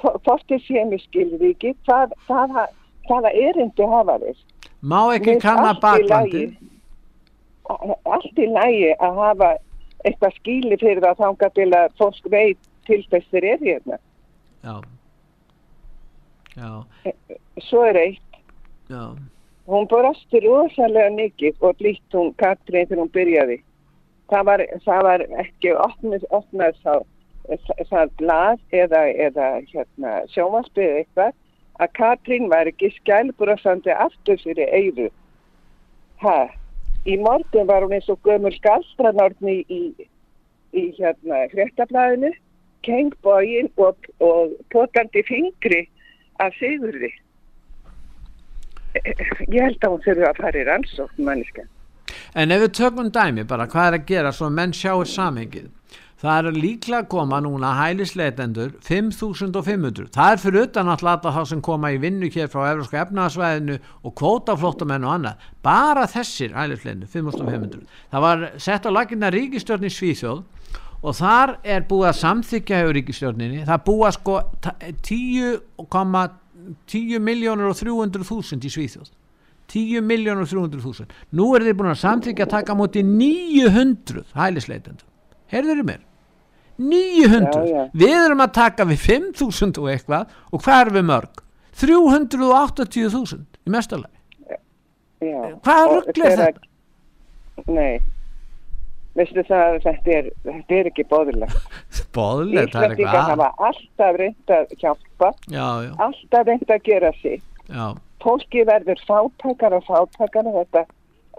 [0.00, 2.66] hvort þeir sé með skilríki hvað, hvaða,
[3.08, 4.40] hvaða erindi hafa þeir.
[4.84, 6.48] Má ekki kanna baklandi
[7.64, 9.52] allt í lægi að hafa
[10.04, 14.00] eitthvað skíli fyrir það þanga til að fólk veit til þess þeir eru hérna.
[14.64, 14.74] Já.
[16.54, 16.70] Já,
[17.66, 18.36] svo er eitt.
[18.86, 19.16] Já,
[19.70, 23.58] hún brosti rosalega mikið og blítt hún Katrín þegar hún byrjaði.
[24.32, 27.06] Það var, það var ekki opnað, opnað það,
[27.90, 31.34] það blað eða, eða hérna, sjómaspið eitthvað
[31.82, 35.10] að Katrín var ekki skælbrosandi aftur fyrir eyru.
[36.22, 36.38] Ha,
[37.08, 40.08] í morgun var hún eins og gömul galstranárni í, í,
[40.76, 42.32] í hérna hrettablaðinu
[42.84, 45.84] kengbógin og, og potandi fingri
[46.42, 47.10] af sigurði
[48.94, 51.66] ég held að hún þurfi að fara í rannsókn manniska.
[52.34, 55.70] En ef við tökum dæmi bara hvað er að gera svo menn sjáur samhengið?
[56.24, 61.62] Það er líklega að koma núna hælisleitendur 5.500 það er fyrir utan alltaf það sem
[61.66, 65.42] koma í vinnu hér frá Európska efnaðsvæðinu og kvótaflóttamenn og annað.
[65.66, 67.82] Bara þessir hælisleitendur 5.500
[68.14, 70.40] það var sett á laginna ríkistjórn í Svíþjóð
[71.04, 74.38] og þar er búið að samþykja hefur ríkistjórninni það búið að sko
[75.10, 76.43] 10,2
[76.90, 79.12] 10.300.000 í Svíþjóð.
[79.72, 81.06] 10.300.000
[81.38, 85.06] nú er þeir búin að samþykja að taka múti 900 hælisleitendur
[85.52, 86.02] heyrður þeir mér?
[86.84, 87.84] 900, já, já.
[87.94, 91.40] við erum að taka við 5.000 og eitthvað og hvað er við mörg?
[91.80, 94.14] 380.000 í mestalagi
[95.64, 96.68] hvað rugglega þetta?
[97.70, 98.02] Nei.
[99.14, 101.76] Veistu það að þetta er, þetta er ekki bóðilegt.
[102.16, 107.12] Bóðilegt, það er eitthvað hafa alltaf reynd að hjálpa, Já, já, alltaf reynd að gera
[107.22, 107.86] já,
[108.24, 110.86] Fólki verður fátakar og fátakar þetta,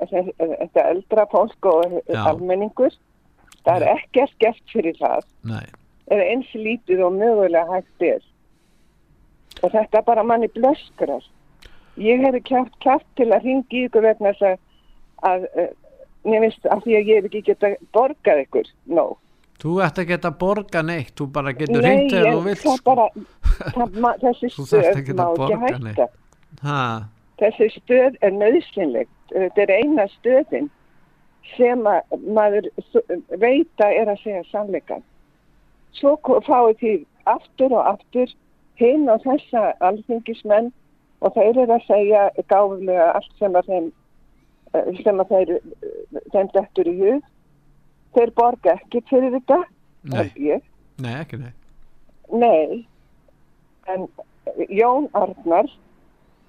[0.05, 2.21] þetta eldra fólk og Já.
[2.29, 2.93] almenningur.
[3.65, 5.25] Það er ekkert gert fyrir það.
[5.41, 5.65] nei
[6.11, 8.21] eða eins lítið og mögulega hægt er.
[9.63, 11.23] Og þetta bara manni blöskrar.
[12.01, 12.41] Ég hefði
[12.83, 14.59] kjátt til að ringi ykkur vegna þess
[15.23, 15.71] að, að
[16.25, 19.05] mér finnst að því að ég hef ekki geta borgað ykkur, no.
[19.61, 22.95] Þú ert ekki að borga neitt, þú bara getur þegar en þú vilt sko.
[24.23, 26.07] þessi stöð má ekki hætta.
[26.65, 26.79] Ha,
[27.39, 29.11] Þessi stöð er nöðsynlegt.
[29.33, 30.69] Þetta er eina stöðin
[31.55, 33.09] sem að maður s-
[33.41, 35.03] veit að er að segja sannleikan.
[35.95, 36.15] Svo
[36.47, 36.93] fáið því
[37.31, 38.31] aftur og aftur
[38.79, 40.71] hinn og þessa alþingismenn
[41.23, 43.91] og þeir eru að segja gáfulega allt sem að þeim
[45.03, 47.23] sem að þeir eh, þeim dettur í hug.
[48.15, 49.57] Þeir borga ekki fyrir þetta,
[50.07, 50.29] nei,
[51.03, 51.49] nei, ekki nei.
[52.31, 52.85] Nei,
[53.91, 54.05] en
[54.71, 55.67] Jón Arnar,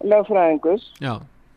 [0.07, 1.17] lögfræðingur, Já,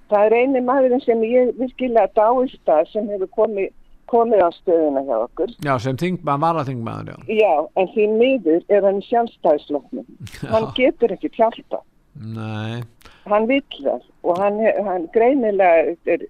[0.10, 3.70] það er eini maðurinn sem ég virkilega dáist að sem hefur komið,
[4.10, 5.54] komið á stöðuna hjá okkur.
[5.62, 7.38] já, sem þingmaður, varaþingmaður, já.
[7.44, 7.54] Já,
[7.84, 10.10] en því miður er hann sjálfstæðsloknum.
[10.50, 11.84] Hann getur ekki hjálpa.
[12.20, 12.82] Nei,
[13.30, 14.58] Hann vill það og hann,
[14.88, 16.24] hann greinilega er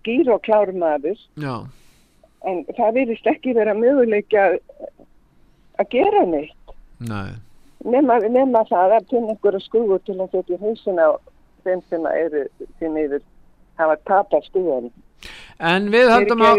[0.00, 1.56] skýr og klár maður já,
[2.44, 4.60] en það virðist ekki vera möguleika að-
[5.80, 6.74] að gera neitt.
[7.00, 7.32] nei
[7.84, 11.08] nema, nema það að finna einhverja skrúur til að setja í hausin á
[11.64, 12.44] þeim sem eru
[12.80, 13.22] því miður
[13.78, 14.90] hafa tapað skrúðan.
[15.60, 16.52] En við höldum á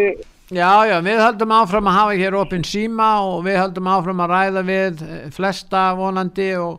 [0.53, 4.29] Já, já, við höldum áfram að hafa hér opinn síma og við höldum áfram að
[4.29, 6.75] ræða við eh, flesta vonandi og,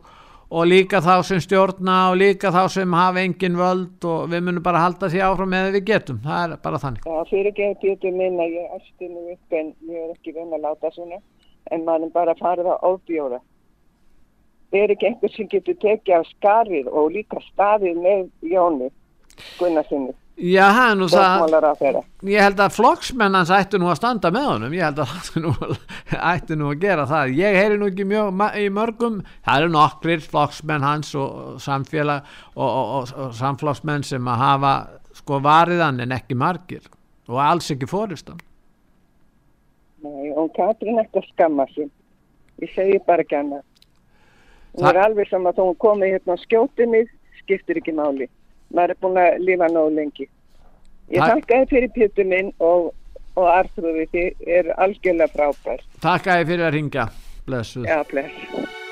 [0.50, 4.62] og líka þá sem stjórna og líka þá sem hafa engin völd og við munum
[4.62, 7.06] bara halda því áfram með við getum, það er bara þannig.
[7.06, 10.54] Já, fyrir ekki Pétur minn að ég ersti nú upp en ég er ekki venn
[10.54, 11.18] að láta svona
[11.74, 13.40] en maður bara farið að ofbjóra.
[14.74, 18.92] Er ekki einhver sem getur tekið af skarið og líka staðið með Jóni
[19.58, 21.72] Gunnarsinni, Já, er nú það, á
[22.28, 25.78] ég held að flokksmenn hans ættu nú að standa með honum, ég held að það
[26.34, 27.32] ættu nú, að gera það.
[27.38, 29.16] Ég heyri nú ekki mjög í mörgum,
[29.46, 34.42] það eru nokkrir flokksmenn hans og, og samfélag og, og, og, og samflokksmenn sem að
[34.44, 34.74] hafa
[35.16, 36.84] sko variðan en ekki margir
[37.32, 38.36] og alls ekki fóristan.
[40.04, 41.88] Nei, og Katrín ætti að skamma sig.
[42.60, 43.64] Ég segi bara ekki annað.
[44.76, 47.08] Hún er alveg sem að hún komið hérna og skjóti mig,
[47.40, 48.28] skiptir ekki máli.
[48.74, 50.28] Maður er búin að lifa nóg lengi.
[51.14, 52.88] Ég þakka þið fyrir Pétur minn og,
[53.38, 55.84] og Arþrúði, þið er algjörlega frábær.
[56.02, 57.06] Takk að ég fyrir að ringja,
[57.46, 57.86] blessuð.
[57.86, 58.82] Já, bless.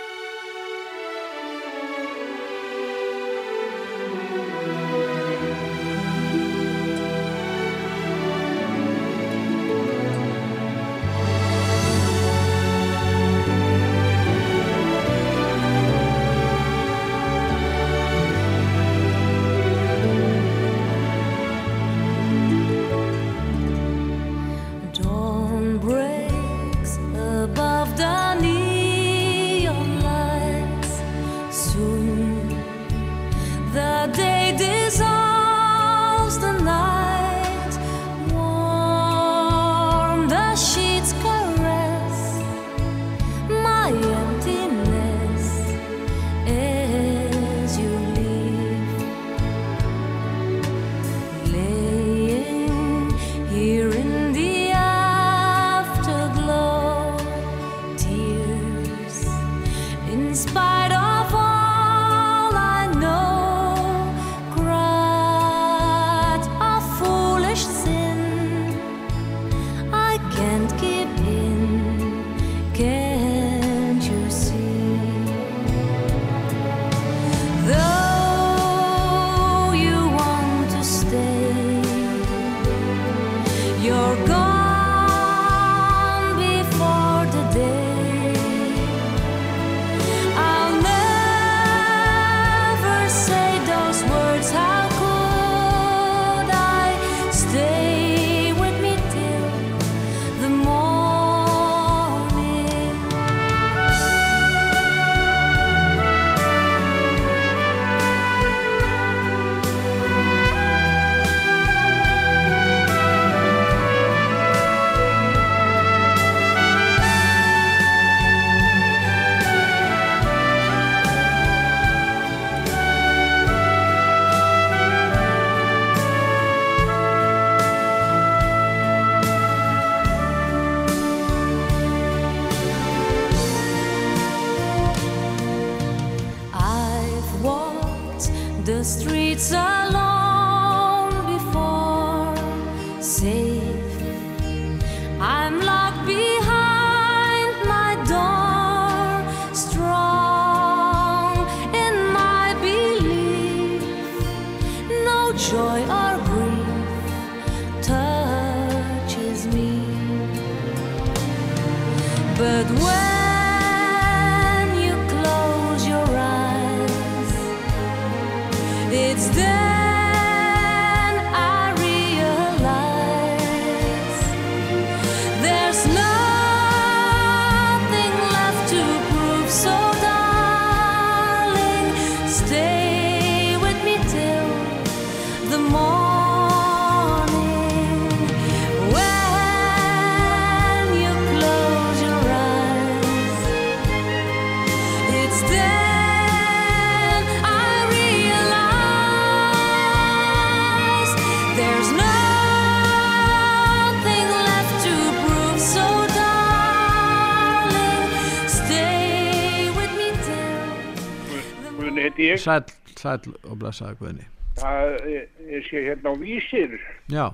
[213.05, 214.26] Sæll og blessaði Guðni.
[214.56, 216.78] Það er- ég sé hérna á vísir.
[217.12, 217.26] Já,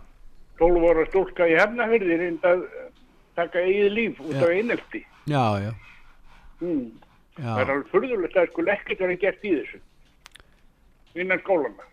[0.59, 2.65] 12 ára stúlka í hefnafyrði reynd að
[3.37, 4.43] taka eigið líf út Já.
[4.43, 5.05] af einelti.
[5.27, 5.73] já, já,
[6.61, 6.91] Mm.
[7.39, 7.55] já.
[7.55, 9.79] Það er alveg furðulegt að sko ekkert verið gert í þessu.
[11.15, 11.85] Innan skólana.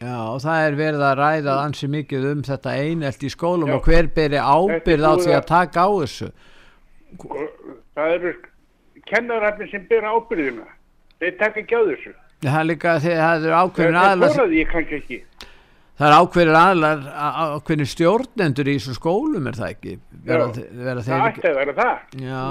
[0.00, 3.74] Já, og það er verið að ræða ansi mikið um þetta einelt í skólum Já.
[3.74, 6.32] og hver beri ábyrð á því að taka á þessu.
[7.96, 8.34] Það eru
[9.06, 10.66] kennararnir sem byrja ábyrðina.
[11.20, 12.12] Þeir taka ekki á þessu.
[12.44, 14.32] Það er líka þegar það eru ákveðin aðlar,
[15.96, 17.04] það er ákveðin aðlar,
[17.56, 19.94] ákveðin stjórnendur í þessum skólum er það ekki?
[20.26, 22.02] Vera, vera Það ætti að vera það.
[22.20, 22.42] Já,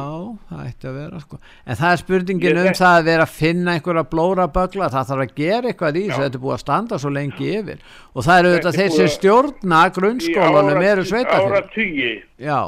[0.49, 1.39] það ætti að vera sko.
[1.69, 5.25] En það er spurningin um það að vera að finna einhverja blóra bögla, það þarf
[5.27, 7.85] að gera eitthvað í þessu, þetta er búið að standa svo lengi yfir.
[8.15, 11.69] Og það eru Þetta þeir sem stjórna grunnskólanum eru Ára sveitafélag.
[11.75, 12.11] tugi.
[12.41, 12.59] Já,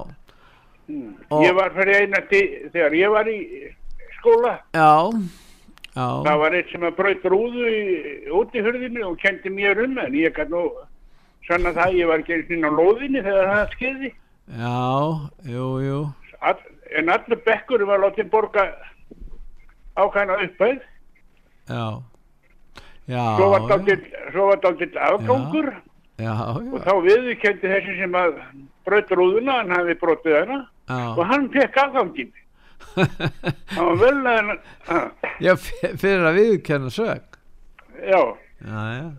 [0.88, 2.40] Og- Ég var fyrir einandi,
[2.72, 3.40] þegar ég var í
[4.22, 5.12] skóla, já,
[5.98, 7.82] já, það var eitt sem að braut rúðu í
[8.40, 10.62] útihurðinu og kendi mér um en ég kann nú
[11.48, 14.12] sanna það að ég var eins og á lóðinni þegar það skeiði.
[14.62, 14.76] já,
[15.54, 16.00] jú, jú,
[16.46, 16.62] All,
[16.98, 18.68] en allur bekkur var látið borga
[19.98, 20.80] ákvæmna uppæð.
[21.68, 21.86] já,
[23.08, 23.68] já, Svo var
[24.52, 25.74] var dálítið afgangur.
[26.18, 28.40] Já, og þá viðurkendi þessi sem að
[28.88, 30.60] braut rúðuna, hann hafi brotið hana.
[30.90, 32.32] Og já, hann fekk afgangin.
[32.98, 34.38] Hann var vel að
[34.88, 35.12] hann,
[35.44, 37.38] já, fyrir að viðkenna sög.
[38.02, 38.22] já.
[38.66, 39.10] Já, já,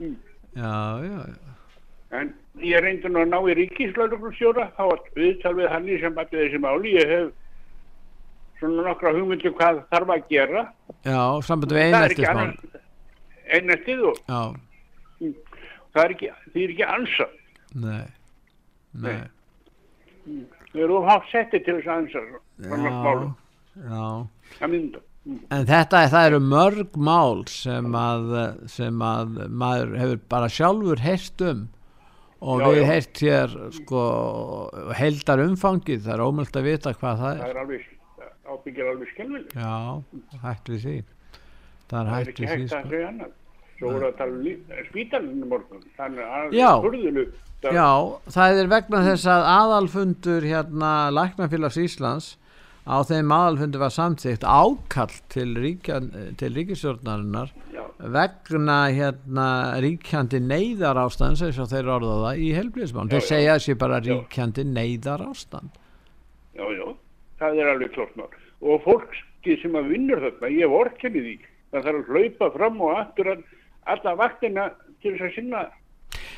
[0.00, 0.16] Mm.
[0.56, 0.70] já,
[1.04, 5.86] já, já, En ég reyndi nú að ná í ríkislaugluflustjóra, þá var viðtal við hann
[5.88, 6.92] í sambandi við þessi máli.
[6.96, 7.30] Ég hef
[8.60, 10.62] svona nokkra hugmyndu hvað þarf að gera.
[11.04, 12.56] já, sambandi við annars
[13.56, 14.40] eineltið og Já,
[15.94, 17.26] það er ekki, því er ekki ansa.
[17.74, 18.06] nei,
[18.94, 19.20] nei,
[20.76, 22.30] Við erum haft settið til þess að
[23.76, 24.08] já.
[24.60, 25.00] Það mynda.
[25.50, 28.28] En þetta það eru mörg mál sem að,
[28.70, 31.64] sem að maður hefur bara sjálfur heyrst um
[32.46, 32.86] og Já, við já.
[32.92, 34.02] heyrt hér sko
[34.94, 37.50] heldar umfangið, það er ómöld að vita hvað það Það er.
[37.56, 37.86] er alveg,
[38.54, 39.56] ábyggir alveg skemmilegt.
[39.56, 39.74] Já,
[40.44, 40.96] hætt við því.
[41.90, 42.92] Það er Það er ekki við því hægt að sko.
[42.92, 43.34] segja annað.
[43.78, 45.82] Svo voru að tala um lí- spítalinn í morgun.
[45.98, 46.70] Þannig að Já.
[46.80, 47.34] furðulegt
[47.66, 47.90] að- Já,
[48.36, 52.36] það er vegna þess að aðalfundur hérna Læknafélags Íslands
[52.86, 56.00] á þeim aðalfundur var samþygt ákall til, ríkja,
[56.38, 57.82] til ríkisjórnarinnar Já.
[57.98, 59.48] vegna hérna
[59.82, 62.52] ríkjandi neyðar ástand eins og þeir orða það í
[63.12, 63.26] Já, já.
[63.26, 65.70] segja þessi bara ríkjandi neyðar ástand
[66.56, 66.86] Já, já,
[67.40, 68.30] það er alveg klart mál.
[68.62, 71.34] Og fólkið sem að vinnur þarna, ég vorkenni því.
[71.72, 73.42] Það þarf að hlaupa fram og aftur að
[73.94, 74.70] alla vaktina
[75.02, 75.66] til þess að sinna.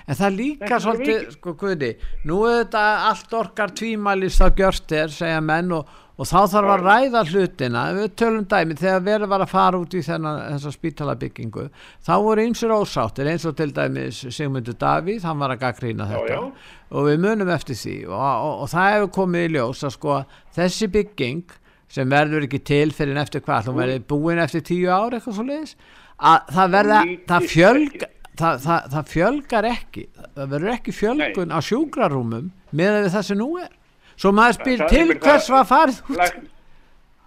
[0.08, 1.94] En það líka er svolítið, sko Guði,
[2.26, 6.72] nú er þetta allt orkar tvímælis þá gjört er, segja menn og, og þá þarf
[6.72, 10.72] að ræða hlutina, við tölum dæmi, þegar verið var að fara út í þennan, þessa
[10.74, 11.66] spítalabyggingu,
[12.08, 16.16] þá voru ymsir ósáttir eins og til dæmis Sigmundur Davíð, hann var að gaggrýna Já,
[16.16, 16.74] þetta já.
[16.88, 20.18] og við munum eftir því og, og, og það hefur komið í ljós að sko
[20.56, 21.56] þessi bygging
[21.92, 25.38] sem verður ekki til fyrir en eftir hvað, hún verður búin eftir tíu ár eitthvað
[25.38, 25.76] svo leiðis,
[26.18, 27.00] að það verða,
[27.30, 30.04] það fjölga, það, það, það fjölgar ekki.
[30.36, 31.56] Það verður ekki fjölgun Nei.
[31.56, 33.74] á sjúkrarúmum með það sem nú er.
[34.18, 36.16] Svo maður spyr til hvers var farið út?
[36.18, 36.38] Læk,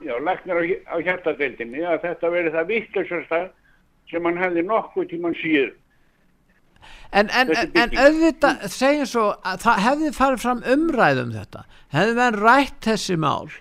[0.03, 3.41] já, læknar á, á hjartadeildinni að þetta verið það vittlausasta
[4.11, 5.72] sem hann hefði nokkuð tíman síður.
[7.11, 11.63] en, en, en, auðvitað segjum svo að það hefði farið fram umræðum þetta.
[11.95, 13.51] Hefði menn rætt þessi mál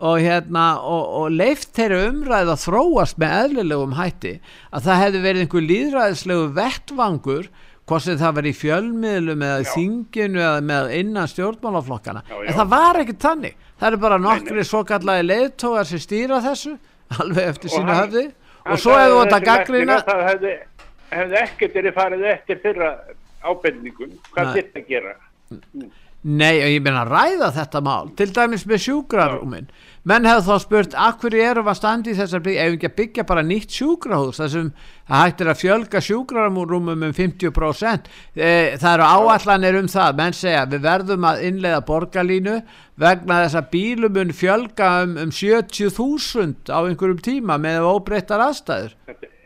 [0.00, 4.32] og hérna og, og leift þeirra umræð að þróast með eðlilegum hætti
[4.72, 7.50] að það hefði verið einhver líðræðislegu vettvangur
[7.90, 12.44] hvort sem það var í fjölmiðlum eða í þinginu eða með innan stjórnmálaflokkana Já, já.
[12.52, 16.76] en það var ekki tannig það eru bara nokkri svo kallagi leiðtógar sem stýra þessu
[17.20, 18.24] alveg eftir Og sínu hann- höfði.
[18.60, 20.54] Hann og svo hefur þetta gaggrina Það hefði,
[21.10, 22.90] hefði ekkert verið farið eftir fyrra
[23.40, 24.10] ábendingum.
[24.34, 25.14] Hvað þetta gera?
[26.20, 29.70] Nei, og ég meina ræða þetta mál til dæmis með sjúkrarúmin
[30.08, 33.24] menn hefðu þá spurt, akkur við að standa í þessar byggja, ef ekki að byggja
[33.28, 34.68] bara nýtt sjúkrahús þar sem
[35.10, 38.50] það hægt er að fjölga sjúkrarúmum um 50% e,
[38.80, 40.18] það eru áallanir um það.
[40.20, 42.58] Menn segja, við verðum að innleiða borgarlínu
[43.00, 48.96] vegna þess að bílum mun fjölga um, um 70.000 á einhverjum tíma með óbreyttar aðstæður.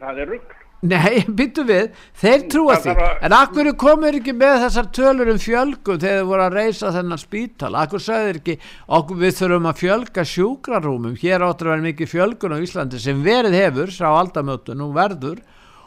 [0.00, 0.60] Það er rugg.
[0.84, 2.94] Nei, byttu við, þeir trúa því.
[3.24, 7.22] En akkur komur ekki með þessar tölur um fjölgun þegar þið voru að reysa þennan
[7.22, 7.70] spítal?
[7.80, 8.56] Akkur sagðir ekki,
[8.98, 13.24] okkur við þurfum að fjölga sjúkrarúmum Hér áttur að vera mikið fjölgun á Íslandi sem
[13.24, 15.42] verið hefur sá aldamötun og verður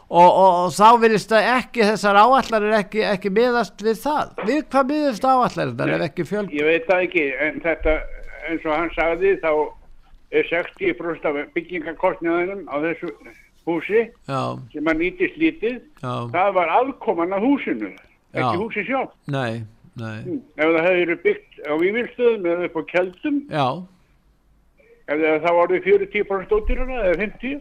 [0.08, 4.36] og, og, og þá virðist það ekki, þessar áallar er ekki, ekki miðast við það.
[4.48, 6.54] Við hvað miðast áallar þetta ef ekki fjölgun?
[6.58, 7.98] Ég veit það ekki, en þetta,
[8.48, 9.52] eins og hann sagði, þá
[10.38, 13.12] er 60% af byggingakostnaðinum á þessu
[13.68, 14.40] húsi Já,
[14.72, 18.40] sem að nýtist lítið, já, það var aðkoman að húsinu, Já.
[18.42, 19.12] ekki húsi sjálf.
[19.26, 19.62] nei,
[19.98, 20.18] nei,
[20.56, 23.68] Ef það verið byggt á vývilstöðum eða upp á keldum, já.
[25.08, 27.56] Ef það þá orðið 40% ódýrana eða 50,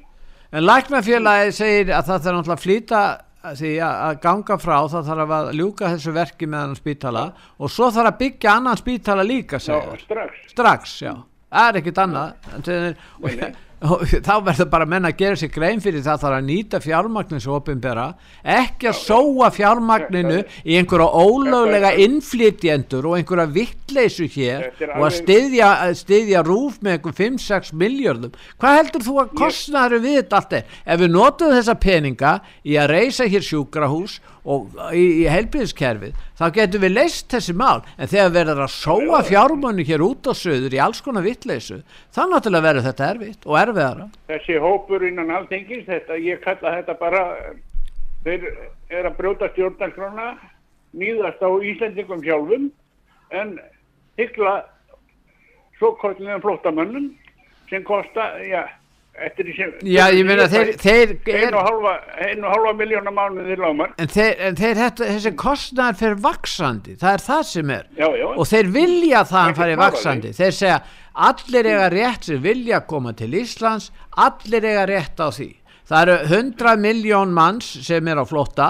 [0.57, 2.99] En læknafélagi segir að það þarf náttúrulega að flýta
[3.47, 7.23] að ganga frá það þarf að ljúka þessu verki með hann spítala
[7.59, 10.01] og svo þarf að byggja annan spítala líka já, segir.
[10.03, 10.39] strax.
[10.51, 11.13] strax, já.
[11.47, 13.29] Það er ekkit annað En og,
[14.27, 18.05] þá verður bara menn að gera sér grein fyrir það þarf að nýta fjármagnins opinbera,
[18.41, 25.69] ekki að sóa fjármagninu í einhverja ólöglega innflytjendur og einhverja vittleysu hér og að styðja,
[26.01, 30.73] styðja rúf með einhver 5-6 miljörðum hvað heldur þú að kostnaður við þetta allt er?
[30.85, 32.33] Ef við notum þessa peninga
[32.65, 37.83] í að reysa hér sjúkrahús og í, í heilbríðiskerfið þá getum við leist þessi mál.
[37.97, 41.81] En þegar verður að sóa fjármunni hér út á söður í alls konar vittleysu
[42.15, 44.09] þá náttúrulega verður þetta erfitt og erfiðara.
[44.31, 47.23] Þessi hópur innan alþengis, þetta, ég kalla þetta bara,
[48.25, 48.47] þeir
[48.93, 50.31] er að brjóta stjórnarskrána,
[50.97, 52.71] nýðast á Íslendingum sjálfum,
[53.35, 53.57] en
[54.17, 54.61] hyggla
[55.77, 57.11] svo kollinum flóttamönnum
[57.69, 58.86] sem kosta, já, því
[59.17, 59.71] sem...
[59.87, 61.93] Já, ég meina, þeir- þeir er- Einu og halva,
[62.53, 63.93] halva miljóna mánuði lámar.
[63.97, 67.87] en, þeir, en þeir, þetta, þessi kostnaður fyrir vaksandi það er það sem er.
[67.97, 68.27] Já, já.
[68.37, 70.81] og þeir vilja það hann Ekkert fari vaksandi þeir segja
[71.27, 75.49] allir eiga rétt sem vilja koma til Íslands allir eiga rétt á því.
[75.87, 78.69] Það eru 100 miljón manns sem er á flótta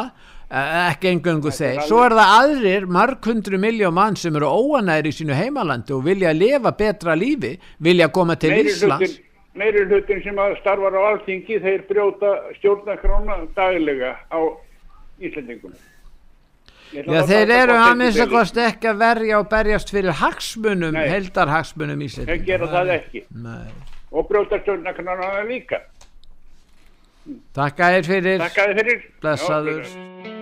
[0.49, 5.11] eh, ekki engöngu þeir, svo er það aðrir mörg hundru miljón mann sem eru óanæri
[5.11, 9.17] í sínu heimalandi og vilja lifa betra lífi, vilja koma til Íslands
[9.57, 14.39] meiri hlutin sem að starfar á alþingi, þeir brjóta stjórnarskrána daglega á
[15.17, 15.43] ætla
[16.93, 18.37] Já, þeir eru að eitt í minnst að bili.
[18.37, 21.09] kosti ekki að verja og berjast fyrir hagsmunum, Nei.
[21.11, 22.37] heldarhagsmunum Íslandinga.
[22.37, 23.23] Þeir gera það ekki.
[23.43, 23.67] Nei.
[24.11, 25.81] Og brjóta stjórnarskrána líka.
[27.57, 28.39] Takk að þér fyrir.
[28.45, 29.05] Takk að þér fyrir.
[29.19, 29.83] Blessaður.
[29.83, 30.36] Já,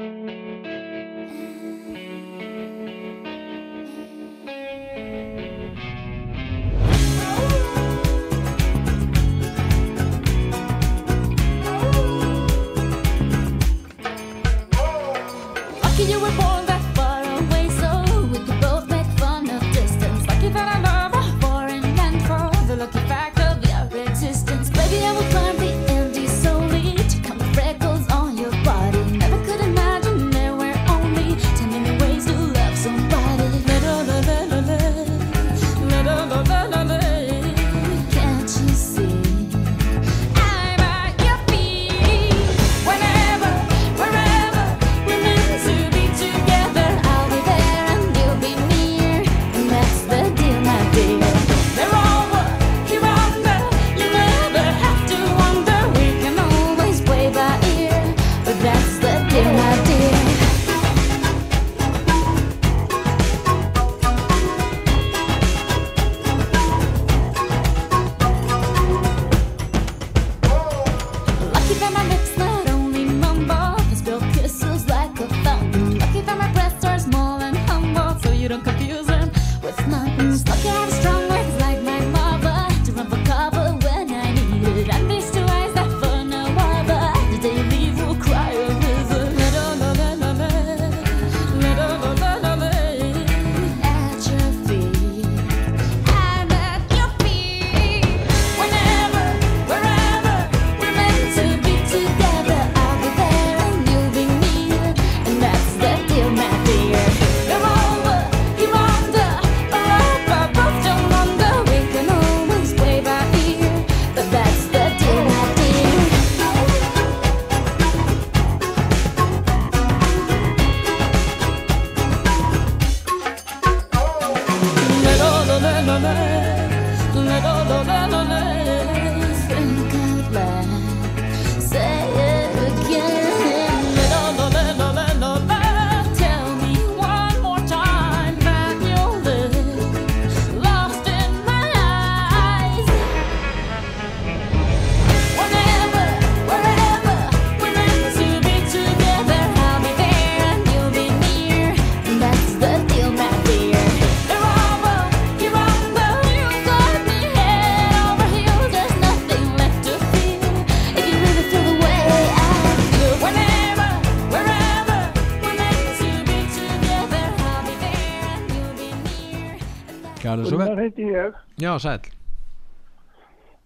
[171.76, 172.00] Já, sæl.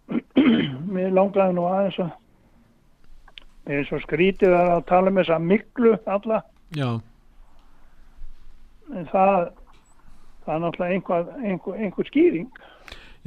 [0.95, 2.09] Mér langaði nú aðeins að
[3.69, 6.39] Mér er svo skrítið að tala um þessa miklu alla
[6.73, 6.87] Já,
[8.89, 9.35] en það
[10.45, 12.47] það er náttúrulega einhver, einhver, einhver skýring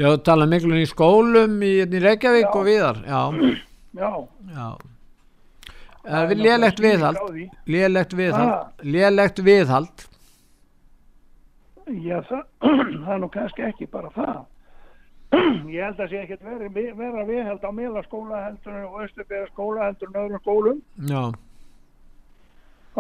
[0.02, 3.02] já, tala miklun í skólum í, í Reykjavík og viðar.
[3.06, 3.20] Já,
[4.02, 4.10] Já,
[4.48, 4.68] já.
[6.02, 7.18] Það er lélegt skýring viðhald.
[7.68, 8.54] Lélegt viðhald.
[8.56, 8.70] Ah.
[8.82, 10.06] Lélegt viðhald.
[11.92, 12.46] Já, það,
[13.04, 14.40] það er nú kannski ekki bara það
[15.32, 20.10] Ég held að sé ekkert veri, vera viðheld á meðlaskóla heldur og östubera skóla heldur
[20.10, 20.82] en öðrum skólum.
[21.08, 21.22] Já.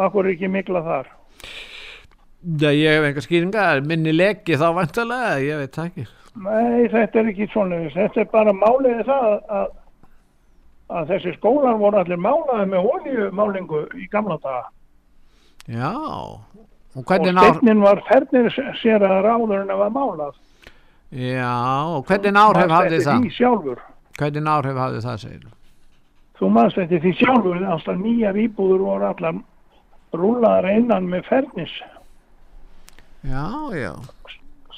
[0.00, 1.10] Akkur er ekki mikla þar?
[2.58, 6.06] Já, ég hef enga skýringa, minni leki þá vantarlega, ég veit það ekki.
[6.42, 9.26] Nei, þetta er ekki svona þetta er bara máliði það
[9.58, 9.74] að,
[10.96, 14.64] að þessi skólar voru allir málaði með olíumálingu í gamla daga.
[15.68, 16.40] Já, og
[16.96, 18.48] og steinnin var fernir
[18.80, 20.40] sér að ráður en að var málað
[21.12, 21.54] já,
[21.92, 23.82] og hvernig áhrif Manstu hafði það?
[24.18, 25.50] Hvernig áhrif hafði það, segir
[26.42, 29.36] þú mannst eftir því sjálfur alltaf nýjar íbúður voru allar
[30.12, 31.74] rúlaðar innan með fernis.
[33.22, 33.46] Já,
[33.78, 33.92] já,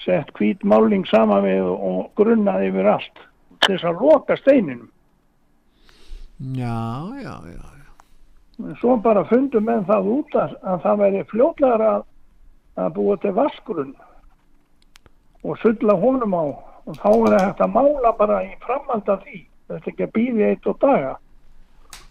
[0.05, 3.23] sett hvít máling saman við og grunnaði yfir allt
[3.65, 4.91] þess að loka steininum.
[6.53, 7.65] Já, já, já.
[8.61, 12.05] En svo bara fundu menn það út að, að það væri fljótlegar að,
[12.85, 13.95] að búa til vaskurinn
[15.45, 16.45] og sulla honum á
[16.87, 20.67] og þá er þetta mála bara í framhald af því þetta ekki að býði eitt
[20.67, 21.15] og daga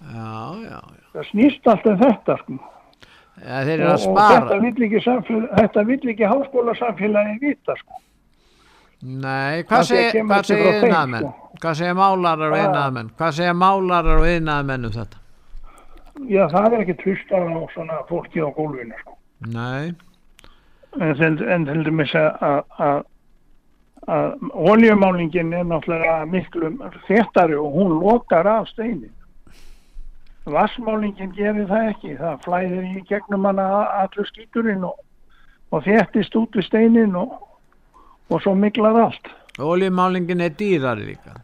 [0.03, 1.03] Já, já, já.
[1.13, 2.53] það snýst allt um þetta sko.
[3.43, 4.39] ja, Þeir eru og, að og spara.
[4.39, 4.99] þetta vill ekki,
[5.59, 7.99] þetta vill ekki háskóla samfélagi vita sko.
[9.03, 11.99] Nei, hvað segir kemur hvað segir sko.
[11.99, 12.63] Málarar og Ah.
[12.65, 13.09] iðnaðmenn?
[13.19, 15.17] Hvað segir málarar og iðnaðmenn um þetta?
[16.29, 17.39] já það er ekki tvist á
[17.73, 19.17] svona fólki á gólfinu sko.
[19.47, 19.93] Nei,
[21.01, 23.03] en, en til dæmis að-
[24.11, 26.71] að oljumálingin er náttúrulega miklu
[27.07, 29.13] þéttari og hún lokar af steinin
[30.45, 33.67] vassmálingin gerir það ekki það flæðir í gegnum hana
[34.01, 34.97] allur skíturinn og,
[35.71, 37.37] og þéttist út við steinin og,
[38.29, 41.37] og svo miklar allt oljumálingin er dýrari líka.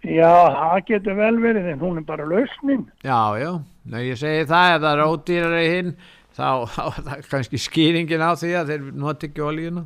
[0.00, 4.44] já það getur vel verið en hún er bara lausnin Já, já, Nei, ég segi
[4.48, 5.94] það, ef það er ódýrari hinn,
[6.36, 6.48] þá,
[6.84, 9.84] er það kannski skýringin á því að þeir nota ekki oljuna.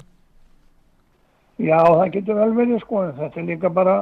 [1.59, 3.97] Já það getur vel verið sko þetta er líka bara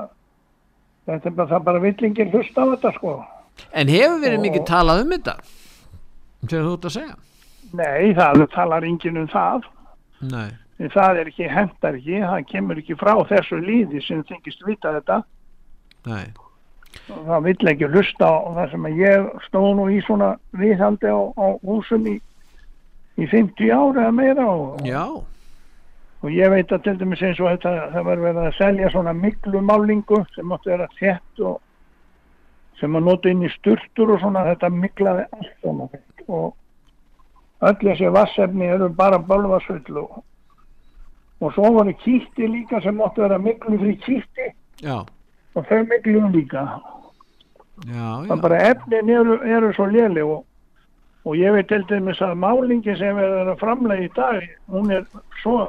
[1.07, 3.15] þetta er bara það bara villingir hlusta á þetta sko
[3.77, 5.35] En hefur verið Og- mikið talað um þetta?
[6.49, 7.17] Þegar þú ert að segja?
[7.73, 9.63] nei það talar enginn um það
[10.23, 10.51] Nei.
[10.79, 14.93] En það er ekki, hendar ekki, það kemur ekki frá þessu líði sem þykist vita
[14.97, 15.17] þetta.
[16.07, 16.29] Nei.
[17.11, 21.11] Og það vill ekki hlusta á það sem að ég stóð nú í svona viðhaldi
[21.11, 22.15] á, á húsum í,
[23.19, 25.03] í 50 ára eða meira og, Já.
[26.23, 29.13] Og ég veit að til dæmis eins og þetta, það var verið að selja svona
[29.17, 31.61] miklu málingu sem mátti vera þett og
[32.81, 35.89] sem að nota inn í sturtur og svona þetta miklaði allt svona
[36.29, 36.53] og
[37.63, 40.23] öll þessi vassefni eru bara bölvasull og,
[41.43, 44.49] og svo voru kýtti líka sem mátti vera miklu frí kýtti.
[44.83, 45.05] Já.
[45.55, 46.63] og þau miklu líka.
[47.87, 50.45] Já, það bara efnin eru, eru svo léli og,
[51.27, 55.07] og ég veit til dæmis að málingin sem er að framlega í dag hún er
[55.43, 55.69] svo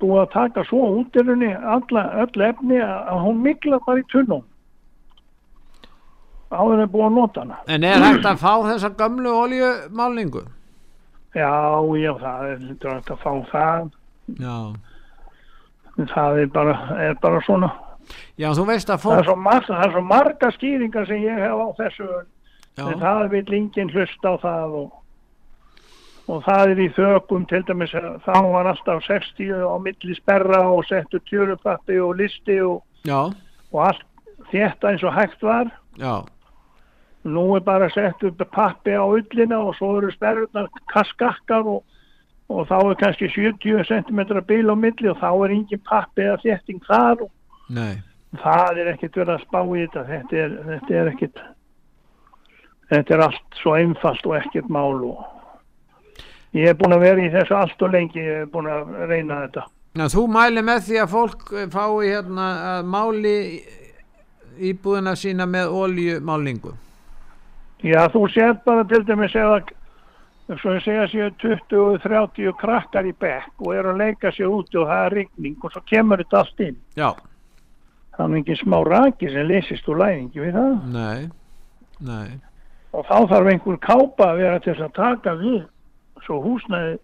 [0.00, 4.06] búið að taka svo út í rauninni alla, öll efni að hún mikla bara í
[4.12, 4.42] tunnum
[6.50, 10.42] áður en búið að nota hana En er hægt að fá þessa gömlu oljumálingu?
[11.34, 11.50] já,
[12.02, 13.90] já, það er hægt að fá það
[14.40, 14.56] Já.
[16.14, 17.70] Það er bara, er bara svona
[18.38, 19.28] Já, þú veist að það er, fólk...
[19.28, 22.84] svo marga, það er svo marga skýringar sem ég hef á þessu Já.
[22.88, 24.90] en það vil enginn hlusta á það og,
[26.30, 27.92] og það er í þökum til dæmis
[28.24, 32.84] þá var alltaf 60 á milli sperra og settu tjörupappi og listi og,
[33.72, 34.06] og allt
[34.50, 35.70] þetta eins og hægt var.
[35.98, 36.22] Já,
[37.24, 41.82] nú er bara sett upp pappi á ullina og svo eru sperrurnar kaskakkar og,
[42.48, 46.40] og þá er kannski 70 cm bíl á milli og þá er engin pappi eða
[46.44, 47.30] þétting þar og
[47.68, 48.00] nei.
[48.40, 50.06] það er ekkert verið að spá í þetta.
[50.12, 51.42] Þetta er, þetta er ekkert
[52.90, 55.39] þetta er allt svo einfalt og ekkert mál og
[56.56, 59.42] ég er búin að vera í þessu allt og lengi ég er búin að reyna
[59.46, 59.66] þetta
[59.98, 62.46] Já, þú mæli með því að fólk eh, fái hérna
[62.76, 63.34] að máli
[64.70, 66.74] íbúðina sína með oljumálingu.
[67.82, 69.62] já þú sér bara til dæmis eða
[70.60, 74.88] svo ég segja séu 20-30 krakkar í bekk og eru að leika sér úti og
[74.90, 77.10] það er rigning og svo kemur þetta allt inn Já.
[78.18, 81.28] er ekki smá raki sem leysist úr læðingi við það Nei,
[82.00, 82.30] nei.
[82.92, 85.60] og þá þarf einhver kápa að vera til að taka við
[86.26, 86.98] svo húsnæði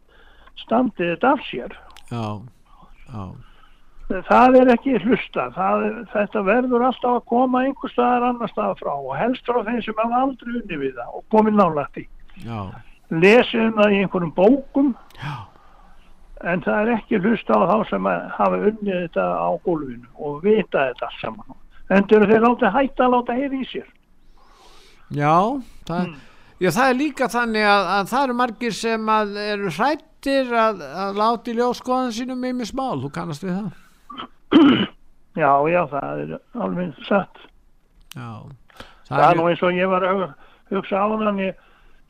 [0.65, 1.75] standið þetta af sér
[2.11, 2.25] Já.
[3.13, 3.25] Já.
[4.31, 8.79] það er ekki hlusta það, er- þetta verður alltaf að koma einhver staðar annar staðar
[8.81, 12.07] frá og helst frá þeim sem hafa aldrei unni við það og komið nálægt í
[12.47, 12.61] Já.
[13.11, 15.35] lesið um það í einhverjum bókum Já.
[16.53, 18.05] en það er ekki hlusta á þá sem
[18.39, 21.57] hafa unnið þetta á gólfinu og vita þetta allt saman
[21.91, 23.87] en þeir þeir láta hætta að láta heyri í sér
[25.15, 25.35] Já,
[25.87, 26.17] það, Hmm.
[26.61, 30.81] Já, það er líka þannig að, að það eru margir sem að eru hrættir að,
[31.05, 33.75] að láta í ljós skoðan sínum í mig smál, þú kannast við það?
[35.37, 36.31] Já, já, það er
[36.65, 37.43] alveg satt.
[38.17, 38.29] Já,
[39.05, 41.59] það, er nú eins og ég var að hug- hugsa á þann ég,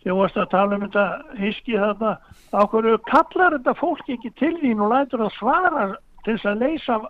[0.07, 1.07] ég varst að tala um þetta
[1.41, 2.13] hiski þarna.
[2.55, 5.89] Á hverju kallar þetta fólk ekki til þín og lætur að svara
[6.23, 7.01] til þess að leysa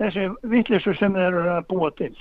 [0.00, 0.24] þessi
[0.54, 2.14] vittlisu sem þeir eru að búa til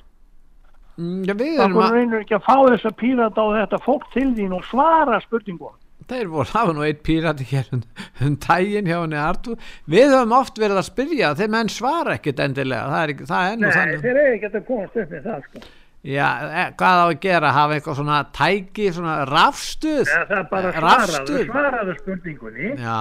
[0.96, 4.54] Mm, Það að, reynur ekki að fá þess að pírata á þetta fólk til þín
[4.56, 5.74] og svara spurningum.
[6.08, 7.82] þeir voru, það var nú eitt pírati hér um,
[8.22, 9.56] um tægin hjá henni Artú
[9.90, 13.58] Við höfum oft verið að spyrja, þeir menn svara ekkit endilega, það er, það er
[13.64, 14.04] nú þannig.
[14.06, 15.64] þeir eru ekki að komast upp með það sko.
[16.06, 20.06] Já, e, hvað á að gera, hafa eitthvað svona tæki, svona rafstuð?
[20.06, 22.68] Ja, það er bara svaraðu, svaraðu spurningunni.
[22.78, 23.00] Já,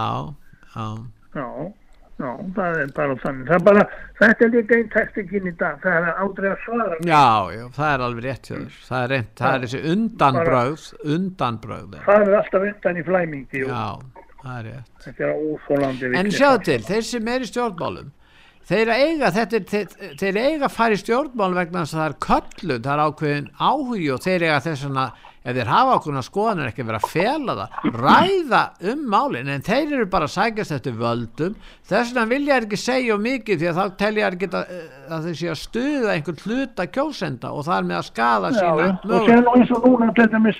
[0.73, 0.87] já.
[1.37, 1.49] Já,
[2.21, 3.47] já, það er bara þannig.
[3.51, 3.85] Það er bara,
[4.21, 6.99] þetta er líka einn teknikinn í dag, það er aldrei að svara.
[7.11, 8.67] Já, já, það er alveg rétt þér.
[8.89, 13.87] Það er reynd, það er þessi undanbrögð Undanbrögð Það er alltaf undan í flæmingi Já,
[14.43, 14.93] það er rétt.
[15.07, 16.13] Þetta er óþólandi.
[16.21, 18.13] En sjáðu til, þeir sem er í stjórnmálum
[18.69, 22.09] þeir eiga, þetta er, þeir, þeir eiga að fara í stjórnmál vegna þess að það
[22.09, 25.07] er köllu, það er ákveðin áhugi og þeir eiga þess vegna
[25.45, 28.63] ef þeir hafa okkurna skoðanir ekki verið að fela það ræða
[28.93, 32.81] um málin en þeir eru bara að sækjast eftir völdum þess vegna vilja þeir ekki
[32.81, 36.45] segja mikið því að þá telja þeir geta eh, að þeir sé að stuða einhvern
[36.47, 39.91] hluta kjósenda og það er með að skada Já, sína og sér nú eins og
[39.91, 40.55] núna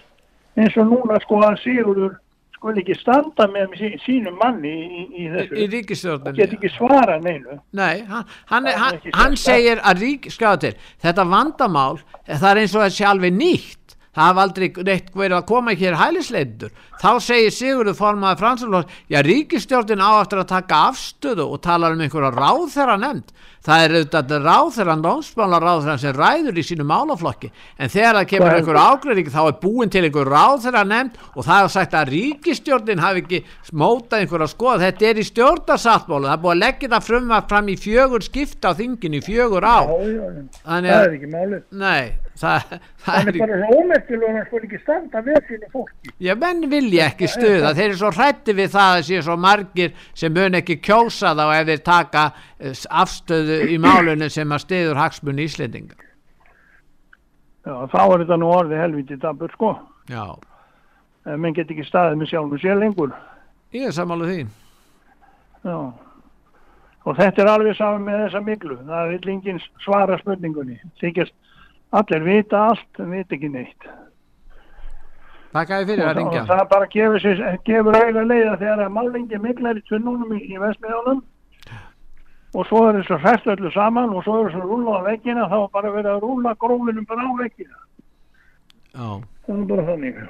[0.55, 2.21] eins og núna sko að Sigurður
[2.65, 5.57] skul ekki standa með sí, sínum manni í, í þessu.
[5.61, 7.59] í ríkistjórnum og get ekki svara neinu.
[7.77, 10.73] Nei, hann, hann, hann, ekki hann segir að rík, til,
[11.05, 11.99] þetta vandamál,
[12.31, 13.84] það er eins og sé alveg nýtt.
[14.15, 16.71] Það hafa aldrei neitt verið að koma hér hælisleitur.
[17.03, 22.01] Þá segir Sigurður formaði fransulóð, já ríkistjórnin á eftir að taka afstöðu og tala um
[22.05, 23.33] einhverja ráðherra nefnd.
[23.65, 27.49] Það er auðvitað ráðherran, dómsmála ráðherran sem ræður í sínu málaflokki.
[27.81, 31.17] En þegar það kemur Hvað er- einhver ágreining þá er búin til einhver ráðherra nefnd
[31.35, 33.41] og það er sagt að ríkistjórnin hafi ekki
[33.73, 34.83] mótað einhverja skoða.
[34.85, 36.29] Þetta er í stjórnarsáttmálu.
[36.29, 39.65] Það er búið að leggja það frumvar fram í fjögur skipta á þinginu í fjögur
[39.65, 39.79] á.
[40.69, 40.93] Þannig
[42.35, 42.65] Það
[43.05, 46.15] það, er er bara svo ómerkilega að skul ekki standa með sínu fólki.
[46.27, 49.93] Já, menn vilja ekki stuða, þeir eru svo hrætti við það að séu svo margir
[50.19, 52.25] sem mun ekki kjósa þá ef þeir taka
[52.59, 55.95] eh, afstöðu í málunum sem að stiður hagsmunni Íslendinga.
[57.65, 59.71] Já, þá er þetta nú orðið helviti dabur sko.
[60.11, 60.27] Já,
[61.25, 63.15] En menn get ekki staðið með sjálfum sér lengur.
[63.73, 64.43] ég er sammála því.
[65.65, 65.77] Já.
[67.05, 68.77] Og þetta er alveg saman með þessa miklu.
[68.89, 70.77] Það vil enginn svara spurningunni.
[71.01, 71.33] Þykjast
[72.01, 73.87] allir vita allt en vita ekki neitt.
[75.55, 76.41] Takk að ég fyrir að ringja.
[76.43, 80.41] og það bara gefur, sér, gefur auðvitað leiða þegar að málingi miklar í tunnunum í,
[80.51, 81.21] í vestmiðjónum
[82.55, 85.55] og svo er þessu hræst öllu saman og svo er þessu rúla á veggina þá
[85.61, 87.79] er bara verið að rúla grófinum bara á veggina
[88.95, 89.07] Já,
[89.47, 90.21] það er bara þannig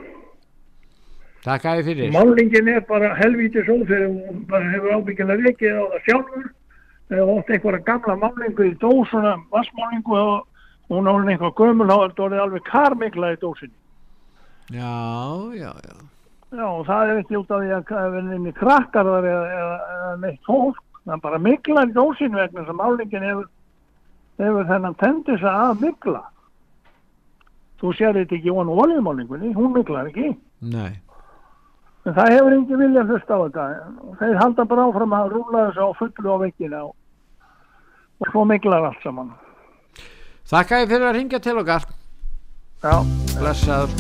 [1.45, 2.13] takk að ég fyrir.
[2.15, 6.47] málingin er bara helvítið svo þegar hún bara hefur ábyggilega vekkið á það sjálfur
[7.13, 10.49] eða ótt einhverja gamla málingu í dós svona vassmálingu og
[10.93, 13.75] hún á einhver gömul þá er þetta alveg karmikla í dósinni
[14.73, 14.97] Já,
[15.53, 15.97] já, já.
[16.55, 19.79] Já, og það er ekki út af því að það er í krakkar eða, eða,
[19.95, 20.79] eða neitt fólk.
[21.05, 23.49] Það er bara miklar í dósinu vegna þess að málingin hefur,
[24.41, 26.23] hefur þennan tendis að mikla.
[27.83, 30.31] Þú sér þetta ekki von oljumálingunni, hún miklar ekki.
[30.63, 30.95] Nei.
[32.05, 33.67] En það hefur ekki viljað hlusta á þetta.
[34.23, 36.95] Þeir halda bara áfram að rúla þessu á fullu á vekkina og,
[38.23, 39.35] og svo miklar allt saman.
[40.45, 41.87] Takk að ég fyrir að ringja til okkar.
[42.85, 42.99] Já.
[43.39, 43.91] Blessaður.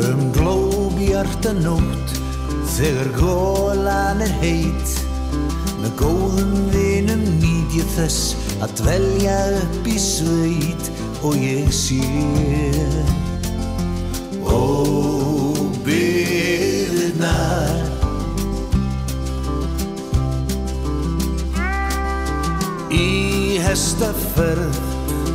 [0.00, 2.12] Um glóbjarta nótt
[2.76, 4.94] Þegar gólan er heit
[5.80, 10.92] Með góðum vinum nýt ég þess Að dvelja upp í sveit
[11.24, 12.00] Og ég sé
[14.44, 14.60] Ó,
[17.20, 17.88] byðirnar
[22.90, 24.80] Í hestaferð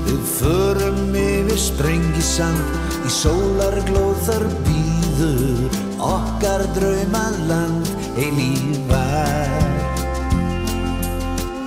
[0.06, 9.54] Við förum yfir sprengisand Í sólarglóð þar býður Okkar draumaland eilífar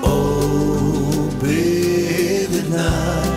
[0.02, 0.16] Ó,
[1.42, 3.27] byðirnar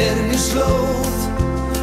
[0.00, 1.18] er mér slóð.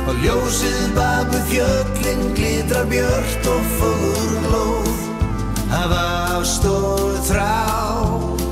[0.08, 5.00] Og ljósið baku fjöllin glitrar björnt og fogur um lóð.
[5.72, 6.04] Hafa
[6.38, 8.47] afstóð þrá.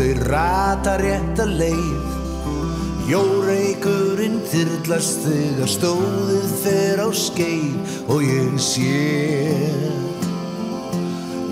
[0.00, 2.08] Þau rata rétta leið.
[3.10, 7.76] Jóreikurinn þyrlast þegar stóðið fer á skeið.
[8.08, 9.10] Og ég sé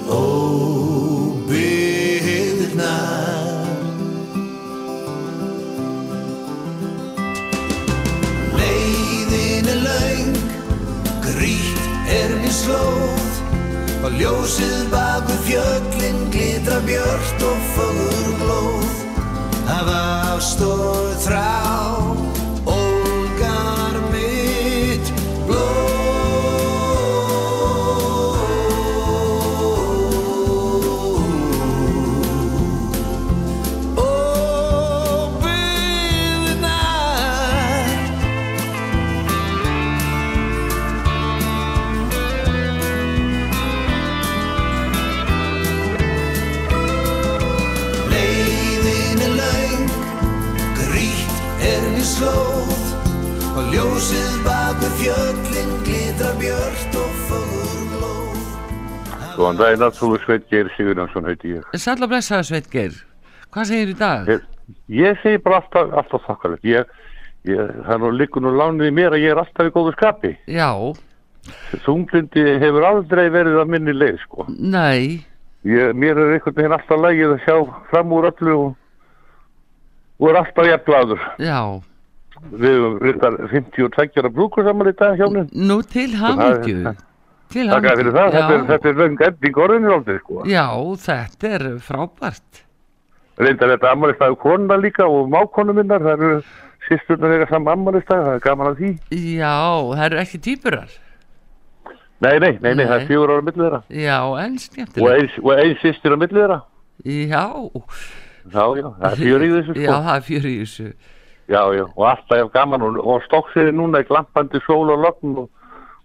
[0.08, 0.96] óbyggðirnar.
[8.56, 10.40] Leiðin er laung,
[11.26, 11.84] grýtt
[12.16, 13.07] er mér slóð
[14.08, 19.02] og ljósið baku fjöllin glitra björt og fögur glóð
[19.68, 19.98] hafa
[20.32, 22.27] afstóð þrá
[54.98, 58.38] fjöllin glitra björt og fögur glóð.
[59.38, 61.66] Góðan daginn, Artúr Sveit Geir Sigurjónsson heiti ég.
[61.78, 62.96] Sæll að blessaða Sveit Geir.
[63.54, 64.28] Hvað segir í dag?
[64.32, 64.42] Ég,
[65.00, 66.66] ég segi bara alltaf, alltaf þakkarlegt.
[66.68, 66.90] Ég,
[67.48, 69.94] ég, það er nú líkur nú lánið í mér að ég er alltaf í góðu
[69.96, 70.34] skapi.
[70.50, 70.70] Já,
[71.86, 74.44] Þunglindi hefur aldrei verið að minni leið, sko.
[74.58, 75.22] nei,
[75.66, 77.56] Ég, mér er einhvern veginn alltaf lægið að sjá
[77.90, 78.68] fram úr öllu og,
[80.20, 81.24] og er alltaf jafnlaður.
[81.42, 81.60] já.
[82.52, 85.48] Við reyndar 52 ára brúkur saman í dag hjá mér.
[85.52, 86.92] Nú til hamingju.
[87.48, 90.42] Takk fyrir það, þetta er, þetta er löng ending orðinu aldrei, sko.
[90.48, 90.66] Já,
[91.04, 92.62] þetta er frábært.
[93.38, 96.40] Reyndar þetta ammælistæðu konuna líka og mákonu minnar, það eru
[96.88, 98.90] sýsturnar eiga saman ammælistæðu, það er gaman að því.
[99.38, 99.54] Já,
[99.94, 100.96] það eru ekki týpurar.
[102.18, 103.80] Nei, nei, nei, nei, það er fjögur ára millið þeirra.
[103.94, 106.60] Já, en ein, og ein sýstir á millið þeirra.
[107.06, 107.44] Já,
[108.48, 109.82] Já, já, það er fjör í þessu, sko.
[109.84, 110.86] já, það er fjör í þessu.
[111.48, 115.36] Já, já, og alltaf er gaman og, og stokkseri núna er glampandi sól og logn
[115.44, 115.46] og,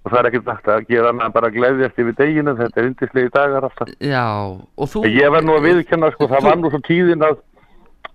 [0.03, 2.79] og það er ekkert hægt að gera annað en bara að gleðjast yfir deginu, þetta
[2.79, 3.91] er yndislegi dagar alltaf.
[3.99, 5.03] Já, og þú...
[5.11, 7.41] Ég verð nú að viðkenna, sko, það var nú svo tíðin að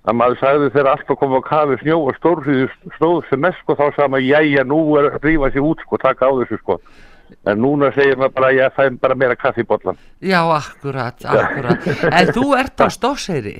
[0.08, 3.76] að maður sagði þegar alltaf kom á kafi snjó og stórfríðu stóð sem mest sko
[3.76, 6.78] þá sagði maður, jæja, nú er að drífa sig út sko, taka á þessu sko
[7.44, 11.90] en núna segir maður bara, ég fæm bara meira kaffi í bollan Já, akkurat, akkurat.
[12.08, 13.58] En þú ert á Stórseyri.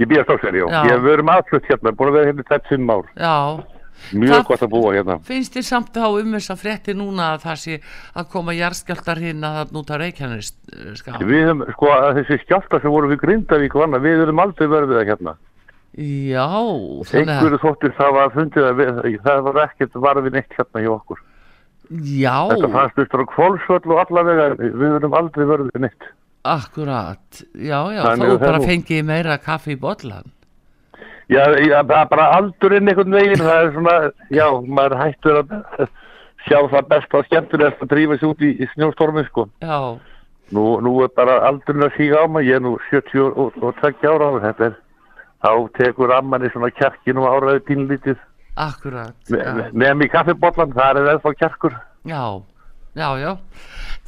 [0.00, 0.80] Ég býja stókseri, já, Já.
[0.90, 3.04] ég með aðflutt hérna, búin að vera hérna tætt fimm ár.
[3.20, 3.36] Já.
[4.16, 5.14] mjög Það- gott að búa hérna.
[5.28, 7.74] Finnst þér samt þá um þess að frétti núna að það sé
[8.16, 10.48] að koma jarðskjáltar hérna þarna út á Reykjanes
[10.96, 11.18] skál?
[11.20, 14.66] við hefum, sko, að þessi skjálta sem voru við Grindavík og annað, við höfum aldrei
[14.72, 15.34] verið það hérna.
[16.00, 16.46] Já,
[17.12, 20.90] einhverju að, þóttir það var fundið að við, það var ekkert varfið neitt hérna hjá
[20.96, 21.18] okkur.
[21.90, 23.10] Já, þetta fannst á
[25.76, 30.28] við akkurat, já, já, Þannig það bara fengið meira kaffi í bollan.
[31.30, 33.96] Já, já, það er bara aldurinn einhvern veginn, það er svona,
[34.34, 35.52] já, maður hættur að
[36.46, 39.46] sjá það best og skemmtilegast að drífa sig út í, í snjóstormi, sko.
[39.62, 39.98] Já,
[40.50, 43.58] Nú, nú er bara aldurinn að síga á mig, ég er nú 70 og, og,
[43.62, 44.72] og 20 ára og þetta
[45.40, 48.18] þá tekur ammanni svona kjarkin og áraði pínlítið.
[48.58, 51.76] akkurat, Nefn í kaffibollan, það er eða kjarkur.
[52.04, 52.22] já,
[52.98, 53.30] já, já,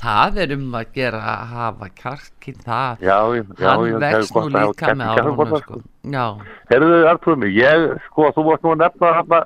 [0.03, 4.05] það er um að gera að hafa kjarkin, það, Já, já, hann já, það er
[4.05, 5.83] vex nú að líka með árunum, kaffibollann, sko,
[6.17, 6.27] já,
[6.73, 9.43] Herðu, Artur ég, sko, þú varst nú að nefna hann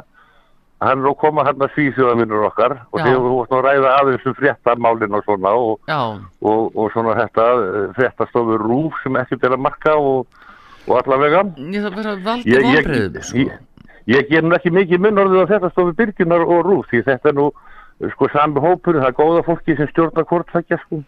[0.84, 3.92] hann er að koma hann að svíþjóðavinnur okkar og þegar þú varst nú að ræða
[4.00, 6.00] aðeins um fréttamálin og svona og, já,
[6.50, 10.42] og, og svona þetta eh, fréttastofu rúf sem ekkert er að marka og,
[10.84, 11.46] og allavega.
[11.56, 15.22] Ég það bara valdi ég, ég, vonbröðum, sko, ég, ég ger nú ekki mikið mun
[15.24, 17.48] orðið á fréttastofu Byrginar og rúf því þetta er nú
[18.12, 21.02] sko sami hópur, það er góða fólki sem stjórnar hvort þekja sko.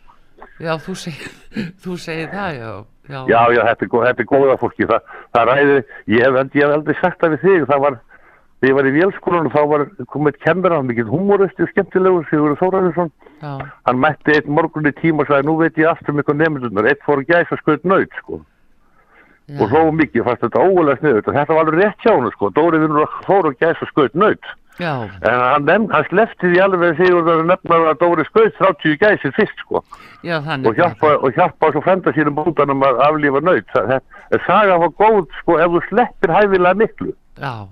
[0.58, 1.34] Já, þú segir,
[1.84, 2.72] þú segir það, já.
[3.08, 5.76] Já, Já, já, þetta er, þetta er góða fólki, það, það ræði,
[6.12, 7.94] ég hef, ég hef aldrei sagt það við þig, það var,
[8.58, 12.60] þegar ég var í vélskólanum, þá var komið kemur hann mikið humoristi og skemmtilegur, Sigurður
[12.60, 13.10] Þóraðinsson,
[13.40, 13.54] já,
[13.88, 16.90] hann mætti einn morgun í tíma og sagði, nú veit ég allt um ykkur nefndunar,
[16.92, 18.42] eitt fór að gæsa skaut nöyt, sko,
[19.48, 19.56] já.
[19.56, 22.52] og hlóðu mikið, fannst þetta ógulega sniðut, og þetta var alveg rétt hjá hann, sko,
[22.60, 27.00] Dóri vinnur fór að gæsa skaut nöyt, Já, en hann, nefn, hann slefti því alveg
[27.00, 29.82] Sigurður að nefna að Dóri skaut 30 gæsir fyrst, sko,
[30.22, 33.98] já, og hjálpa, og hjálpa svo frenda sínum bútanum að aflífa nöyt, það,
[34.46, 37.66] saga var góð, sko, ef þú sleppir hæfilega miklu, Já,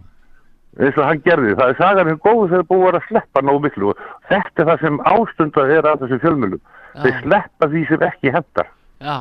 [0.81, 1.55] eins og hann gerði.
[1.57, 3.93] Það er sagan hér góð þegar búið var að sleppa nógu miklu.
[3.93, 6.63] Og þetta er það sem ástundað er að þessum fjölmjölum.
[6.97, 8.71] Þeir sleppa því sem ekki hendar.
[9.01, 9.17] já,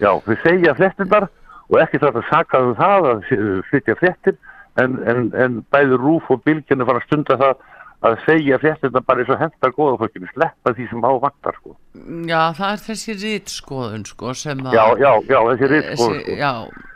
[0.00, 1.26] Já, þeir segja fréttinnar
[1.70, 3.26] og ekki þetta saka um það að
[3.68, 4.38] flytja fréttir
[4.84, 7.66] en, en, en bæði rúf og bylgjörnir fara að stunda það
[8.08, 11.74] að segja fréttinnar bara eins og hendar góða fólkinu, sleppa því sem á vantar sko.
[12.30, 14.72] já, það er þessi rítskoðun, sko, sem að...
[14.78, 16.38] Já, já, já, þessi ritskoðun, Þessi- sko.
[16.40, 16.88] Já,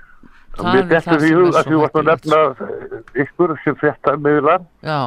[0.55, 5.01] Mér dettur því hug að þú varst að nefna eh, ykkur sem fréttar miðlar Já,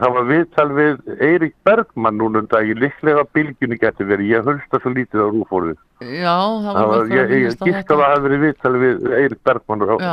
[0.00, 4.80] Það var viðtal við Eirik Bergmann núna um daginn, líklega bylgjunni getur verið, ég hölsta
[4.82, 5.78] svo lítið á rúfórið.
[6.02, 9.40] já, það Það var var, ég, ég gíska að það hafi verið viðtal við Eirik
[9.48, 10.12] Bergmann á, á Já.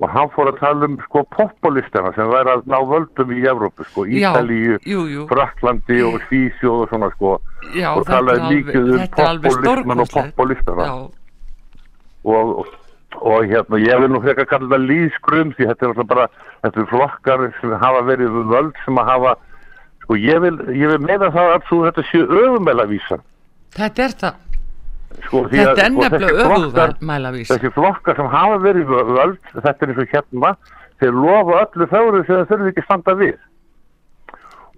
[0.00, 3.84] Og hann fór að tala um sko populistana sem væri að ná völdum í Evrópu,
[3.90, 4.78] sko, Ítalíu.
[5.28, 7.34] Fraklandi og Svísjóð og svona sko.
[7.76, 10.08] Já, og talaði mikið um populisman og
[10.88, 10.94] já,
[12.24, 12.66] og, og,
[13.20, 16.26] og hérna, ég vil nú frekar kalla þetta líðskrum því þetta er alltaf bara,
[16.64, 19.34] þetta er flokkar sem hafa verið völd sem að hafa
[20.04, 23.20] sko ég vil, ég vil meina það að þú þetta séu öfumæla vísa
[23.76, 24.46] þetta er það.
[25.26, 27.54] Sko, Þetta er sko, nefnilega flokkar- öfugmælavísa.
[27.58, 30.52] þessi flokkar sem hafa verið völd þetta er eins og hérna
[31.00, 33.38] þeir lofa öllu fögru sem þeir þurfi ekki að standa við.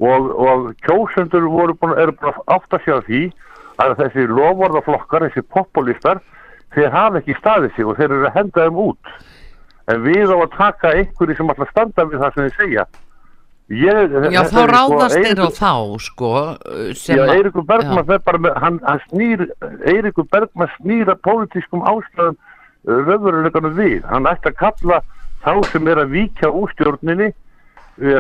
[0.03, 1.45] Og, og kjósendur
[1.79, 3.21] búin, eru búin að átta sig á því
[3.83, 6.21] að þessi lofvarðaflokkar, þessi populistar
[6.75, 9.13] þeir hafa ekki staðið sig og þeir eru að henda þeim út.
[9.93, 12.85] En við á að taka einhverju sem að standa við það sem þeir segja
[13.73, 15.73] Ég, Já, þá ráðast þeir á þá,
[16.05, 16.31] sko,
[16.93, 19.47] Já, Eiríkur Bergman bara með, hann, hann snýr,
[19.89, 22.37] Eiríkur Bergman snýra pólitískum ástæðum
[22.85, 24.03] röðveruleikanum við.
[24.11, 25.01] Hann ætti að kalla
[25.45, 27.31] þá sem er að víkja úr stjórninni,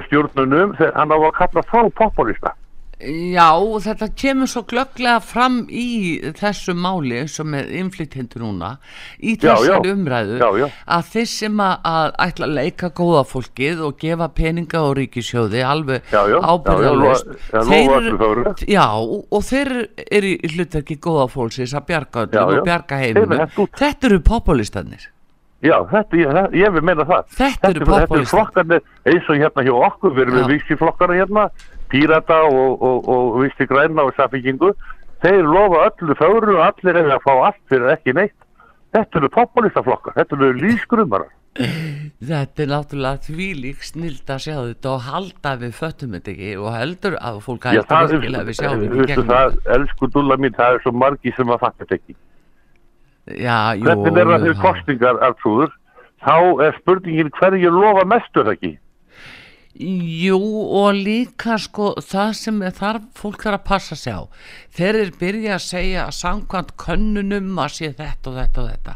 [0.09, 2.55] stjórnunum, hann á að kalla þá populista.
[3.03, 3.49] Já,
[3.83, 8.77] þetta kemur svo glögglega fram í þessu máli sem er innflytjendur núna
[9.19, 10.67] í þessari umræðu Já, já.
[10.97, 15.65] að þeir sem að, að ætla að leika góða fólkið og gefa peninga á ríkisjóði
[15.67, 16.21] alveg já,
[16.53, 17.27] ábyrðalöst
[18.71, 19.73] já, og þeir
[20.07, 25.11] eru í hlutverki góða fólksins að bjarga öllum og bjarga Þeir hent þetta eru populistanir
[25.63, 27.29] Já, þetta, ég, ég vil meina það.
[27.39, 31.19] Þetta eru þetta eru flokkarnir eins og hérna hjá okkur, við erum með vísi flokkara
[31.21, 31.45] hérna,
[31.93, 34.73] pírata og, og, og vísi græna og safíkingu.
[35.23, 38.39] Þeir lofa öllu fögru og allir er að fá allt fyrir ekki neitt.
[38.93, 41.31] Þetta eru populistaflokkar, þetta eru lískrumara.
[42.33, 46.53] Þetta er náttúrulega þvílík snild að sjá þetta og halda að við föttum þetta ekki
[46.57, 50.55] og heldur að fólk heldur það, virkilega að við sjáum gegnum það, elsku dúlla mín,
[50.57, 52.17] það er svo margi sem að fatta þetta ekki.
[53.27, 54.63] Hvernig er það fyrir já.
[54.63, 55.75] kostningar, Artrúður?
[56.23, 58.73] Þá er spurningin hverju lofa mestu það ekki?
[59.73, 60.37] Jú
[60.77, 64.29] og líka sko það sem er þar fólk þarf að passa sig á
[64.77, 68.95] þeir eru byrja að segja að samkvæmt könnunum að sé þetta og þetta og þetta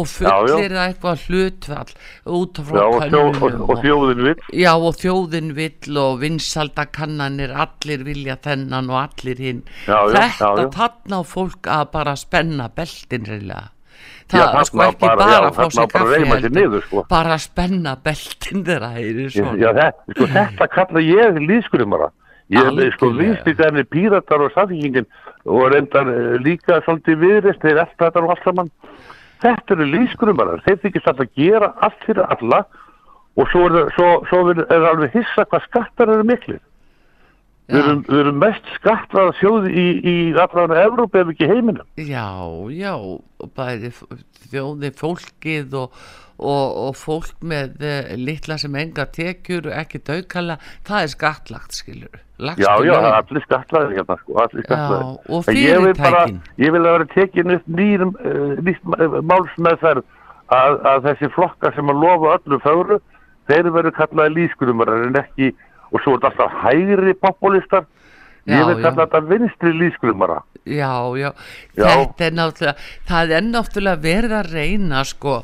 [0.00, 1.94] og fullir það eitthvað hlutfall
[2.40, 4.42] út frá Já, og, könnunum og, og þjóðin vill.
[4.64, 9.62] Já og þjóðin vill og vinsaldakannanir, allir vilja þennan og allir hinn.
[9.86, 13.70] Já, Þetta já, þarna á fólk að bara spenna beltin reyðlega.
[14.26, 17.04] Það þarna sko ekki bara- bara, já, að fá sér kaffi sko.
[17.08, 22.08] bara að spenna beltin þeirra heyri Já, þetta, sko, þetta kalla ég líðskrumara.
[22.50, 23.22] Ég er sko Algjörlega.
[23.22, 25.06] viðstíkarnir píratar og samfélgingin
[25.46, 28.70] og reyndar eh, líka svolítið viðrist, þeir eftir þetta og allt saman.
[29.42, 32.64] Þetta eru líðskrumarar, þeir þykist alltaf að gera allt fyrir alla
[33.36, 34.38] og svo er, það- svo, svo
[34.90, 36.60] alveg hissa hvað skattar eru miklir.
[37.66, 41.88] Við erum, við erum mest skattraða sjóði í, í allavega Evrópa ef ekki heiminum.
[41.98, 42.28] Já,
[42.70, 42.92] já,
[43.58, 43.90] bæði
[44.52, 45.96] þjóði fólkið og,
[46.38, 51.80] og, og fólk með uh, litla sem enga tekjur og ekki daukala, það er skattlagt,
[51.80, 52.22] skilur.
[52.38, 55.10] Lagstu Já, já, er allir skatlaðir hérna, sko, allir skatlaðir.
[55.10, 56.40] Já, og fyrirtækin.
[56.62, 60.04] ég vil að vera tekin upp nýjum, uh, nýtt uh, málsmeðferð
[60.54, 63.02] að, að þessi flokkar sem að lofa öllu fögru,
[63.50, 65.50] þeir verður kallaði lískurumarar en ekki,
[65.96, 67.86] og svo er þetta alltaf hægri populistar,
[68.46, 68.82] ég Já, vil já.
[68.84, 70.40] kalla þetta vinstri lískurumara.
[70.66, 71.30] Já, já,
[71.78, 71.86] Já.
[71.86, 75.36] þetta er náttúrulega, það er náttúrulega verið að reyna sko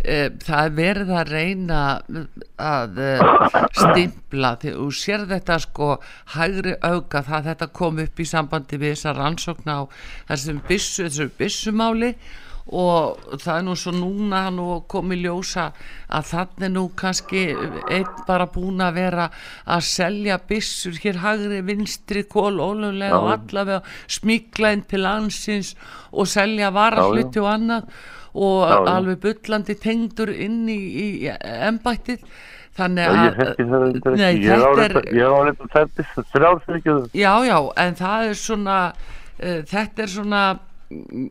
[0.00, 1.80] e, það er verið að reyna
[2.56, 3.10] að e,
[3.80, 5.88] stimpla því þú sér þetta sko
[6.36, 9.80] hægri auga það þetta kom upp í sambandi við þessa rannsókn á
[10.30, 12.14] þessum þessu byssumáli
[12.70, 15.64] og það er nú svo núna nú komið ljósa
[16.14, 17.40] að þannig er nú kannski
[17.90, 19.24] einn bara búin að vera
[19.66, 25.74] að selja byssur hér hægri vinstri kól ólulega og allavega smíkla inn til landsins
[26.12, 27.90] og selja varahluti og annað.
[28.30, 28.92] Og Já, já.
[28.94, 31.06] alveg bullandi tengdur inn í, í
[31.66, 32.22] embættið.
[32.78, 33.16] Þannig að
[34.14, 34.36] Nei.
[34.38, 38.28] Ég á þetta er- reyndar- ég á reyndar þetta fyrir ekki Já, já, en það
[38.30, 40.42] er svona uh, þetta er svona
[40.94, 41.26] mm,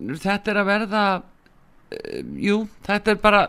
[0.00, 3.42] þetta er að verða uh, jú, þetta er bara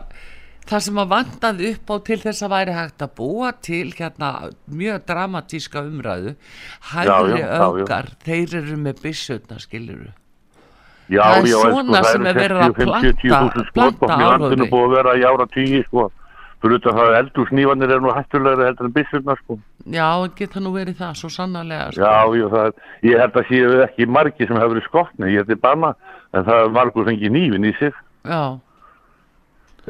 [0.62, 4.28] það sem að vandaði upp á til þess að væri hægt að búa til hérna
[4.70, 6.34] mjög dramatíska umræðu
[6.92, 10.10] hægri öfgar þeir eru með byssutna skiluru
[11.12, 14.06] Já, Það er já, en svona sko, sem er verið að 60, 50, 10.000 planta-
[14.06, 14.68] planta áróðri.
[14.70, 16.04] búið að vera í ára tíu sko.
[16.62, 19.56] fyrir það að eldursnýfanir er nú hættulegri heldur en byssurnar sko.
[19.90, 20.06] Já,
[20.38, 22.06] geta nú verið það, svo sannarlega sko.
[22.06, 25.42] Já, já, það, er- ég held að séu ekki margi sem hefur verið skotni, ég
[25.42, 25.90] heiti banna
[26.32, 27.92] en það er margur fengið nýfin í sig
[28.28, 28.42] Já,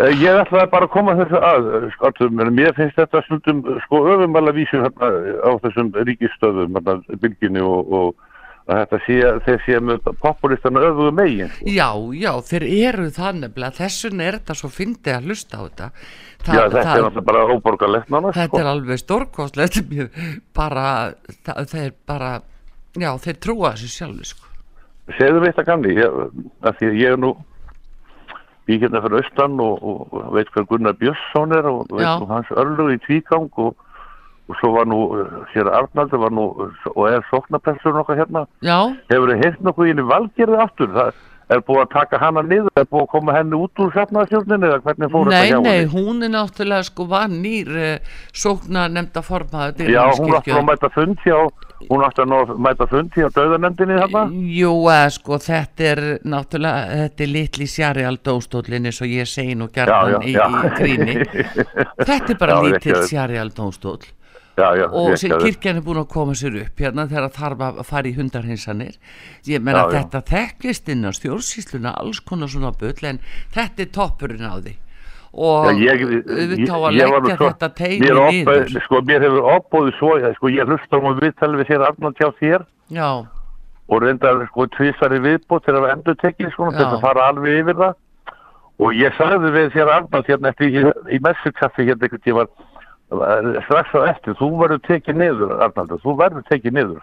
[0.00, 3.98] Eh, Ég ætlaði bara að koma þessu að, skortum, en mér finnst þetta stundum sko
[4.14, 5.08] öfumæla vísu hérna
[5.44, 8.14] á þessum ríkistöðum, hérna bylginni og, og
[8.72, 11.52] að þetta sé, þeir sé með populistana öfugu megin.
[11.68, 15.90] já, já, þeir eru það nefnilega þessun er þetta svo fyndið að hlusta á þetta
[15.92, 18.62] Já, þetta er náttúrulega bara óborgarlegt nána, Þetta sko.
[18.64, 20.16] er alveg stórkostlegt mjög-
[20.56, 20.86] bara,
[21.44, 22.32] það, þeir bara
[22.96, 24.48] já, þeir trúa þessu sjálfu sko.
[25.18, 26.20] Segðu við þetta gamli, ég,
[26.62, 27.32] að því að ég er nú
[28.70, 32.52] ég hérna fyrir austan og, og, veit hvað Gunnar Björnsson er og veit nú hans
[32.54, 33.74] örlug í tvígang og,
[34.46, 35.00] og svo var nú
[35.50, 36.46] hér Arnaldur var nú
[36.94, 38.46] og er sóknarpressur nokkað hérna.
[38.62, 38.78] Já,
[39.10, 40.94] hefur þið heilt nokkuð inn í valgerði aftur?
[40.94, 41.12] Það
[41.52, 44.80] er búið að taka hana niður er búið að koma henni út úr safnaðstjórninni eða
[44.86, 45.90] hvernig fór nei, þetta hjá nei, henni?
[45.92, 48.14] hún er náttúrulega sko var nýr uh,
[48.44, 51.36] sókna nefnda formaður já, hún átti að mæta fund hjá
[51.90, 54.24] hún átti að ná- mæta fund hjá döðanendinni þarna?
[54.56, 59.54] Jú, eða sko, þetta er náttúrulega, þetta er litli sjarjál dómstóllin eins og ég segi
[59.58, 61.18] nú gerðan í, í gríni.
[62.08, 62.58] Þetta er bara
[63.12, 64.02] Já, dómstóll
[64.56, 68.10] já, já, og kirkjan er búin að koma sér upp hérna þegar þarf að fara
[68.10, 68.98] í hundarhinsanir
[69.48, 69.94] ég meina Já, já.
[70.02, 73.20] þetta þekkist inn á stjórnsýsluna alls konar svona bull en
[73.54, 74.74] þetta er toppurinn á því
[75.32, 79.46] og Já, ég, auðvitað á að ég var leggja þetta teimi opið- sko, mér hefur
[79.56, 82.66] opbóðið svo sko, ég hlusta um að viðtali við sér Arnald hjá þér.
[82.92, 83.08] Já,
[83.88, 86.84] og reyndar sko tvísari viðbót til að endur tekið sko, Já.
[86.84, 87.94] að fara alveg yfir það.
[88.82, 90.84] Og ég sagði við þér Arnald hérna eftir í,
[91.16, 92.46] í messukaffi hérna einhvern tíma
[93.66, 97.02] strax á eftir, þú verður tekið niður Arnald, þú verður tekið niður.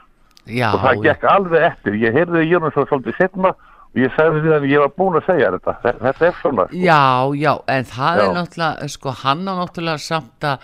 [0.49, 3.51] Já, og það gekk alveg eftir, ég heyrði í Jónas svo svolítið setna
[3.89, 6.65] og ég sagði við hann, ég var búin að segja þetta Þe- þetta er svona
[6.67, 6.77] sko.
[6.77, 7.01] já,
[7.41, 8.33] já en það er Já.
[8.37, 10.59] náttúrulega sko hann á náttúrulega samt að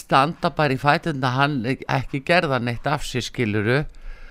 [0.00, 1.58] standa bara í fætunda hann
[1.88, 3.84] ekki gerða neitt af sér skiluru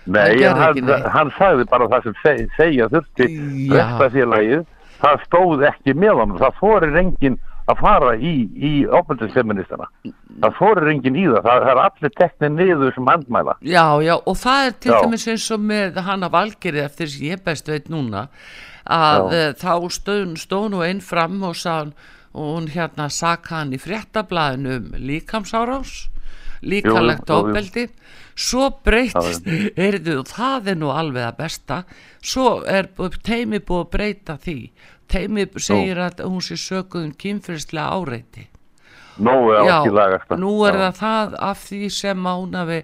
[0.10, 1.06] Nei, hann, neitt.
[1.14, 3.28] hann sagði bara það sem seg, segja þurfti
[3.70, 3.76] Já.
[3.78, 4.66] rekstafélagið,
[5.04, 7.38] það stóð ekki með hann, það fórir enginn
[7.70, 9.90] að fara í, í ofbeldisfeministana.
[10.40, 14.38] Það fórir enginn í það, það, er allir teknir niður sem handmæla Já, já, og
[14.40, 18.30] það er til dæmis eins og með hana Valgeri eftir sem ég best veit núna
[18.90, 19.41] að Já.
[19.41, 19.74] uh, þá
[20.40, 21.90] stóð, nú einn fram og sá
[22.34, 26.08] hún hérna saka hann í fréttablaðinu um líkamsárás
[26.62, 27.88] líkalegt ofbeldi.
[28.40, 31.82] Svo breytist heyrðu, það er nú alveg að besta.
[32.24, 32.88] Svo er
[33.24, 34.60] teimi búið að breyta því
[35.10, 38.48] teimi segir að hún sé sökuðum kynfyrslega áreiti.
[39.19, 42.77] Nóu á ekki lagast nú er það það af því sem að hafi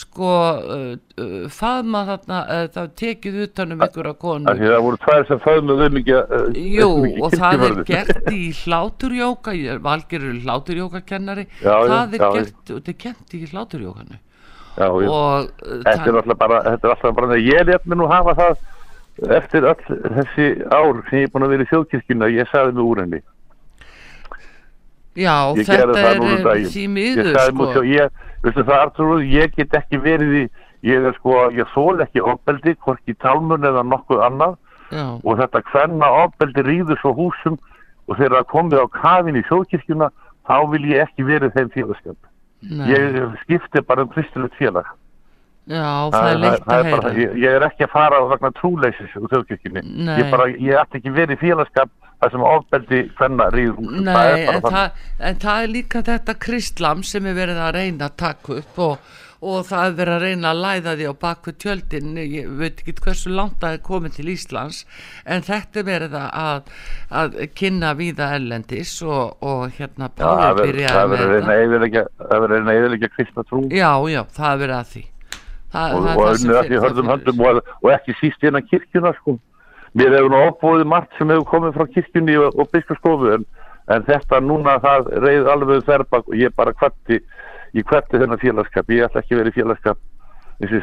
[0.00, 4.54] sko uh, uh, faðma þarna uh, það tekið utan um ykkur að konu.
[4.60, 6.46] það voru tvær sem föðmuð um ekki uh,
[6.76, 6.88] Jú,
[7.26, 12.60] og það er gert í hláturjóka, Valger er hláturjókakennari, Já, já, það er já, gert,
[12.62, 14.20] og þetta er kent í hláturjókanu.
[14.70, 15.14] Já, já.
[15.58, 18.60] Þetta er það- alltaf bara, þetta er alltaf bara ég let mér nú hafa það
[19.28, 22.86] eftir öll þessi ár sem ég er búin að vera í þjóðkirkjuna ég sagði mig
[22.86, 23.20] úr henni
[25.18, 27.66] Já, ég þetta um er því miður, sko.
[27.72, 27.82] sko.
[27.84, 30.44] ég, veistu það Artur, ég get ekki verið í
[30.86, 34.56] ég er sko, ég þól ekki ofbeldi hvorki tálmun eða nokkuð annað
[34.90, 35.04] Já.
[35.18, 37.58] og þetta hvenna ofbeldi rýður svo húsum
[38.08, 40.08] og þegar það komið á kafin í sjókirkjuna
[40.48, 42.30] þá vil ég ekki verið þeim félagskap
[42.90, 44.88] ég skipti bara um kristilegt félag
[45.70, 47.20] Já, það er leitt það að er bara, heyra.
[47.22, 49.82] ég, ég er ekki að fara vegna trúleysis úr þjóðkirkjunni.
[50.08, 54.46] Ég, ég ætti ekki verið í félagskap þar sem ofbeldi hvenna rýður það Nei, er
[54.46, 58.16] bara en það, en það er líka þetta kristlam sem er verið að reyna að
[58.20, 62.10] taka upp og, og það er verið að reyna að læða því á bakvið tjöldin.
[62.20, 64.82] Ég veit ekki hversu langt það er komið til Íslands
[65.24, 66.74] en þetta er verið að,
[67.22, 71.30] að kynna víða erlendis og, og hérna það verður- byrjaði það með það
[72.34, 73.62] verður að reyna að eðilegja kristna trú.
[73.72, 75.06] Já, já, það er verið að því
[75.72, 78.16] það, og, það og það sem unnið að því fyrir- hörðum höndum og, og ekki
[78.20, 79.38] síst innan kirkjuna sko.
[79.94, 83.46] mér hefur nú opbúið margt sem hefur komið frá kirkjunni og, biskastofu en,
[83.90, 87.18] en þetta núna það reyð alveg þerbak og ég bara kvatti
[87.74, 89.98] ég kvatti þennan félagskap, ég ætla ekki verið félagskap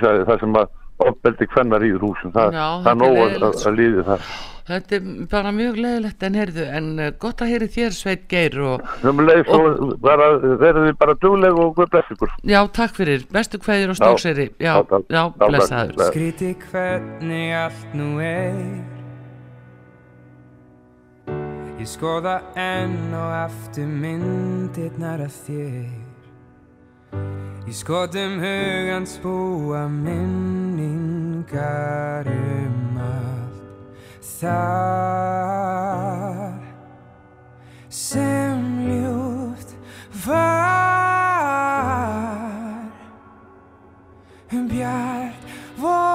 [0.02, 0.70] sagði það sem að
[1.06, 2.34] ofbeldi kvennar í húsum.
[2.36, 4.30] Það, Já, það er nóg að, að, að líði það
[4.68, 8.58] þetta er bara mjög leðilegt en heyrðu en uh, gott að heyri þér Sveit Geir
[8.64, 12.36] og, sem leið svo bara, verður þið bara dugleg og guð bless ykkur.
[12.44, 15.96] Já, takk fyrir, bestu kveðir og stókseri já, já, já, blessaður.
[15.96, 16.12] bless.
[16.12, 18.62] Skríti hvernig allt nú er.
[21.78, 31.44] Ég skoða enn og aftur myndirnar af þér Í skotum hugans búa minningar
[32.32, 33.60] um allt
[34.40, 35.28] Það
[37.92, 39.76] sem ljúft
[40.24, 40.48] var.
[44.56, 45.42] Um bjart
[45.76, 46.08] vor.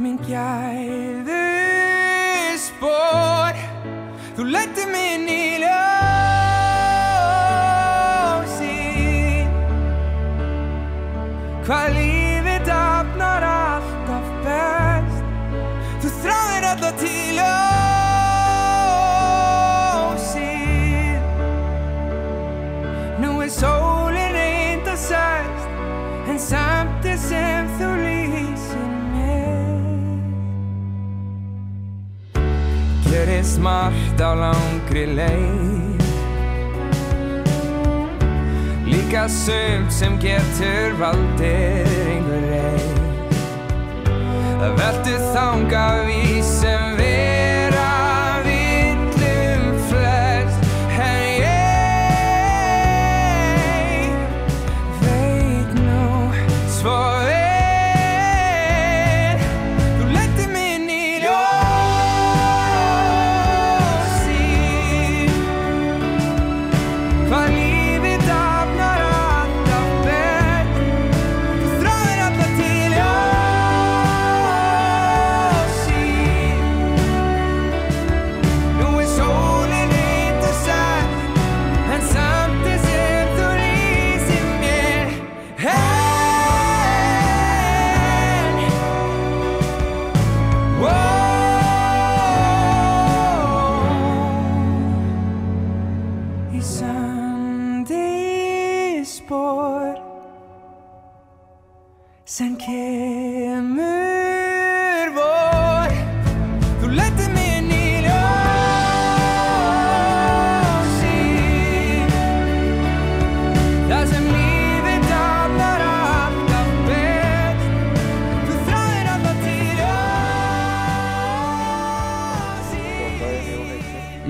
[0.00, 1.44] Minn gæðu
[2.64, 3.52] spór
[4.32, 5.87] þú letti minn í ljósi
[11.68, 15.24] hvað lífið dafnar alltaf best.
[16.00, 17.74] Þú þráðir alla til ljósi
[23.20, 25.68] Nú er sólin reynd að sæst
[26.30, 30.16] En samt er sem þú lýsir mér
[33.10, 35.87] Gerist margt á langri leið
[39.08, 42.98] Líka sumt sem getur valdið einhver reið
[44.60, 46.97] Það veldur þanga við sem vera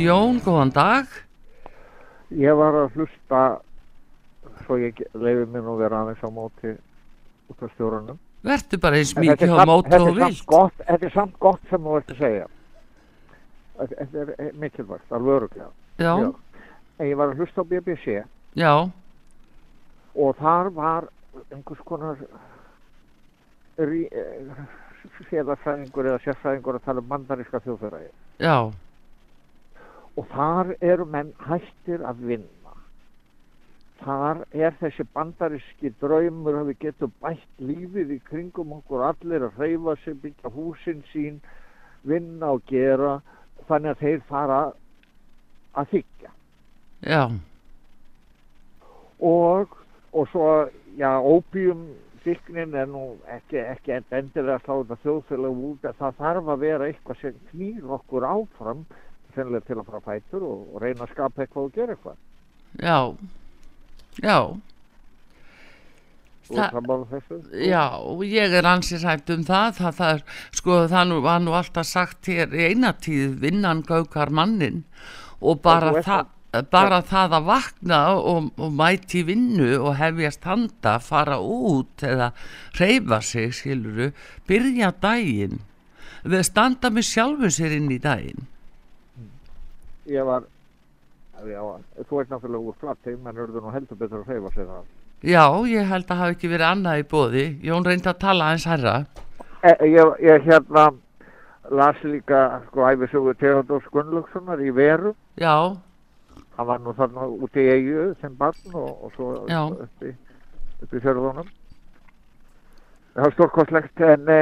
[0.08, 1.06] Jón, góðan dag
[2.32, 3.40] Ég var að hlusta
[4.64, 6.74] svo ég leiði mér nú vera aðeins á móti
[7.48, 8.18] út af stjórunum.
[8.44, 12.12] verður bara eins mikið á móti og vilt Þetta er samt gott sem þú ert
[12.12, 12.46] að segja.
[13.78, 15.70] Þetta er mikilvægt, alveg öruglega.
[16.00, 16.12] Já.
[16.98, 18.18] En ég var að hlusta á BBC
[18.58, 18.72] já,
[20.18, 21.06] og þar var
[21.52, 22.18] einhvers konar
[23.78, 24.66] eh,
[25.30, 28.10] félagsfræðingur eða sérfræðingur að tala um mandaríska þjóðfæraði.
[28.42, 28.56] já,
[30.18, 32.74] og þar eru menn hættir að vinna.
[34.02, 39.60] Þar er þessi bandaríski draumur að við getum bætt lífið í kringum okkur allir að
[39.60, 41.38] hreyfa sig, byggja húsin sín
[42.06, 43.18] vinna og gera.
[43.68, 44.60] Þannig að þeir fara
[45.78, 46.34] að þykja
[47.00, 47.30] já.
[49.20, 49.76] Og,
[50.12, 51.88] og svo já, ópíum
[52.22, 56.64] fíknin er nú ekki, ekki endilega að slá þetta þjóðfélag út en það þarf að
[56.64, 58.82] vera eitthvað sem knýr okkur áfram
[59.34, 62.18] sennilega til að fara fætur og, og reyna að skapa eitthvað og gera eitthvað.
[62.82, 62.98] Já.
[64.22, 64.38] Já.
[66.48, 66.70] Þa-?
[67.60, 67.84] Já,
[68.24, 70.24] ég er ansið sætt um það, það, það er,
[70.56, 74.82] sko, það nú, var nú alltaf sagt hér í eina tíð vinnan gaukar mannin
[75.44, 76.30] og bara, ert það,
[76.72, 82.32] bara það að vakna og, og mæti vinnu og hefjast handa, fara út eða
[82.80, 84.14] reyfa sig, skiluru,
[84.48, 85.60] byrja daginn,
[86.24, 88.48] við standa með sjálfu sér inn í daginn.
[90.08, 90.46] Ég var
[91.46, 91.60] Já,
[92.08, 94.86] þú ert náttúrulega úr flatt menn urðu nú heldur betur að hreyfa sig það.
[95.22, 97.44] Já, ég held að hafi ekki verið annað í bóði.
[97.62, 98.94] Jón reyndi að tala eins herra.
[99.62, 100.88] E, ég, ég hérna
[101.70, 105.14] las líka sko æfisögu Theodors Gunnlaugssonar í veru.
[105.38, 105.76] Já,
[106.58, 109.60] Hann var nú þarna úti í eigu sem barn og, og svo Já.
[109.70, 111.46] upp í, í fjörðunum.
[113.14, 114.40] Það var stórkostlegt en e,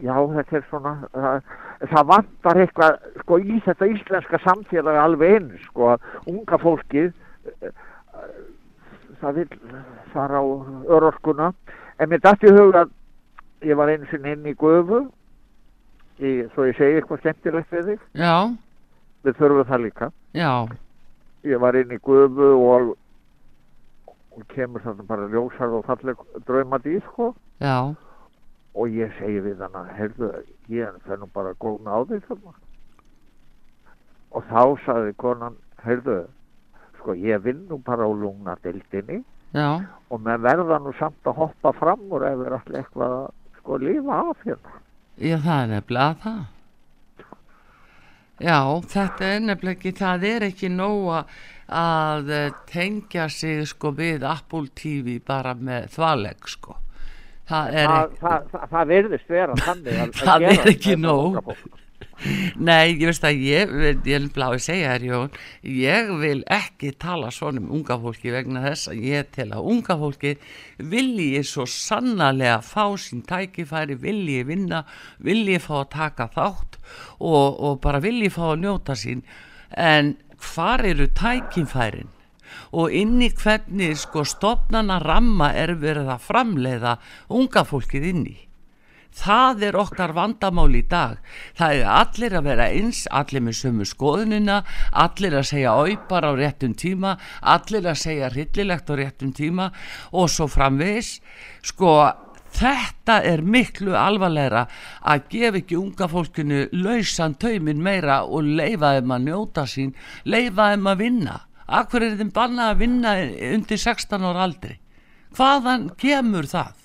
[0.00, 1.46] já þetta er svona það,
[1.92, 7.72] það vantar eitthvað sko í þetta íslenska samfélag alveg eins sko að unga fólkið e,
[9.20, 9.48] það vil
[10.12, 10.44] fara á
[10.88, 11.52] örorkuna.
[12.00, 12.92] En mér dætti huga að
[13.68, 15.02] ég var einu sinni inn í gufu
[16.20, 18.06] í, svo ég segi eitthvað skemmtilegt við þig.
[18.16, 18.34] Já,
[19.26, 20.10] við þurfum það líka.
[20.36, 20.52] Já,
[21.48, 22.94] ég var inn í gufu og,
[24.36, 27.34] og kemur þarna bara ljósar og falleg draumadís sko.
[27.60, 27.92] Já,
[28.74, 30.28] og ég segi við hana heyrðu,
[30.70, 32.52] ég fer nú bara að góna á þig þarna
[34.30, 36.18] og þá sagði konan heyrðu,
[37.00, 39.22] sko ég vinn nú bara á lungna dildinni
[39.56, 43.28] já, og menn verða nú samt að hoppa fram úr ef er allir eitthvað að
[43.58, 44.76] sko lifa af hérna
[45.18, 46.40] já, það er nefnilega það.
[48.40, 48.56] Já,
[48.88, 51.32] þetta er nefnilega ekki, það er ekki nóg að-
[51.80, 52.30] að
[52.70, 56.76] tengja sig sko við Apple TV bara með þvaleg sko.
[57.50, 61.54] Það er það, það, það, virðist vera þannig að, að það er ekki nóg.
[62.60, 63.70] Nei, ég veist að ég,
[64.04, 65.30] ég vil blá að segja þér Jón,
[65.64, 69.96] ég vil ekki tala svona um unga fólki vegna þess að ég tel að unga
[70.02, 70.34] fólki
[70.92, 74.82] vilji svo sannarlega fá sín tækifæri, vilji vinna,
[75.16, 76.80] vilji fá að taka þátt
[77.24, 79.24] og, og bara vilji fá að njóta sín
[79.72, 80.14] en
[80.50, 82.12] hvar eru tækifærin?
[82.72, 86.94] Og inn í hvernig sko stopnana ramma er verið að framleiða
[87.28, 88.38] unga fólkið inn í.
[89.10, 91.18] Það er okkar vandamál í dag.
[91.58, 94.60] Það er allir að vera eins allir með sömu skoðunina
[95.04, 99.70] allir að segja auðbar á réttum tíma allir að segja hryllilegt á réttum tíma
[100.14, 101.18] og svo framvegis.
[101.66, 101.96] Sko
[102.54, 104.66] þetta er miklu alvarlegra
[105.02, 109.94] að gefa ekki unga fólkinu lausan taumin meira og leifa þeim að njóta sín
[110.24, 111.36] leifa þeim að vinna
[111.70, 113.14] Akkur er þeim bannað að vinna
[113.54, 114.76] undir 16 ára aldri
[115.38, 116.78] hvaðan kemur það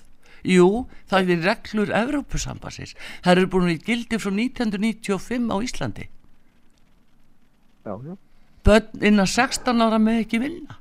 [0.46, 2.92] Jú, það er reglur Evrópusambassins.
[3.26, 6.06] Það eru búin í gildi frá 1995 á Íslandi.
[7.82, 8.14] já, já.
[8.62, 10.78] Bönn innan 16 ára með ekki vinna.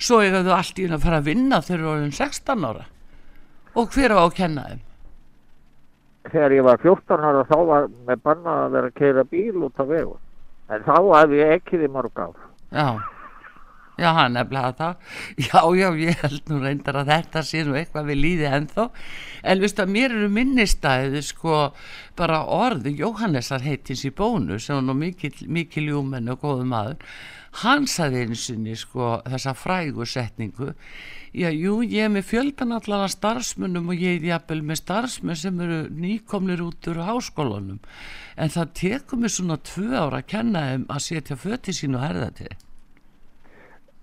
[0.00, 2.64] Svo eiga þau allt í einu að fara að vinna þegar þau eru orðin 16
[2.64, 2.86] ára.
[3.76, 4.82] Og hver á að kenna þeim?
[6.30, 9.80] þegar ég var 14 ára þá var með banna að vera að keira bíl út
[9.82, 10.14] af vegu
[10.70, 12.38] en þá hef ég ekki því mörg ár
[12.72, 12.86] Já,
[14.00, 14.94] já, hann nefnilega það.
[15.44, 18.86] Já, já, ég held nú reyndar að þetta sé nú eitthvað við líði ennþá.
[19.44, 21.58] En veistu að mér eru minnistæðið sko
[22.16, 27.12] bara orði Jóhannesar heitins í bónu sem var nú mikil, mikil júmenn og góðu maður.
[27.60, 30.72] Hann sagði einu sinni sko þessa frægu setningu.
[31.36, 35.60] Já, jú, ég er með fjöldan allara starfsmunum og ég er jafnvel með starfsmenn sem
[35.60, 37.78] eru nýkomnir út úr háskólanum.
[38.40, 42.04] En það tekur mig svona tvö ára að kenna þeim að setja föti sín og
[42.06, 42.52] herða til.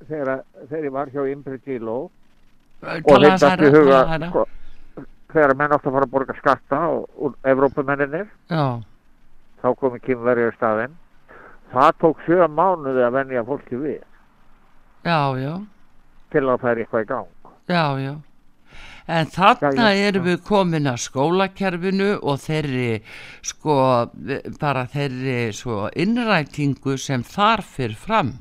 [0.07, 3.99] þegar, þegar ég var hjá Imbri Gíló og þetta í huga
[4.29, 4.45] sko,
[5.33, 8.79] þegar menn átt að fara að borga skatta og, og Evrópumenninir Já,
[9.63, 10.97] þá komi kynverið í staðinn
[11.73, 14.01] það tók sjö mánuði að venja fólki við.
[15.05, 15.53] Já, já,
[16.33, 17.53] til að það er eitthvað í gang.
[17.69, 18.15] Já, já.
[19.09, 22.99] En þarna Já, já, erum við komin að skólakerfinu og þeirri
[23.41, 23.77] sko
[24.61, 28.35] bara þeirri svo innrætingu sem þar fyrir fram.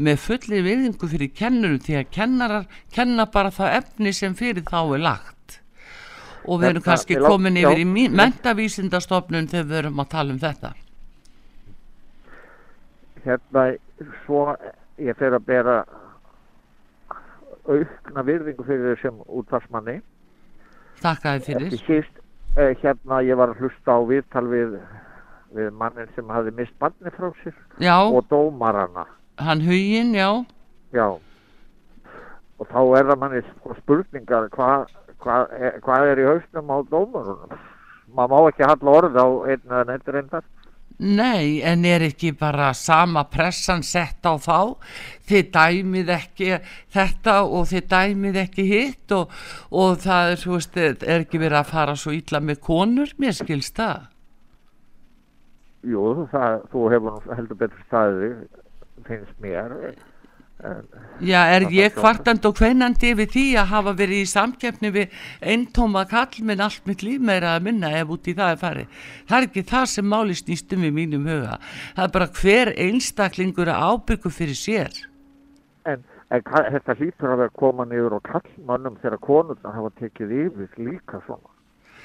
[0.00, 2.64] Með fulli viðingu fyrir kennurum því að kennarar
[2.96, 5.60] kenna bara það efni sem fyrir þá er lagt.
[6.48, 10.72] Og við erum kannski komin yfir í mentavísindastofnun þegar við erum að tala um þetta
[13.24, 13.64] hérna
[14.24, 14.46] svo
[15.00, 15.76] ég fer að bera
[17.64, 20.00] aukna virðingu fyrir þér sem útvarsmanni
[21.02, 21.78] Þakka þið fyrir.
[21.84, 22.20] Síst
[22.56, 24.76] eh, hérna ég var að hlusta á viðtal við,
[25.56, 27.96] við mannin sem hafði mist barni frá sér Já.
[28.04, 29.06] og dómarana.
[29.42, 30.30] Hann huginn, já.
[30.94, 31.08] Já.
[32.62, 34.86] Og þá er það manni sko spurningar hvað
[35.24, 37.62] hva, er, hvað er í hausnum á dómarunum
[38.14, 40.44] maður má ekki halla orð á einn eða neitt reyndar
[41.02, 44.78] Nei, en er ekki bara sama pressan sett á þá?
[45.26, 46.50] Þið dæmið ekki
[46.94, 49.32] þetta og þið dæmið ekki hitt og,
[49.74, 53.74] og það er, veist, er ekki verið að fara svo illa með konur, mér skilst
[53.80, 54.06] það.
[55.84, 58.36] Jú, það, þú hefur heldur betur staðið
[59.04, 59.74] finnst mér
[61.24, 65.18] Já, er ég þarf kvartandi og hveinandi yfir því að hafa verið í samkeppni við
[65.52, 69.02] eintóma kallminn allt mitt líf meira að minna ef út í það er farið.
[69.28, 71.58] Það er ekki það sem máli snýstum í mínum huga.
[71.94, 75.00] Það er bara hver einstaklingur að ábyrgu fyrir sér.
[75.84, 80.80] En, en þetta hlýtur að vera koma niður og kallmannum þegar konurnar hafa tekið yfir
[80.80, 81.52] líka svona.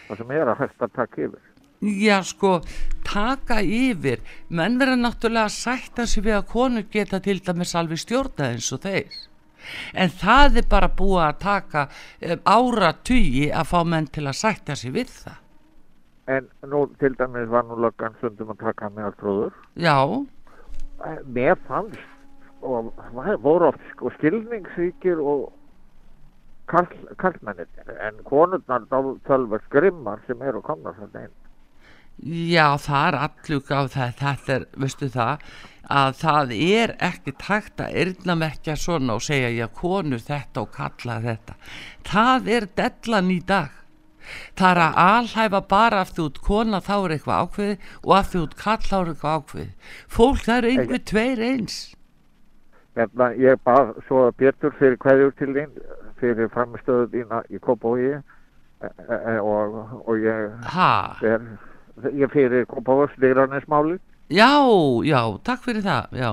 [0.10, 1.46] Það sem er að hægt að taka yfir.
[1.80, 2.60] Já, sko,
[3.08, 4.20] taka yfir.
[4.52, 8.72] Menn verða náttúrulega að sætta sig við að konur geta til dæmis alveg stjórnað eins
[8.76, 9.20] og þeir.
[9.94, 14.76] En það er bara búið að taka um, ára að fá menn til að sætta
[14.76, 15.40] sig við það.
[16.30, 19.56] En nú til dæmis var nú löggan stundum að taka með allt tróður.
[19.76, 19.96] Já,
[21.26, 22.00] Mér fannst
[22.60, 25.46] og það voru oft sko skilningsríkir og
[26.68, 26.92] karl,
[27.22, 27.70] karlmennir
[28.04, 28.84] en konurnar
[29.28, 31.38] tölver grimmar sem eru komnar svona inn.
[32.20, 35.44] Já, það er allug á það, þetta er, veistu það,
[35.90, 41.20] að það er ekki takt að yrnamekja svona og segja, já, konur þetta og kalla
[41.24, 41.56] þetta.
[42.10, 43.78] Það er dellan í dag.
[44.60, 48.28] Það er að alhæfa bara af því út kona þá er eitthvað ákveði og af
[48.30, 49.70] því út kall þá er eitthvað ákveði.
[50.18, 51.78] Fólk það eru einhver tveir eins.
[53.00, 55.74] Hérna, ég bað svo Pétur fyrir hverjur til þín
[56.20, 58.22] fyrir framistöðu þína í Kópavogi e,
[58.84, 60.92] e, e, og, og ég Ha?
[62.14, 63.98] Ég fyrir Kópavogs lýranismáli
[64.30, 64.52] Já,
[65.10, 66.32] já, takk fyrir það, já.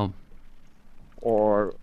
[1.27, 1.75] og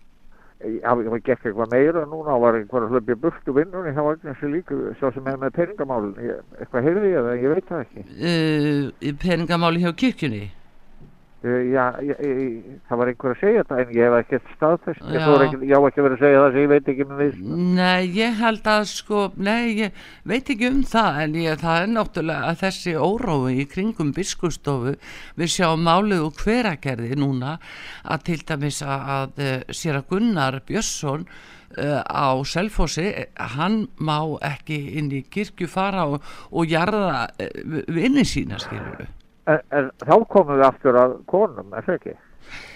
[0.64, 4.48] ég það gekk eitthvað meira núna og var einhver að hlöpja burtu vinnunni hjá Agnesi
[4.48, 8.04] líka svo sem er með peningamálin ég, eitthvað heyrði ég það, ég veit það ekki
[8.14, 10.44] Uh, í peningamáli hjá kirkjunni.
[11.44, 15.02] Uh, já, ég, ég, það var einhver að segja þetta en ég hef ekkert staðfest.
[15.12, 17.40] Ég, ekki, ég á ekki vera að segja það sem ég veit ekki með við
[17.76, 22.48] Nei, ég held að sko, nei, ég veit ekki um það en það er náttúrulega
[22.48, 24.94] að þessi órói í kringum biskustofu
[25.36, 27.58] við sjáum málið og hveragerði núna
[28.08, 33.82] að til dæmis að, að eh, sér að Gunnar Björnsson uh, á Selfossi, eh, hann
[34.00, 34.16] má
[34.48, 36.24] ekki inn í kirkju fara og,
[36.56, 37.26] og jarða
[37.92, 39.04] vinni sína skilur
[39.46, 42.16] en, en þá komum við aftur að konum, er það ekki?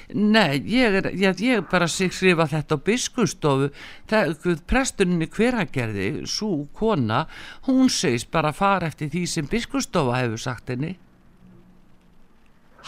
[0.08, 7.26] Nei, ég, er, ég, ég bara sig skrifa þetta á biskustofu í hveragerði svo kona,
[7.68, 10.96] hún segist bara fara eftir því sem biskustofa hefur sagt henni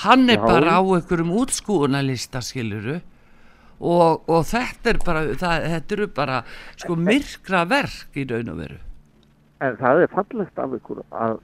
[0.05, 0.47] hann er Já.
[0.47, 3.01] bara á einhverjum útskúunarlista skiluru
[3.81, 6.43] og, og þetta er bara það, þetta eru bara
[6.81, 8.81] sko myrkra verk í raun og veru
[9.61, 11.35] En það er fallegt af ykkur að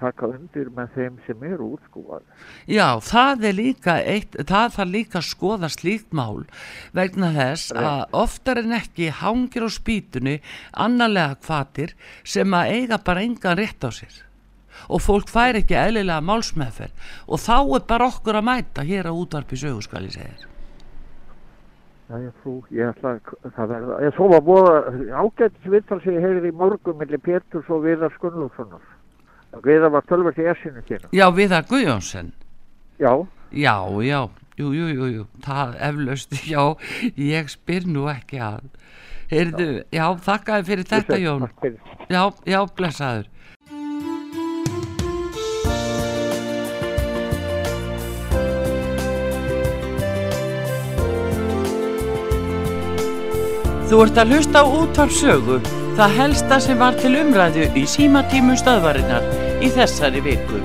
[0.00, 2.24] taka undir með þeim sem eru útskúfað.
[2.70, 6.44] Já, það er líka eitt, það þarf líka að skoða slíkt mál
[6.96, 10.36] vegna þess að oftar en ekki hangir á spýtunni
[10.72, 14.22] annarlega kvatir sem að eiga bara engan rétt á sér
[14.88, 19.12] og fólk fær ekki eðlilega málsmeðferð og þá er bara okkur að mæta hér á
[19.14, 20.50] útvarpi sögu skal ég segja.
[22.04, 26.18] Já, ég frú, ég ætla að það verða, ég svo var búið ágætt vittal sem
[26.18, 28.82] ég heyrði í morgun millir Péturs og Viðar Skunnlússonar.
[29.64, 31.10] Viðar var tölvert í essinu sínu.
[31.14, 32.32] Já, Viðar Guðjónsson.
[32.98, 33.12] Já.
[33.54, 34.20] Já, já,
[34.58, 36.62] jú, jú, jú, jú, það eflaust, já,
[37.14, 38.66] ég spyr nú ekki að
[39.30, 41.46] Heyrðu, já, þakkaði fyrir þetta segi Jón.
[41.46, 41.94] takk fyrir.
[42.12, 43.30] Já, já, blessaður.
[53.88, 55.58] Þú ert að hlusta á útvarpsögu,
[55.98, 60.60] það helsta sem var til umræðu í símatímum stöðvarinnar í þessari viku.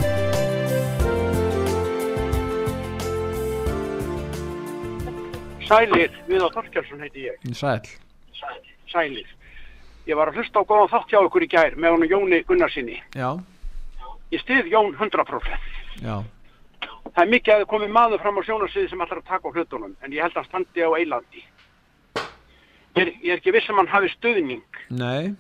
[5.70, 7.38] Sælir, Viðar Þorkjálsson heiti ég.
[7.58, 7.84] Sæl.
[8.90, 9.28] Sælir.
[10.10, 12.98] Ég var að hlusta á góðan þátt hjá ykkur í gær með honum Jóni Gunnarsinni.
[13.14, 13.36] Já,
[14.30, 15.46] Ég stið Jón 100%.
[16.06, 16.24] já.
[17.10, 19.54] Það er mikið að það komið maður fram á sjónarsviði sem ætlar að taka á
[19.54, 21.42] hlutunum, en ég held að hann standi á eilandi.
[22.96, 24.62] Ég er, ég er ekki viss um hann hafi stuðning.
[24.90, 25.34] Nei.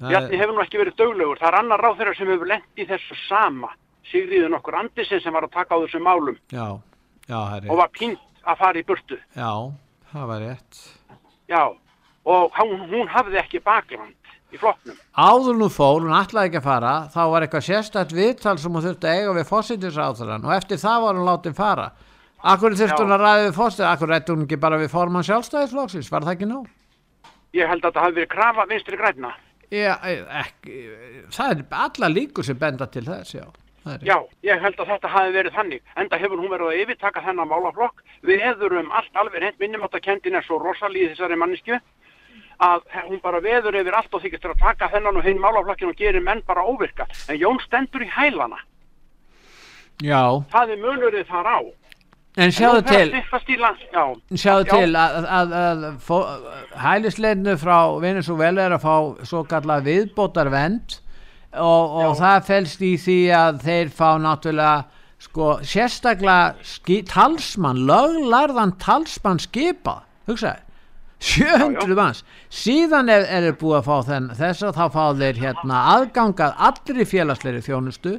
[0.00, 1.40] Bjarni hefur nú ekki verið döglegur.
[1.40, 3.72] Það er annar ráð sem hefur lent í þessu sama.
[4.10, 6.78] Sigriðun okkur Andisen sem var að taka á þessum málum Já,
[7.26, 9.18] já, það er og var pínt að fara í burtu.
[9.34, 9.50] Já,
[10.12, 10.82] það var rétt.
[11.50, 11.62] Já,
[12.26, 14.14] og hún, hún hafði ekki bakland
[14.54, 14.98] í flokknum.
[15.18, 18.84] Áður nú fór, hún ætlaði ekki að fara, þá var eitthvað sérstætt viðtal sem hún
[18.84, 21.88] þurfti að eiga við fósittisráþurann og eftir það var hún látið fara.
[22.46, 26.12] Akkur þurfti hún að ræða við fósittis, akkur rætti hún ekki bara við formann sjálfstæðisflokksins,
[26.12, 26.70] var það ekki nóg?
[27.56, 29.32] Ég held að það hafi verið krafa vinstri græna.
[29.70, 29.94] Já,
[30.42, 30.74] ekki,
[31.34, 33.46] það er alla líkur sem benda til þess, já.
[33.86, 35.82] Það er Já, ég held að þetta hafi verið þannig.
[36.02, 38.02] Enda hefur hún verið að yfirtaka þennan málaflokk.
[38.26, 41.78] Við eðurum allt alveg hreint minnum að kendin er svo rosalíð þessari mannisku
[42.66, 45.98] að hún bara veður yfir allt og þykist að taka þennan og hinn málaflokkin og
[45.98, 47.06] gerir menn bara óvirka.
[47.28, 48.58] En Jón stendur í hælana.
[50.04, 51.58] Já, Það er munurinn þar á.
[52.36, 53.14] En sjáðu til-.
[54.36, 54.72] Sjáðu Já.
[54.74, 60.98] til að, að, að, að hælisleitinu frá Venezuela er að fá svo kalla viðbótar vend
[61.56, 64.76] og, og það felst í því að þeir fá náttúrulega
[65.26, 70.60] sko sérstaklega ski, talsmann, löglarðan talsmann skipa, hugsaði
[71.24, 72.20] 700 manns
[72.52, 76.58] síðan er, er þeir búið að fá þenn, þess að þá fá þeir hérna aðgangað
[76.68, 78.18] allri félagsleiri þjónustu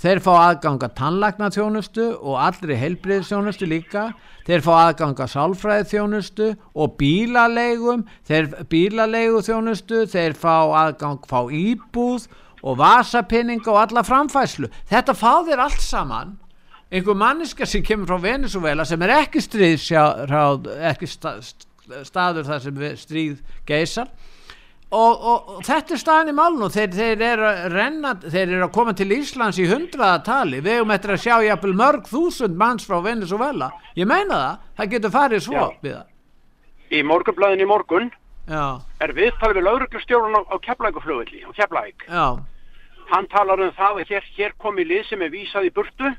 [0.00, 4.06] þeir fá aðganga tannlækna þjónustu og allri heilbriðis þjónustu líka.
[4.44, 12.26] Þeir fá aðganga sálfræði þjónustu og bílalegum þeir bílalegu þjónustu þeir fá aðgang fá íbúð
[12.64, 16.36] og vasapinninga og alla framfæslu þetta fá þeir allt saman.
[16.92, 21.66] Einhver manniska sem kemur frá Venezuela sem er ekki stríðsjáð ekki sta, st-
[22.06, 24.12] staður þar sem stríð geisar
[24.94, 28.64] og, og, og þetta er staðan í málun og þeir, þeir eru renna þeir eru
[28.68, 30.60] að koma til Íslands í hundraða tali.
[30.64, 34.90] Við hefum eftir að sjá jafnvel mörg þúsund manns frá Venezuela ég meina það, það
[34.94, 35.68] getur farið svo
[36.94, 38.10] Í morgunblæðin í morgun
[38.46, 38.64] já,
[39.02, 42.04] er viðtal við lauruglustjórun á, á Keflækuflugulli, á Keflæk.
[43.10, 46.12] Hann talar um það að hér, hér komi lið sem er vísað í burtu.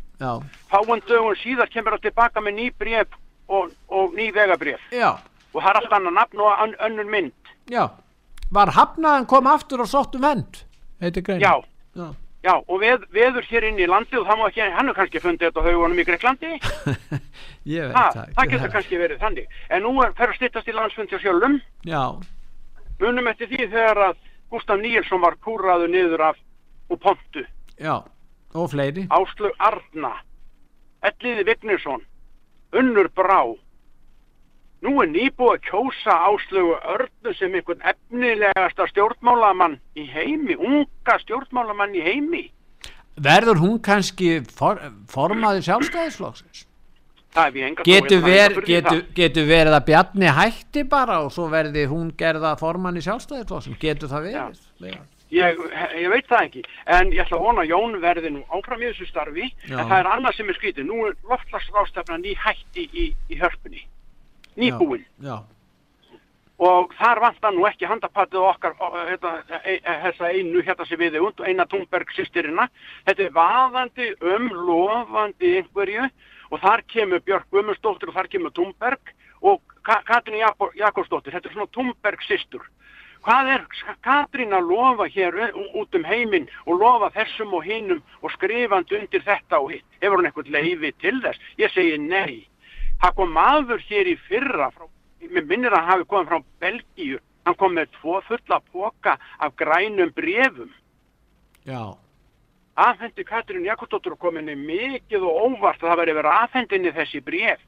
[0.72, 3.16] Fáan dögun síðar kemur það tilbaka með ný bref
[3.48, 4.82] og, og ný vegabref.
[4.92, 5.14] já,
[5.54, 7.54] Og það er allt annað nafn og önnur mynd.
[7.72, 7.86] já
[8.56, 10.64] var hafnaðan kom aftur og sóttum vend
[11.44, 11.56] Já.
[11.96, 12.08] Já.
[12.46, 15.18] Já, og veð, veður hér inn í landi og það má ekki, hann er kannski
[15.24, 16.50] fundið þetta á haugunum í Greiklandi.
[17.76, 19.48] ég veit Ha, það það getur kannski verið þannig.
[19.74, 21.56] En nú er fer að styttast í landsfund hjá sjálfum.
[21.90, 22.04] já,
[23.02, 24.20] Munum eftir því þegar að
[24.54, 26.38] Gustaf Níelsson var kúraðu niður af
[26.94, 27.44] og pontu.
[27.82, 27.96] já,
[28.54, 30.14] og fleiri Áslög Arna,
[31.02, 32.06] Elliði Vignesson,
[32.78, 33.42] Unnur Brá.
[34.86, 41.96] Nú er nýbúið að kjósa Áslögu Örnu sem einhvern efnilegasta stjórnmálamann í heimi, unga stjórnmálamann
[41.98, 42.44] í heimi.
[43.16, 46.66] verður hún kannski for, formaði sjálfstæðisflokksins
[47.84, 49.02] getur, ver, það.
[49.16, 54.12] getur verið að Bjarni hætti bara og svo verði hún gerða formann í sjálfstæðisflokksins getur
[54.12, 55.02] það verið Já.
[55.36, 55.58] Ég,
[56.00, 56.62] ég veit það ekki,
[56.96, 59.80] en ég ætla að vona Jón verði nú áfram í þessu starfi, Já.
[59.82, 60.86] en það er annað sem er skrítið.
[60.88, 63.82] Nú er loftlagsrástefna ný hætti í, í hörpunni,
[64.58, 65.06] nýbúin.
[65.22, 65.44] já,
[66.60, 69.32] og þar vantar nú ekki handapatið okkar þetta,
[69.66, 72.70] e, e, þessa einu hérna sem við und og eina Thunberg sýstirina
[73.06, 76.10] þetta er vaðandi um lofandi einhverju.
[76.52, 79.00] Og þar kemur Björk Guðmundsdóttir og þar kemur Thunberg.
[79.42, 82.64] Og Ka Katrín Jako- Jakobsdóttir þetta er svona Thunberg sýstur
[83.26, 83.62] hvað er
[84.06, 89.00] Katrín að lofa hér u- út um heiminn og lofa þessum og hinnum og skrifandi
[89.00, 91.40] undir þetta og hitt hefur hún eitthvað leiði til þess?
[91.58, 92.46] Ég segi nei
[93.02, 94.88] það kom maður hér í fyrra frá
[95.26, 97.20] mér minnir að hann hafi komið frá Belgíu.
[97.46, 100.74] Hann kom með tvo fulla póka af grænum brefum
[101.66, 101.98] já,
[102.76, 107.64] afhendi Katrín Jakobsdóttur og kominni mikið og óvart að það veri verið afhendinni þessi bref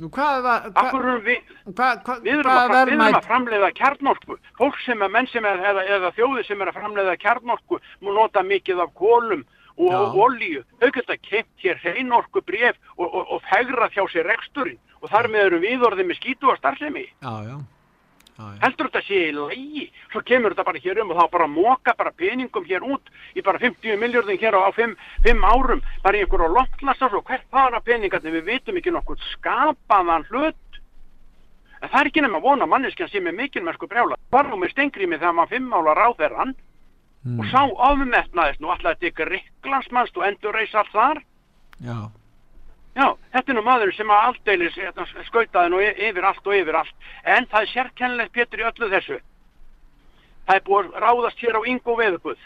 [0.00, 4.36] Nú, hvað var hva, við, hva, hva, við, erum að, við erum að framleiða kjarnorku.
[4.56, 8.14] Fólk sem er menn sem er eða, eða þjóði sem er að framleiða kjarnorku mú
[8.16, 9.42] nota mikið af kólum
[9.76, 10.22] og Já.
[10.26, 14.80] olíu, þau geta kempt hér hreinorku bref og, og, og fegra hjá sér reksturinn.
[15.02, 17.08] Og þar með erum viðorðið með skítu og starfsemi.
[17.22, 17.56] Já, já,
[18.62, 21.94] heldur þetta sé í lægi svo kemur þetta bara hér um og þá bara móka
[21.98, 24.96] bara peningum hér út í bara 50 miljardin hér á 5,
[25.26, 25.82] árum.
[26.02, 28.38] Bara í einhverju loftlastar og hvert fara peningarnir?
[28.40, 30.58] Við vitum ekki nokkuð skapaðan hlut.
[31.82, 34.18] En það er ekki nema að vona manneskjan sem er mikilmennsku brjála.
[34.30, 35.96] Var nú með stengriði þegar maður 5 ála
[37.22, 41.22] ráðherran og sá ofmetnaðist nú alltaf þetta ykkur riklansmannst og endur reys allt þar
[41.80, 42.10] já,
[42.92, 46.76] Já, þetta er nú maður sem að aldeilis hérna, skautaði nú yfir allt og yfir
[46.76, 46.94] allt.
[47.24, 49.16] En það er sérkennilegt Pétur í öllu þessu.
[50.44, 52.42] Það er búið að ráðast hér á Ingo Veðuguð,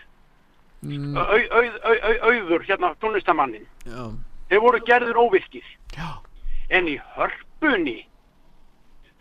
[0.86, 3.66] mm, au, au, au, au, auður, hérna tónlistamannin.
[3.86, 4.12] já,
[4.48, 5.66] Þeir voru gerðir óvirkir.
[5.96, 6.22] Já.
[6.70, 8.06] En í hörpunni,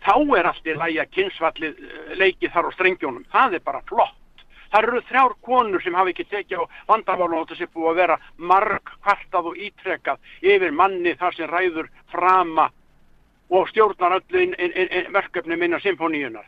[0.06, 3.26] þá er allt í lægi að kynnsvallið eh, leikið þar á strengjónum.
[3.32, 4.14] Það er bara flott.
[4.72, 8.18] Það eru þrjár konur sem hafa ekki tekið á vandamála og þessi búið að vera
[8.36, 12.70] marg kvartað og ítrekað yfir manni þar sem ræður frama
[13.50, 14.46] og stjórnar öllu
[15.14, 16.46] verkefni minna symfóníunar.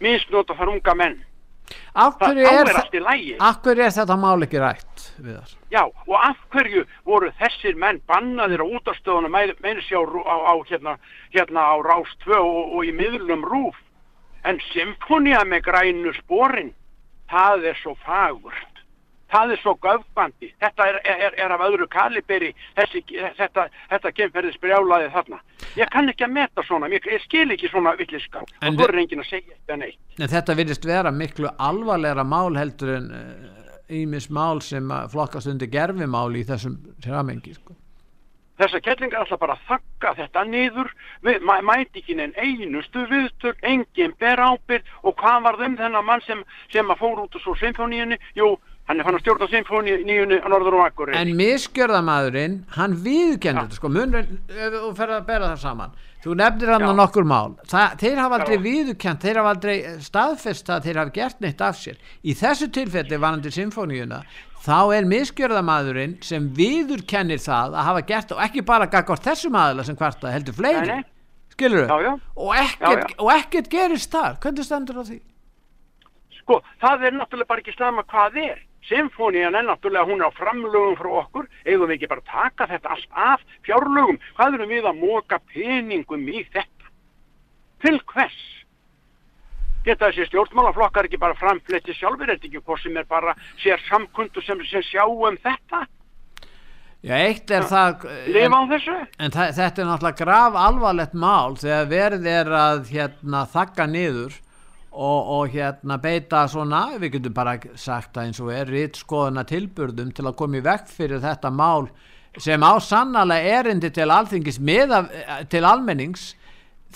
[0.00, 1.18] Misnota þar unga menn.
[1.94, 6.40] af hverju þá er, af er þetta mál ekki rætt við þar Já, og af
[6.54, 10.96] hverju voru þessir menn bannaðir á útastöðunum meina sér á, á, á hérna,
[11.34, 13.78] hérna á Rás 2 og, og í miðlum rúf
[14.44, 16.72] en symfónia með grænu sporin
[17.30, 18.66] það er svo fagurt.
[19.30, 23.04] Það er svo göfbandi þetta er, er, er af öðru kaliberi þessi,
[23.38, 25.38] þetta, þetta kemferðis brjálaði þarna.
[25.78, 28.88] Ég kann ekki að meta svona, ég, ég skil ekki svona villiskap En og þú
[28.88, 30.00] er enginn að segja þetta neitt.
[30.18, 33.12] En þetta virðist vera miklu alvarlegra mál heldur en
[33.90, 37.78] ímis mál sem flokkast undir gerfimál í þessum ramengi sko.
[38.60, 40.90] Þessar kettlingar ætla bara að þakka þetta niður,
[41.24, 46.04] við, mæ, mæti ekki neinn einustu viðtöl, enginn ber ábyrð og hvað var þeim þennan
[46.04, 46.42] mann sem,
[46.72, 48.20] sem að fór út úr svo symfóníunni?
[48.36, 48.50] Jú,
[48.90, 51.14] hann er fann að stjórna symfóníunni á Norður og Akkur.
[51.16, 55.98] En misgjörðamaðurinn, hann viðkendur þetta sko, munurinn, ef þú ferð að bera það saman.
[56.20, 57.54] Þú nefnir hann á nokkur mál.
[57.64, 61.78] Það, þeir hafa aldrei viðurkent, þeir hafa aldrei staðfest að þeir hafa gert neitt af
[61.80, 61.96] sér.
[62.20, 64.20] Í þessu tilfelli varandi symfóníuna
[64.60, 69.86] þá er misgjörðamaðurinn sem viðurkennir það að hafa gert og ekki bara gagvart þessum aðila
[69.88, 71.04] sem kvarta heldur fleiri, Nei, nei.
[71.54, 72.12] skilur já.
[72.36, 75.20] og og ekkert gerist þar hvernig stendur á því?
[76.40, 78.58] Sko, það er náttúrulega bara ekki slama hvað er.
[78.88, 82.94] Symfónían er náttúrulega, hún er á framlögum frá okkur, eigum við ekki bara taka þetta
[82.94, 84.16] allt af fjárlögum.
[84.38, 86.88] Hvað erum við að móka peningum í þetta?
[87.84, 88.38] Til hvers?
[89.84, 93.32] Geta þessi stjórnmálaflokkar ekki bara framfletti sjálfur, þetta ekki hvað sem er bara
[93.62, 95.86] sér samkundu sem, sem sjá um þetta?
[97.00, 98.04] Já, eitt er það
[98.74, 98.98] þessu?
[99.16, 104.36] En þa þetta er náttúrulega graf alvarlegt mál þegar verið er að hérna, þakka niður
[104.90, 110.12] og, og hérna beita svona, við getum bara sagt að eins og er rítskoðuna tilburðum
[110.12, 111.88] til að koma í vekk fyrir þetta mál
[112.36, 115.06] sem á sannlega erindi til alþingis miða,
[115.48, 116.34] til almennings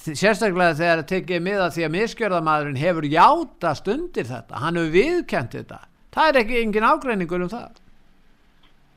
[0.03, 5.57] sérstaklega þegar það tekið miða því að miskjörðamaðurinn hefur játast undir þetta, hann hefur viðkent
[5.59, 5.81] þetta
[6.15, 7.81] það er ekki engin ágreiningur um það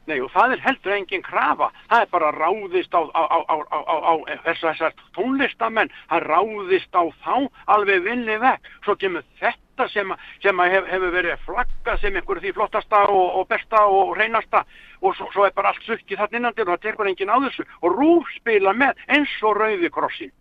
[0.08, 1.68] Nei, og það er heldur engin krafa.
[1.90, 4.14] Það er bara ráðist á, á, á, á,
[4.46, 7.34] þessar, þessar tónlistamenn, það ráðist á þá
[7.76, 8.72] alveg vinni vekk.
[8.86, 10.16] Svo kemur þetta sem,
[10.46, 14.64] sem að hef, hefur verið flaggað sem einhverju því flottasta og, og besta og reynasta
[15.02, 17.68] og svo, svo er bara allt sukkið þarna innan og það tekur enginn á þessu.
[17.84, 20.32] Og rúf spila með eins og rauði krossin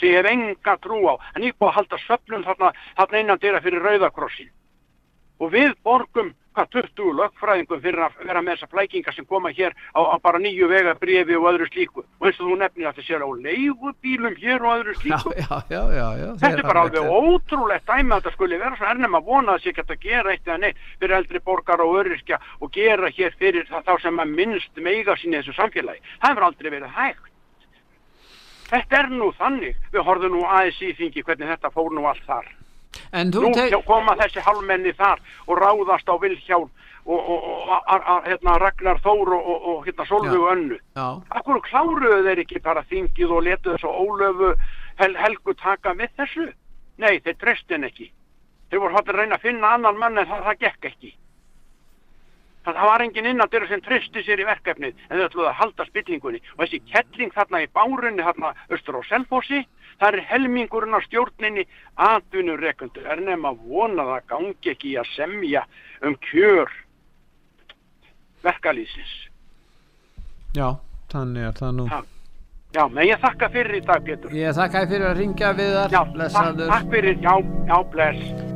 [0.00, 1.14] sem ég hef enga trú á.
[1.34, 4.52] En ég búið að halda söfnum þarna, þarna innan dyra fyrir rauðakrossin
[5.36, 9.74] og við borgum hvað 20 lögfræðingum fyrir að vera með þessar flækingar sem koma hér
[9.92, 12.04] á, á bara nýju vegabrifi og öðru slíku.
[12.16, 15.34] Og eins og þú nefnir að þetta sér á leigubílum hér og öðru slíku.
[15.36, 18.80] já, já, já, já þetta er bara alveg ótrúlegt dæmi að þetta skuli vera.
[18.80, 21.84] Svo ernum að vona að sé geta að gera eitt eða neitt fyrir eldri borgar
[21.84, 25.58] og öryrkja og gera hér fyrir það, þá sem að minnst meiga sín í þessu
[25.60, 26.04] samfélagi.
[26.22, 27.32] Það hefur aldrei verið hægt
[28.70, 32.24] þetta er nú þannig við horfum nú aðeins í þingi hvernig þetta fór nú allt
[32.26, 32.54] þar
[33.12, 36.70] Nú koma þessi halmenni þar og ráðast á Vilhjálm
[37.06, 40.78] og, og, og a, a, hérna, Ragnar Þór og, og, og hérna, Solveig Önnu.
[40.96, 41.06] Já.
[41.38, 44.52] Akkur kláruðu þeir ekki bara þingið og letuðu þessu ólöfu
[45.02, 46.48] hel, helgu taka með þessu?
[47.02, 48.10] Nei, þeir treystu henn ekki.
[48.70, 51.12] Þeir voru að reyna að finna annan mann en það, það gekk ekki.
[52.66, 55.58] Það, það var engin innan þeirra sem treysti sér í verkefnið en þau ætluðu að
[55.60, 56.40] halda spillingunni.
[56.56, 59.60] Og þessi kettling þarna í bárunni, þarna austur á Selfossi,
[60.00, 61.66] það er helmingurinn á stjórninni
[62.08, 63.06] atvinnurekundur.
[63.06, 65.62] Er nefn að vona það gangi ekki í að semja
[66.02, 66.74] um kjör
[68.42, 69.14] verkalýsins.
[70.58, 70.68] Já,
[71.12, 72.02] þannig er það nú Já.
[72.74, 74.34] Já, menn ég þakka fyrir í dag, Pétur.
[74.36, 77.34] Ég þakka þér fyrir að ringja við þar Já, takk, takk fyrir, já,
[77.70, 78.55] já, bless.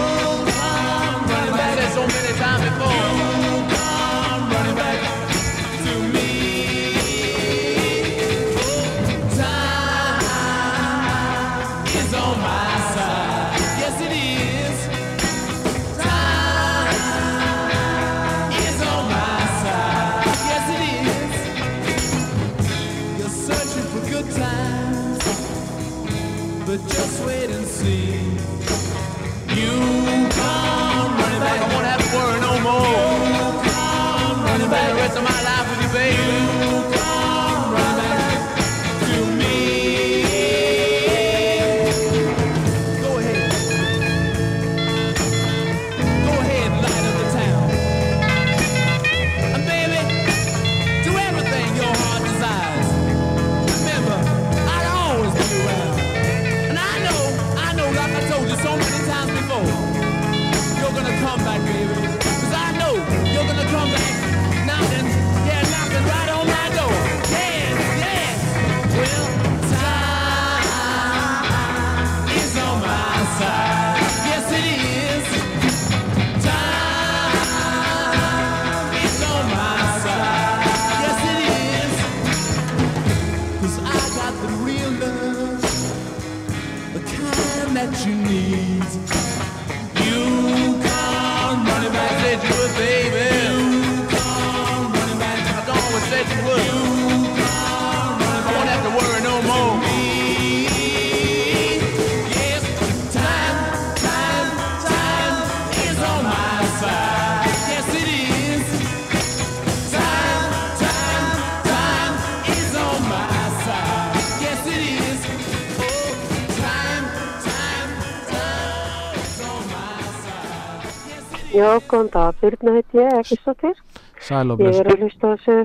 [121.61, 123.73] Já, góðan dag, Birna heiti ég, ekki svo til.
[124.21, 124.79] Sæl og Ég bless.
[124.81, 125.55] er að hlusta þessu,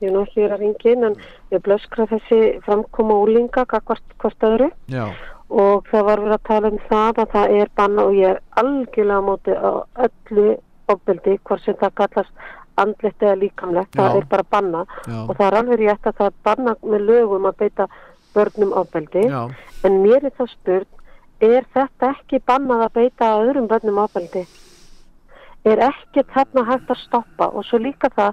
[0.00, 1.14] ég er náttúrulega að ringin, en
[1.54, 4.70] ég blöskra þessi framkoma úlinga, hvort, hvort öðru.
[4.90, 5.04] Já.
[5.50, 8.40] Og það var verið að tala um það að það er banna og ég er
[8.62, 9.70] algjörlega á móti á
[10.08, 10.46] öllu
[10.88, 12.32] ofbeldi, hvort sem það kallast
[12.76, 14.16] andlegt eða líkamlegt, það Já.
[14.18, 14.82] er bara banna.
[15.06, 15.20] Já.
[15.28, 17.88] Og það er alveg rétt að það er banna með lögum að beita
[18.34, 19.24] börnum ofbeldi.
[19.30, 19.42] Já.
[19.84, 20.88] En mér er það spurt,
[21.40, 24.46] er þetta ekki bannað að beita öðrum börnum ofbeldi?
[25.64, 27.50] Er ekkert þarna hægt að stoppa.
[27.50, 28.32] Og svo líka það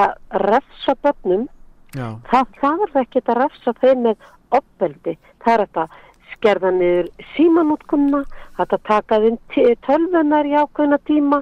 [0.00, 0.12] að
[0.46, 1.48] refsa börnum.
[1.90, 2.06] Já.
[2.30, 5.84] það, það er ekkert að refsa þeim með opbeldi það er þetta
[6.30, 8.20] skerða niður símanútkunna
[8.60, 9.18] þetta taka
[9.54, 11.40] t- tölvunar í ákveðna tíma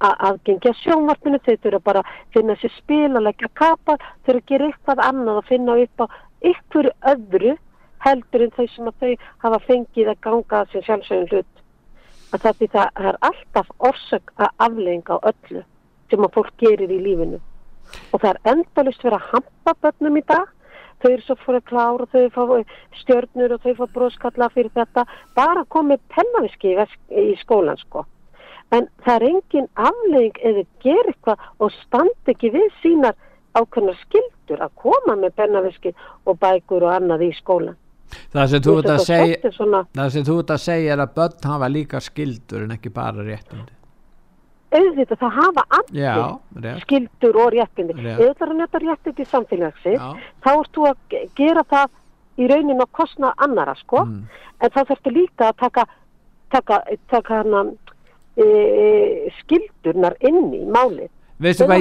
[0.00, 4.40] að aðgengja sjónvarpinu þau þurfa bara að finna sér spil að leggja kapar, þau þurfa
[4.40, 6.06] að gera eitthvað annað að finna upp á
[6.54, 7.56] ykkur öðru
[8.06, 9.14] heldur en þau sem að þau
[9.44, 11.59] hafa fengið að ganga að sér sjálfsögum hlut
[12.30, 15.62] að það, það það er alltaf orsök að afleðinga á öllu
[16.10, 17.40] sem að fólk gerir í lífinu.
[18.14, 20.48] Og það er endalist verið að hampa börnum í dag.
[21.00, 25.06] Þau eru svo fyrir klár og þau fá stjörnur og þau fá broskalla fyrir þetta.
[25.34, 28.04] Bara komið pennaviski í, í skólan sko.
[28.70, 33.16] En það er engin afleðing eða gera eitthvað og standa ekki við sínar
[33.58, 35.94] ákveðnar skildur að koma með pennaviski
[36.26, 37.78] og bækur og annað í skólan
[38.32, 39.02] Það sem þú ert að
[39.56, 39.84] svona-
[40.40, 43.72] ert að segja er að börn hafa líka skildur en ekki bara réttindi.
[44.70, 47.94] Auðvitað það hafa allir Já, skildur og réttindi.
[47.94, 50.04] Þú ætlar að netta réttindi í samfélagsins
[50.44, 51.88] þá ert þú að ge- gera það
[52.38, 54.04] í raunin á kostna annara sko.
[54.06, 54.22] Mm.
[54.60, 55.86] en þá þurftu líka að taka
[56.50, 57.64] taka, taka hana
[58.36, 61.08] e, e, skildurnar inn í málið.
[61.40, 61.80] Veistu hvað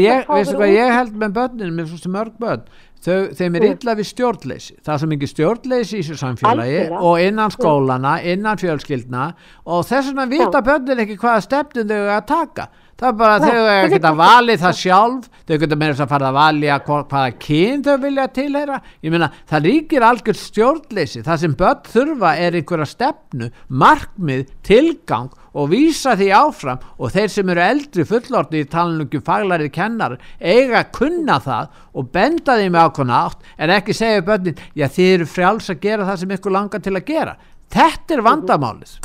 [0.71, 1.73] ég, held með börnin?
[1.75, 2.61] Með svo sem mörg börn
[2.99, 4.73] Þau, þeim er illa við stjórnleysi.
[4.83, 6.99] Það er svo mikið stjórnleysi í þessu samfélagi Algjörlega.
[7.07, 9.29] og innan skólana, innan fjölskyldna
[9.71, 12.67] og þess vegna vita börnin ekki hvaða stefnum þau eiga að taka.
[12.99, 15.29] Það er bara þau þau að geta valið það sjálf.
[15.47, 18.81] Þau geta meira þess að fara að valja hva- hvaða kyn þau vilja tilheyra.
[19.01, 21.23] Ég meina það ríkir algjör stjórnleysi.
[21.23, 26.81] Það sem börn þurfa er einhverja stefnu markmið, tilgang og vísa því áfram.
[26.99, 32.09] Og þeir sem eru eldri fullorti í talningum faglærið kennar eiga að kunna það og
[32.13, 36.09] benda því með ákvæmna átt en ekki segja börnin, já þið eru frjáls að gera
[36.09, 37.37] það sem ykkur langar til að gera.
[37.69, 38.99] Þetta er vandamálið.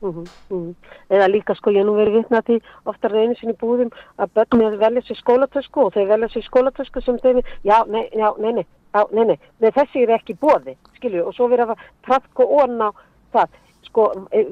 [0.00, 0.74] Mhm, mhm.
[1.10, 2.56] eða líka sko ég nú verið vitna því
[2.88, 7.18] oftar einu sinni búðum að börnum velja sér skólatösku og þau velja sér skólatösku sem
[7.20, 8.64] þau já, nei, já, nei, nei,
[8.94, 12.88] já, nei, nei, nei þessi er ekki bóði, skilju, og svo verið að trafka á
[13.34, 13.58] það
[13.88, 14.06] sko,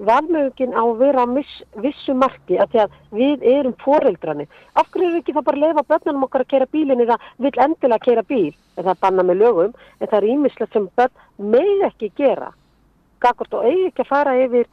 [0.06, 4.88] valmögin á að vera á miss, vissu marki að því að við erum foreldrani af
[4.90, 7.54] hverju erum við ekki þá bara að leifa börnunum okkar að kera bílinn eða vill
[7.64, 8.54] endilega kera bíl.
[8.78, 12.50] Það er banna með lögum en það er ímislegt sem börn með ekki gera.
[13.22, 14.68] Gagvart og eigi ekki að fara yfir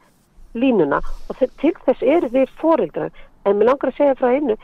[0.56, 1.00] línuna.
[1.28, 3.10] Og til þess eru við foreldrar.
[3.44, 4.58] En mér langar að segja frá einu.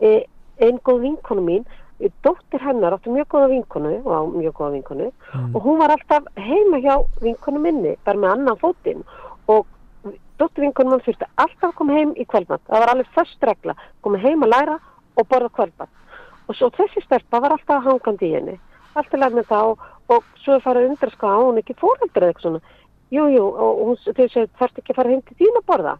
[0.00, 0.24] E,
[0.62, 1.64] einn góð vinkonu mín
[1.98, 5.08] e, dóttir hennar áttu mjög góða vinkonu og á mjög góða vinkonu.
[5.54, 9.02] Og hún var alltaf heima hjá vinkonu minni bara með annan fótinn.
[9.06, 9.27] og
[10.38, 13.74] dóttir vinkonu mann þurfti alltaf að koma heim í kvöldmatt það var alveg först regla,
[14.02, 14.76] koma heim að læra
[15.18, 15.94] og borða kvöldmatt
[16.48, 18.56] og svo þessi stelpa var alltaf hangandi í henni.
[18.96, 22.32] Alltaf læg með það og, og svo farið að undraska á hún ekki fóreldur eða
[22.32, 22.76] eitthvað svona.
[23.12, 25.94] Jú, jú, og hún þarfst ekki að fara heim til þín að borða?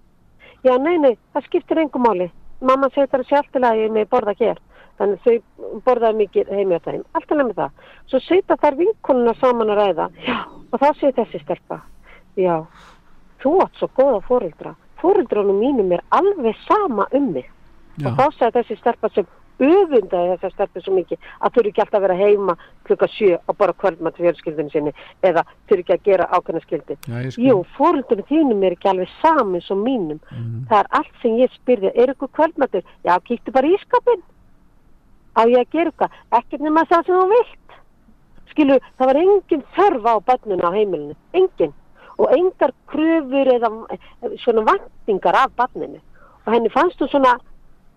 [0.65, 2.31] Já, nei, nei, það skiptir engum máli.
[2.65, 4.62] Mamma segir það sé alltaf að ég með borða hér.
[4.99, 7.85] Þannig þau borðaði mikið heim hjá þeim, alltaf læg með það.
[8.11, 10.09] Svo setja þær vinkonuna saman að ræða.
[10.27, 10.39] Já,
[10.73, 11.79] og þá segir þessi stelpa.
[12.39, 12.57] Já,
[13.43, 17.51] þú átt svo góða fóreldra fóreldranum mínum er alveg sama um mig.
[17.98, 18.09] Já.
[18.09, 19.27] og þá segir þessi stelpa sem
[19.59, 22.55] öfundaði þessar stelpu svo mikið að þurfi ekki alltaf að vera heima
[22.86, 24.93] klukka sjö og bara kvöldmatt fjölskyldinu sinni
[25.27, 26.82] eða þurfi ekki að gera ákveðna skil.
[27.43, 30.20] jú, fóreldunum þínum er ekki alveg saman svo mínum.
[30.70, 32.86] Það er allt sem ég spyrði er ykkur kvöldmattur?
[33.02, 34.23] Já, kíktu bara í skapin
[35.35, 36.23] á ég að gera eitthvað?
[36.39, 37.77] Ekkert nema það sem þú vilt.
[38.52, 41.74] Skilu, það var engin þörf á bannuna á heimilinu, engin
[42.19, 43.70] og engar kröfur eða
[44.43, 46.01] svona vantingar af banninu
[46.47, 47.39] og henni fannst þú svona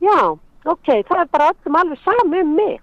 [0.01, 2.79] já, ok, það er bara öllum alveg sami um mig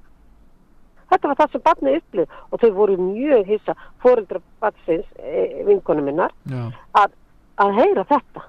[1.09, 6.04] þetta var það sem barnið upplið og þau voru mjög hissa fóreldra batsins, e, vinkonu
[6.04, 6.69] minnar Já.
[7.01, 7.16] að,
[7.64, 8.45] að heyra þetta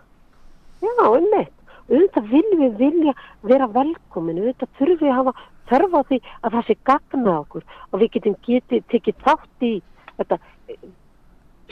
[1.19, 1.55] einmitt.
[1.89, 3.13] Auðvitað viljum við vilja
[3.49, 5.33] vera velkomin, auðvitað þurfum við að hafa
[5.69, 9.71] þörf á því að það sé gagna okkur og við getum getið tekið þátt í
[10.19, 10.37] þetta,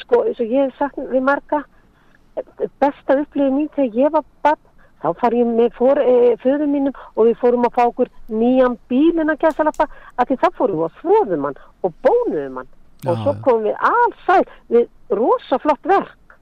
[0.03, 1.63] sko, eins og ég hef sagt við marga,
[2.81, 4.63] besta upplifið mín þegar ég var barn,
[5.01, 8.77] þá far ég með fór, e, föðum mínum og við fórum að fá okkur nýjan
[8.89, 12.71] bíl en að gæsalappa, að því það fórum við að þvoðum hann og bónuðum hann
[13.05, 13.41] og Já, svo já.
[13.45, 14.43] komum við allsæl
[14.73, 16.37] við rosa flott verk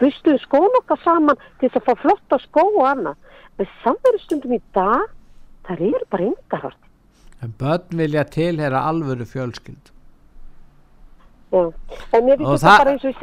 [0.00, 3.16] bustuðu skón okkar saman til þess að fá flotta skó og annað
[3.56, 5.06] með samverðustundum í dag
[5.64, 6.82] það eru bara engar hort
[7.44, 9.92] En börn vilja tilhera alvöru fjölskyld.
[11.54, 13.14] En mér Og finnst þetta bara eins og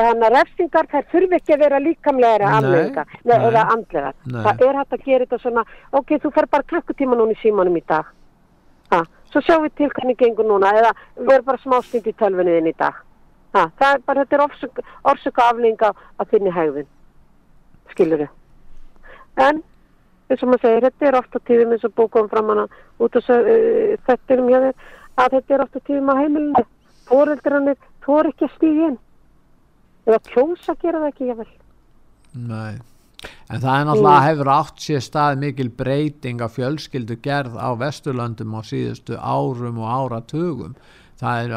[0.00, 3.36] hann að refsingar þær þurfi ekki að vera líkamlega Nei, afleðingar nei.
[3.36, 4.40] eða andlega Nei.
[4.46, 7.76] það er hægt að gera þetta svona ok, þú fer bara klukkutíma núna í símanum
[7.76, 8.08] í dag
[8.94, 9.02] ha.
[9.30, 12.96] svo sjáum við til hvernig gengur núna eða verður bara smástund í tölvunniðin í dag
[13.54, 13.66] ha.
[13.76, 14.80] það er bara, þetta er orsök,
[15.12, 16.88] orsöka afleðinga að þinni hegðun
[17.92, 19.60] skilur þau en
[20.30, 22.66] eins og maður segir, þetta er ofta tíðum eins og bókum fram hana
[23.02, 24.74] út af uh, þettinum hjá þér
[25.20, 26.66] að þetta er ofta tíðum á heimilinu
[27.10, 29.00] fóreldrarnir þor ekki að stíða inn
[30.08, 31.50] eða kjósa gera það ekki jável
[32.32, 32.78] Nei.
[33.50, 38.54] En það er náttúrulega hefur átt sér stað mikil breyting á fjölskyldu gerð á Vesturlöndum
[38.56, 40.76] á síðustu árum og áratugum.
[41.20, 41.52] Það er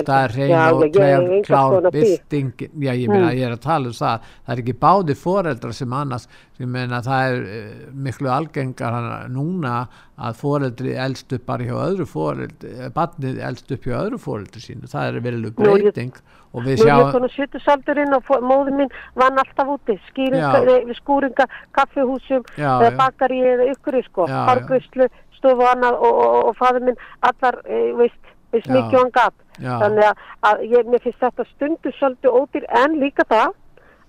[0.00, 2.52] stað já, hrein ég- og hef klár, bylting.
[2.80, 3.36] Já, ég meina, Mm.
[3.36, 4.20] ég er að tala um það.
[4.46, 6.28] Það er ekki báði foreldrar sem annars,
[6.60, 12.06] ég meina, það er eh, miklu algengar núna að foreldri elst upp bara hjá öðru
[12.08, 14.88] foreldri, barnið elst upp hjá öðru foreldri sínu.
[14.88, 16.12] Það er verileg er breyting
[16.54, 19.98] og við Nú er ég sjáum, konar sjötusaldurinn og fó- móður minn vann alltaf úti,
[20.08, 22.42] skýringa, við skúringa, kaffihúsum,
[22.96, 27.92] bakari eða ykkur, sko, hárgrislu, stofu og annað og, og, og faður minn allar, e,
[27.92, 28.16] veist,
[28.64, 29.36] mikið og hann.
[29.60, 29.72] Já.
[29.82, 33.54] Þannig að, að ég, mér finnst þetta stundu svolítið ódýr en líka það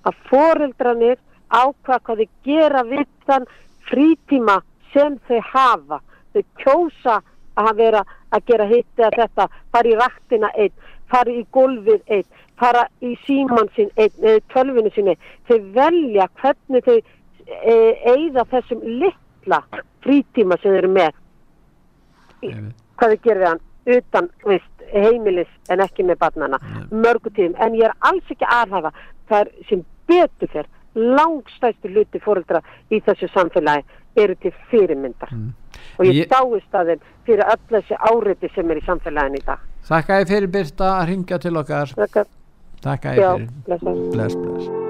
[0.08, 1.18] að foreldrarnir
[1.48, 3.48] ákvað hvað þau gera við þann
[3.88, 4.58] frítíma
[4.94, 6.00] sem þau hafa.
[6.34, 7.20] Þau kjósa
[7.58, 8.04] að vera
[8.36, 10.74] að gera hitt eða þetta, fara í raktina einn,
[11.12, 12.28] fara í gólfið einn,
[12.60, 15.16] fara í síman sinn einn, eða tölvinu sinni.
[15.48, 16.98] Þau velja hvernig þau
[18.12, 19.62] eigða þessum litla
[20.04, 21.24] frítíma sem þau eru með.
[22.44, 26.60] Hvað þau gerir við hann utan veist, heimilis en ekki með barnana.
[26.92, 27.56] Mörgu tíðum.
[27.60, 28.92] En ég er alls ekki aðhafa.
[29.30, 30.68] Það er sem betur fyrr
[30.98, 33.84] langstæstu hluti fóreldra í þessu samfélagi
[34.18, 35.30] eru til fyrirmyndar.
[36.00, 39.46] Og ég, Ég- dáist að þeim fyrir öll þessi áriði sem er í samfélaginu í
[39.46, 39.60] dag.
[39.88, 41.94] þakka ég fyrir Birta að ringja til okkar.
[41.96, 42.26] Þakka.
[42.82, 43.50] Þakka ég fyrir.
[43.66, 44.87] Bless, bless.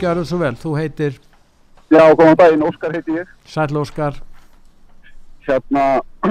[0.00, 1.18] Gjörðu svo vel, þú heitir
[1.92, 3.28] Já, góðan daginn, Óskar heiti ég.
[3.44, 4.14] Sæll Óskar,
[5.42, 5.82] Hérna,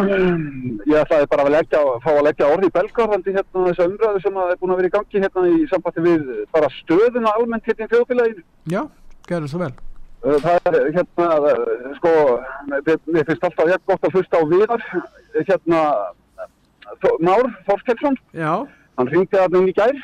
[0.87, 4.37] ég ætlaði bara að leggja, fá að leggja orði í belgarðandi hérna þessa umræðu sem
[4.39, 6.21] að er búin að vera í gangi hérna í sambandi við
[6.55, 8.43] bara stöðuna almennt hérna í þjóðfélaginu.
[8.71, 8.83] já,
[9.29, 9.73] gjörðu svo vel
[10.21, 12.09] Uh, Það er hérna, uh, sko,
[12.69, 14.83] mér finnst alltaf jafn gott að hlusta á viðar,
[15.47, 15.79] hérna,
[17.01, 18.51] Þó- Már Þorskelsson, Já,
[18.99, 19.97] hann ringdi að inn í gær.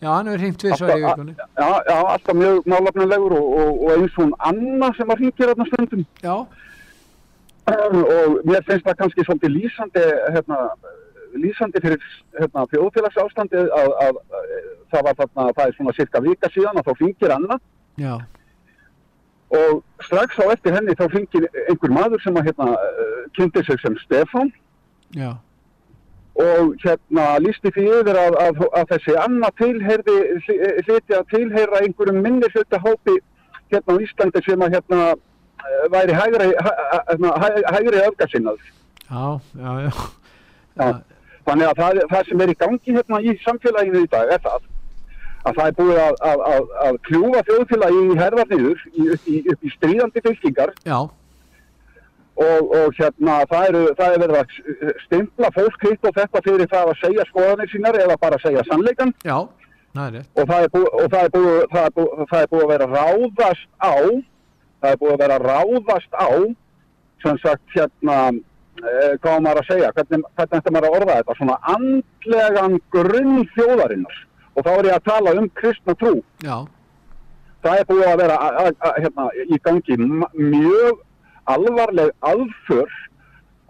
[0.00, 1.36] Já, hann hefur hringt við svo í vikunni.
[1.38, 5.68] Já, já, alltaf mjög málefnilegur og, og, og eins hún Anna sem að ringir þarna
[5.70, 6.06] stundum.
[6.24, 6.36] Já.
[7.70, 10.04] Og mér finnst það kannski svolítið lýsandi,
[10.34, 10.58] hérna,
[11.38, 14.50] lýsandi fyrir hérna, þjóðfélagsástandi að, að, að
[14.90, 17.60] það var þarna, það er svona cirka vika síðan að þá ringir Anna.
[18.00, 18.14] Já,
[19.50, 22.66] og strax á eftir henni þá ringir einhver maður sem að hérna
[23.36, 24.52] kynnti sig sem Stefán.
[25.16, 25.32] Já,
[26.38, 30.16] og hérna lísti því yfir að, að, að þessi Anna tilheyrði,
[30.86, 33.18] hliti að tilheyra einhverjum minni hluta hópi
[33.72, 35.00] hérna á Íslandi sem að hérna
[35.92, 36.70] væri hægri, hæ,
[37.10, 38.72] hæ, hæ, hægri öfgasinnaður.
[39.10, 39.92] já, já, já.
[40.80, 41.00] Já.
[41.48, 44.68] Þannig að það, það sem er í gangi hérna í samfélaginu í dag er það
[45.48, 49.24] að það er búið að, að, að, að kljúfa þjóðfélagi í herðar niður í, upp,
[49.24, 50.98] í, upp í stríðandi fylkingar Já.
[52.40, 56.70] Og, og hérna það er, það er verið að stimpla fólk hitt og þetta fyrir
[56.72, 59.38] það að segja skoðanir sínar eða bara að segja sannleikan Já,
[59.98, 62.66] það og það er búið, og það er búið, það er búið, það er búið
[62.66, 63.96] að vera að ráðast á
[64.80, 66.30] það er búið að vera að ráðast á
[67.20, 71.38] sem sagt hérna eh, hvað maður að segja, hvernig, hvernig ætti maður að orða þetta,
[71.38, 74.20] svona andlegan grunn þjóðarinnar.
[74.56, 76.14] Og þá er ég að tala um kristna trú.
[76.44, 76.56] Já,
[77.64, 81.04] það er búið að vera a, a, a, hérna, í gangi mjög
[81.44, 82.90] alvarleg aðför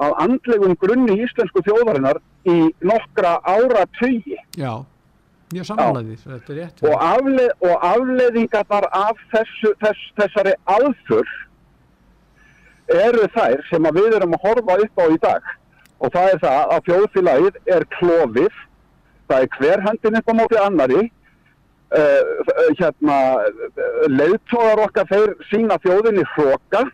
[0.00, 4.72] á andlegum grunni íslensku þjóðarinnar í nokkra ára tugi já,
[5.66, 6.82] samanlega því, þetta er rétt.
[6.86, 11.32] og, afleð, og afleðingarnar af þessu, þess, þessari aðför
[12.90, 15.48] eru þær sem við erum að horfa upp á í dag.
[16.00, 18.60] Og það er það að þjóðfélagið er klofið.
[19.30, 21.02] Það er hver hendin upp á móti annari
[21.94, 22.22] uh,
[22.80, 23.18] hérna
[24.10, 26.86] leiðtóðar okkar þeir sína þjóðinni hróka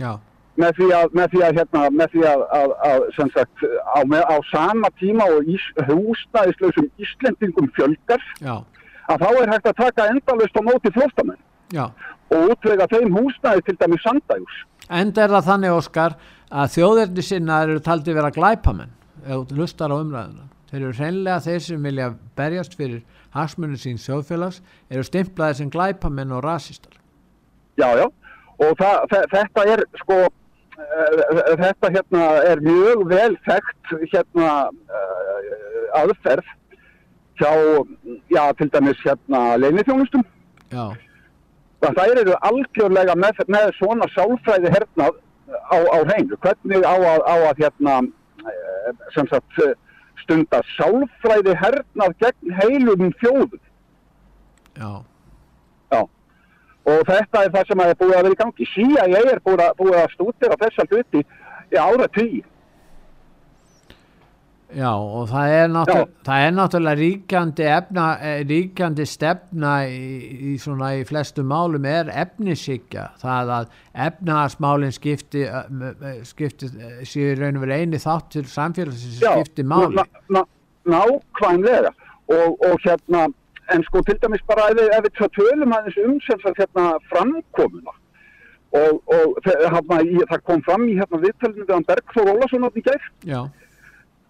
[0.00, 0.12] Já,
[0.60, 4.00] með því að, með því að, hérna, með því að, að, að sem sagt, á,
[4.00, 8.54] á sama tíma og ís, húsnæðislausum Íslendingum fjölgar já,
[9.12, 11.42] að þá er hægt að taka endalust á móti flóstamenn
[11.74, 11.84] já.
[12.32, 14.58] og útvega þeim húsnæði til dæmis sandæjus.
[14.86, 16.18] Enda er það þannig, Óskar,
[16.50, 18.92] að þjóðerni sinna eru taldi vera glæpamenn,
[19.26, 20.46] þú hlustar á umræðuna.
[20.70, 23.02] Þeir eru hreinlega þeir sem vilja berjast fyrir
[23.34, 26.94] hagsmunni sín þjóðfélags, eru stimplaðir sem glæpamenn og rasistar.
[27.76, 28.06] Já, já,
[28.58, 36.00] og það, þe- þetta er sko, uh, þetta hérna er mjög vel þekkt hérna uh,
[36.02, 36.46] aðferð
[37.40, 37.50] hjá,
[38.32, 40.24] já, til dæmis hérna leinithjónustum.
[41.84, 45.18] Það eru algjörlega með, með svona sálfræði hernað
[45.70, 46.38] á, á hreinu.
[46.42, 47.96] Hvernig á að, á að hérna,
[48.40, 49.74] eh, sem sagt, eh,
[50.24, 53.60] stunda sálfræði hernað gegn heilum þjóðum.
[54.80, 54.90] já,
[55.92, 56.00] Já.
[56.86, 58.66] Og þetta er það sem er búið að vera í gangi.
[58.74, 61.22] CIA er búið að, búið að stúdera þessa hluti
[61.74, 62.44] í ára tíu.
[64.76, 65.74] já, og það er,
[66.26, 70.00] það er náttúrulega ríkjandi, efna, eh, ríkjandi stefna í,
[70.52, 73.06] í, svona, í flestu málum er efnisíkja.
[73.22, 73.68] Það að
[74.06, 75.46] efnahagsmálinn skipti,
[76.28, 80.02] skipti eh, séu raun og verið eini þáttur samfélagsins sem skipti máli.
[80.34, 80.46] ná-
[80.86, 81.94] nákvæmlega.
[82.26, 83.26] Og, og hérna,
[83.74, 86.18] en sko til dæmis bara ef ef við tölum aðeins um
[86.60, 87.94] hérna framkomuna.
[88.76, 92.82] Og, og hérna, í, það kom fram í hérna viðtölinu við hann Bergþór Ólason þarna
[92.82, 93.06] í.
[93.30, 93.40] Já,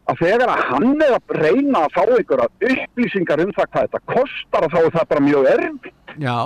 [0.06, 4.02] að þegar að hann er að reyna að fá einhverja upplýsingar um það hvað þetta
[4.12, 6.14] kostar og þá er það bara mjög erfitt.
[6.22, 6.38] já,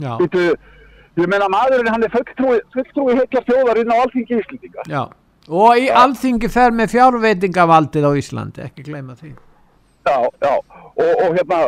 [0.00, 0.44] já, Býtu,
[1.20, 4.86] ég meina maðurinn hann er fulltrúi, fulltrúi heikja þjóðar inn á alþingi Íslendinga.
[4.88, 5.02] já.
[5.50, 9.34] Og í alþingi fer með fjárveitingavaldið á Íslandi, ekki gleyma því.
[10.06, 10.52] Já, já,
[11.00, 11.58] og, og hérna,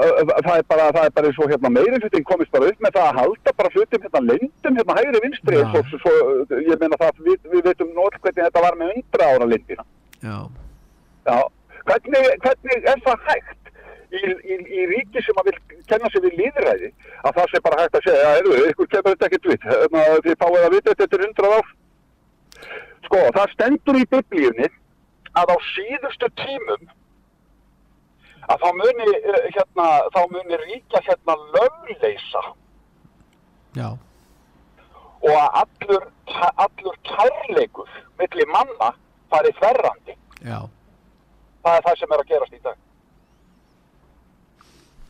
[0.47, 2.97] það er bara, það er bara eins og hérna meiri hlutin komist bara upp með
[2.97, 5.71] það að halda bara hlutum hérna lindum hérna hægri vinstri, Já.
[5.73, 6.15] svo, svo,
[6.69, 9.87] ég meina það, við, við veitum nót hvernig þetta var með undra ára lindina.
[10.23, 10.37] Já,
[11.29, 11.39] Já,
[11.89, 13.73] hvernig, hvernig er það hægt
[14.13, 16.91] í, í, í ríki sem að vil kenna sig við líðræði
[17.23, 20.41] að það sé bara hægt að segja, eru, ykkur kemur þetta ekkert við, Hérna, þið
[20.43, 21.71] fáið að vita þetta eftir hundrað ár.
[23.07, 24.69] Sko, það stendur í biblíunni
[25.41, 26.91] að á síðustu tímum
[28.49, 32.43] að þá muni, eh, hérna, þá muni ríkja hérna lögleysa
[33.77, 33.89] já,
[35.23, 36.07] og að allur,
[36.67, 37.89] allur kærleikur
[38.19, 38.93] milli manna
[39.31, 40.17] fari þverrandi.
[40.45, 40.61] já.
[41.65, 42.77] Það er það sem er að gerast í dag.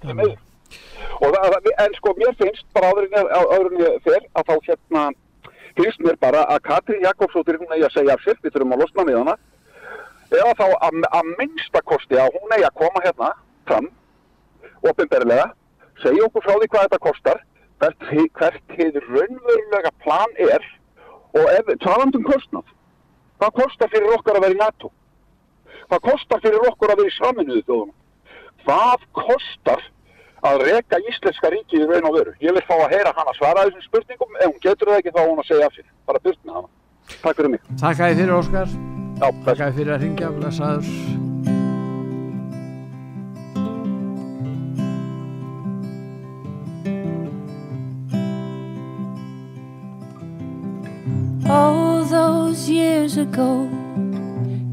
[0.03, 4.21] Það, það- en sko mér finnst bara áður en ég, á- áður en ég fer
[4.35, 5.03] að þá hérna
[5.77, 8.81] finnst mér bara að Katrín Jakobsdóttir hún eigi að segja af sér, við þurfum að
[8.83, 9.37] losna með hana
[10.41, 13.33] eða þá að, að minnsta kosti að hún eigi að koma hérna
[13.69, 13.89] fram,
[14.83, 15.51] opinberlega
[16.03, 17.43] segja okkur frá því hvað þetta kostar
[17.83, 20.67] hvert, hið raunverulega plan er
[21.35, 22.67] og ef, talandum kostnað
[23.43, 24.93] hvað kostar fyrir okkar að vera í NATO?
[25.91, 27.97] Hvað kostar fyrir okkur að vera í saminuðu þjóðunum?
[28.63, 29.83] Hvað kostar
[30.47, 32.37] að reka íslenska ríkið í raun og veru?
[32.45, 34.39] Ég vil fá að heyra hana svara þessum spurningum.
[34.39, 35.91] Ef hún getur það ekki þá hún að segja af sér.
[36.07, 36.73] Bara með hana.
[37.19, 37.69] Takk fyrir mig.
[37.83, 38.92] Takk að þið fyrir Óskar
[39.23, 40.87] Takk að þið fyrir að ringja blessaður
[51.47, 53.69] All those years ago,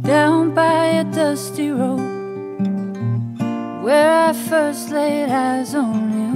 [0.02, 2.00] down by a dusty road,
[3.84, 6.34] where I first laid eyes on you.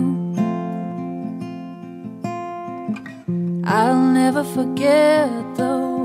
[3.66, 6.03] I'll never forget those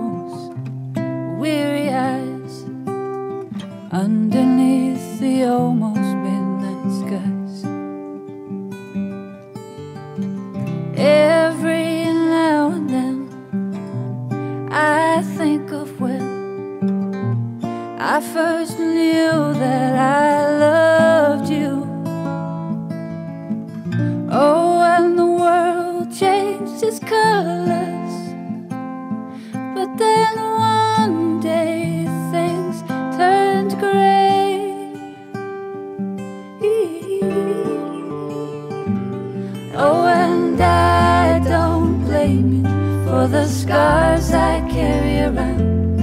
[1.38, 2.64] weary eyes
[3.92, 7.64] underneath the almost midnight skies.
[10.96, 13.18] Every now and then.
[14.72, 16.26] I think of when
[18.00, 21.86] I first knew that I loved you.
[24.30, 28.14] Oh, and the world changed its colors.
[29.76, 30.38] But then
[43.30, 46.00] the scars I carry around.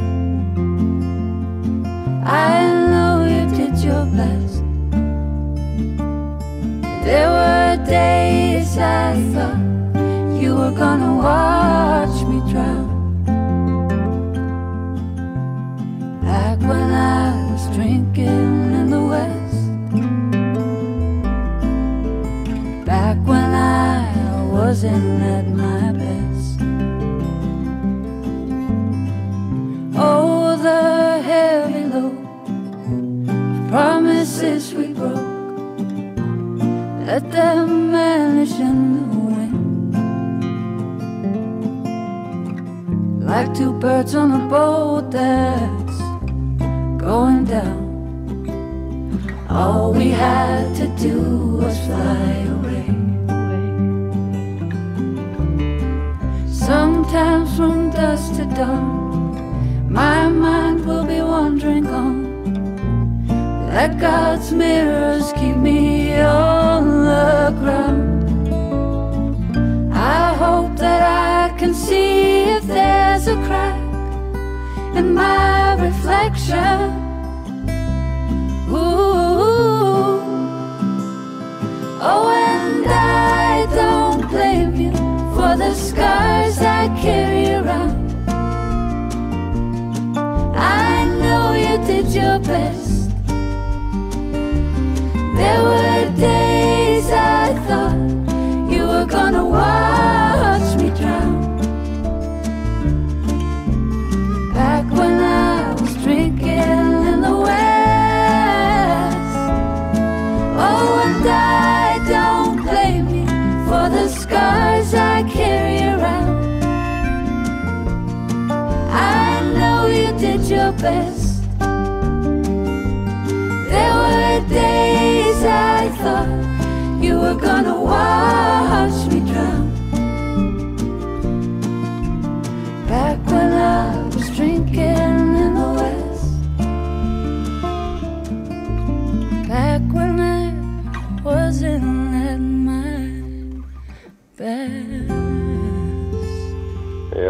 [2.24, 4.62] I know you did your best.
[7.04, 9.58] There were days I thought
[10.40, 12.90] you were gonna watch me drown.
[16.22, 19.66] Back when I was drinking in the West.
[22.86, 25.85] Back when I wasn't at my
[34.78, 35.34] we broke.
[37.08, 39.94] Let them vanish in the wind.
[43.24, 46.00] Like two birds on a boat that's
[47.02, 47.86] going down.
[49.50, 51.20] All we had to do
[51.62, 52.88] was fly away.
[56.52, 62.25] Sometimes from dusk to dawn, my mind will be wandering on.
[63.76, 68.48] Let God's mirrors keep me on the ground.
[69.94, 73.78] I hope that I can see if there's a crack
[74.96, 76.90] in my reflection.
[78.70, 80.24] Ooh.
[82.00, 84.94] Oh, and I don't blame you
[85.36, 88.24] for the scars I carry around.
[90.56, 92.85] I know you did your best.
[97.68, 97.98] Thought
[98.72, 99.85] you were gonna watch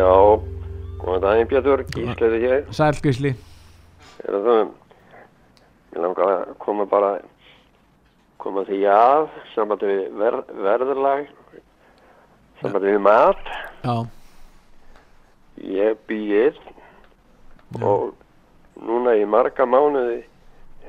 [0.05, 0.13] Já,
[1.01, 2.65] góðan daginn Pétur, gísleði hér.
[2.77, 3.31] Sæl Gísli
[4.25, 4.59] Er það,
[5.95, 7.09] ég langar að koma bara,
[8.41, 9.25] koma því að,
[9.55, 11.25] sambandi við ver, verðurlag,
[12.61, 13.49] sambandi við mat.
[13.81, 13.95] Já,
[15.65, 16.57] Ég býð
[17.81, 18.11] og
[18.85, 20.19] núna í marga mánuði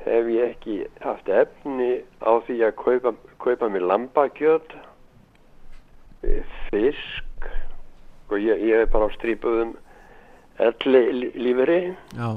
[0.03, 4.75] hef ég ekki haft efni á því að kaupa, kaupa mér lambakjöt,
[6.27, 7.26] eh, fisk
[8.29, 9.75] og ég, ég er bara á strípuðum
[10.59, 11.79] elli lí- lífeyri
[12.17, 12.29] já,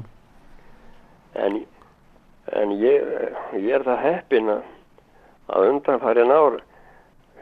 [1.35, 1.61] en,
[2.53, 3.07] en ég,
[3.57, 4.61] ég er það heppin að
[5.51, 6.59] að undanfærin ár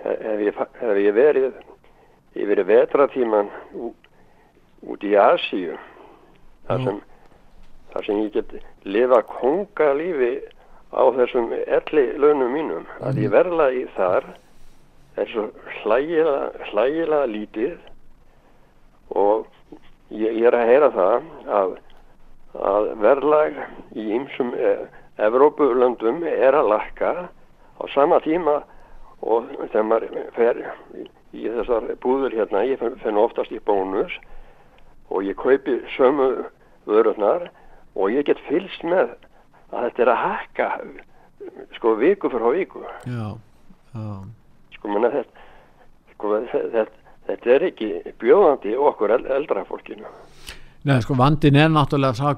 [0.04, 1.54] hef ég, hef ég verið
[2.40, 3.94] yfir vetratíman ú-
[4.90, 5.76] út í Asíu.
[6.70, 7.00] Þar sem,
[7.94, 8.54] þar sem ég get
[8.86, 10.32] lifa kongalífi
[10.94, 12.86] á þessum elli launum mínum.
[13.02, 14.26] Að ég verla í þar
[15.34, 15.50] svo
[15.84, 17.78] hlægilega, hlægilega lítið
[19.16, 19.48] og
[20.10, 21.30] ég, ég er að heyra það
[21.60, 21.76] að,
[22.72, 23.62] að verðlag
[23.98, 24.88] í ymsum eh,
[25.20, 28.62] Evrópulöndum er að lakka á sama tíma
[29.20, 30.62] og þegar maður fer
[30.96, 32.82] í, í þessar búður hérna, ég
[33.12, 34.14] nú oftast í bónus
[35.10, 36.30] og ég kaupi sömu
[36.88, 37.50] vörurnar
[37.96, 39.12] og ég get fylst með
[39.74, 40.70] að þetta er að hakka
[41.76, 43.28] sko viku fyrir viku já,
[43.94, 44.08] já.
[44.78, 45.48] sko menna þetta
[46.14, 46.99] sko, þetta,
[47.30, 47.90] þetta er ekki
[48.22, 50.10] bjóðandi okkur el, eldra fólkinu.
[50.88, 52.30] Nei, sko, vandin er náttúrulega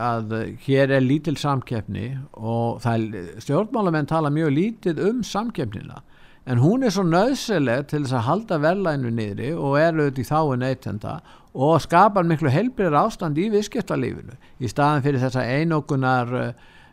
[0.00, 6.00] að eh, hér er lítil samkeppni og stjórnmálamenn tala mjög lítið um samkeppnina.
[6.48, 10.30] En hún er svo nöðsileg til þess að halda verðlænu niðri og er auðvitað í
[10.30, 11.12] þáu neytenda
[11.52, 16.50] og skapar miklu helbriðar ástand í viðskiptalífinu í staðan fyrir þessa einokunar uh,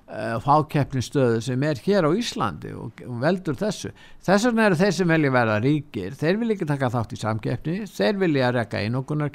[0.07, 3.91] fákeppninstöðu sem er hér á Íslandi og, og veldur þessu.
[4.23, 7.77] Þess vegna eru þeir sem velja verða ríkir, þeir vilja ekki taka þátt í samkeppni,
[7.91, 9.33] þeir vilja rekka einokunar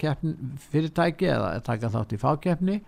[0.73, 2.79] fyrirtæki eða taka þátt í fákeppni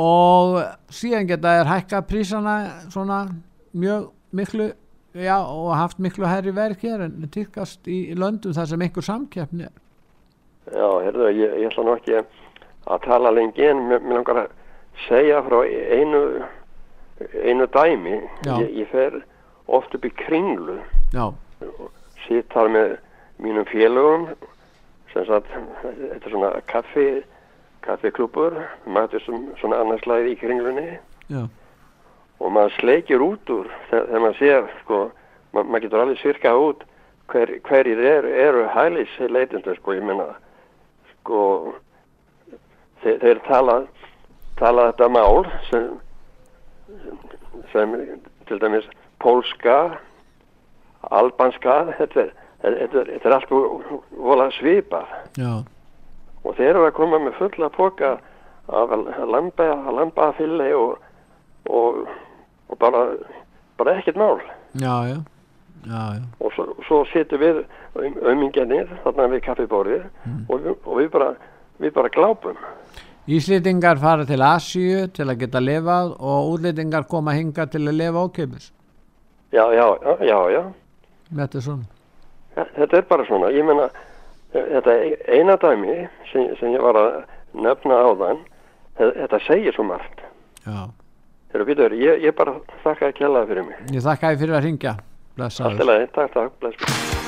[0.00, 0.60] og
[0.92, 2.56] síðan geta þeir hækka prísana
[2.88, 3.20] svona
[3.76, 4.70] mjög miklu
[5.12, 9.04] já, og haft miklu herri verk hér en týrkast í, í löndum þar sem einhver
[9.04, 9.74] samkeppni er.
[10.70, 14.56] Já, heyrðu, ég, ég ætla nú ekki að tala lengi en mér langar að
[15.08, 16.22] segja frá einu
[17.44, 18.16] einu dæmi
[18.46, 19.20] ég, ég fer
[19.70, 20.78] oft upp í kringlu.
[21.14, 21.30] Já,
[22.26, 22.96] sitt þar með
[23.40, 24.28] mínum félögum
[25.12, 25.50] sem sagt,
[25.82, 27.06] þetta er svona kaffi
[27.84, 28.54] kaffiklúpur,
[28.86, 30.88] maður sem svona annarslæði í kringlunni.
[31.32, 31.46] Já,
[32.40, 35.00] og maður sleikir út úr þegar, maður sér sko,
[35.52, 36.84] ma maður getur alveg sirka út
[37.30, 40.30] hver, hverjir eru, eru hælis leitindur sko, ég menna
[41.12, 41.40] sko
[43.02, 43.76] þeir, þeir tala
[44.60, 45.90] tala þetta mál sem
[47.72, 47.92] sem
[48.48, 48.86] til dæmis
[49.22, 49.76] pólska
[51.10, 55.06] albanska þetta er, þetta er, þetta er allt vo- vola svipað.
[55.40, 55.52] Já,
[56.44, 58.14] og þeir eru að koma með fulla poka
[58.70, 58.92] af
[59.28, 60.98] lamba, lambafilli og,
[61.68, 62.04] og,
[62.70, 63.04] og bara,
[63.80, 64.38] bara ekkert mál.
[64.78, 65.16] Já, já,
[65.88, 66.24] já, já.
[66.40, 67.62] og svo, svo situm við
[67.96, 70.04] auðmingjarnir þarna við kaffibórið
[70.48, 71.30] og, við, og við bara
[71.80, 72.58] við bara glápum
[73.30, 78.24] Íslendingar fara til Asíu til að geta lifað og útlendingar koma hinga til að lifa
[78.26, 78.70] ókeipis.
[79.52, 80.62] já, já, já, já, já.
[81.36, 81.84] Þetta er svona.
[82.56, 83.86] Ja, þetta er bara svona, ég meina
[84.52, 84.96] þetta
[85.30, 87.20] eina dæmi sem, sem ég var að
[87.54, 88.42] nefna á þann
[88.98, 90.26] þetta segir svo margt
[90.66, 90.90] Já.
[91.52, 94.68] Þegar býtur, ég, ég bara þakka að kjallaði fyrir mig Ég þakka þér fyrir að
[94.68, 94.98] ringja.
[95.38, 95.70] Blessaður.
[95.70, 97.19] Allt í lagi, takk, takk, bless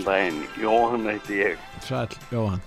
[0.00, 0.46] góðan daginn.
[0.60, 1.58] Jóhann heiti ég.
[1.80, 2.60] Sæl, Jóhann.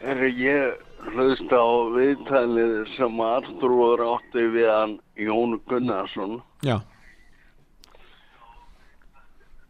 [0.00, 0.76] Er ég
[1.12, 6.42] hlust á viðtalið sem Artrúður átti við hann Jón Gunnarsson.
[6.62, 6.80] Já.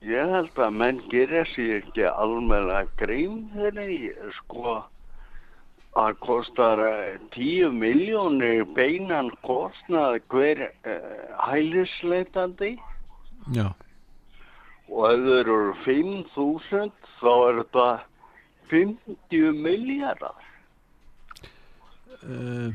[0.03, 4.83] Ég held að menn gerir sér ekki almenna grein þegar ég sko
[5.97, 12.77] að kostar eh, 10 miljónir beinan kostnað hver uh, hælisleitandi
[13.55, 13.73] Já.
[14.91, 16.91] Og ef þau eru 5.000
[17.21, 17.89] þá er þetta
[18.71, 20.47] 50 miljardar.
[22.27, 22.73] Uh,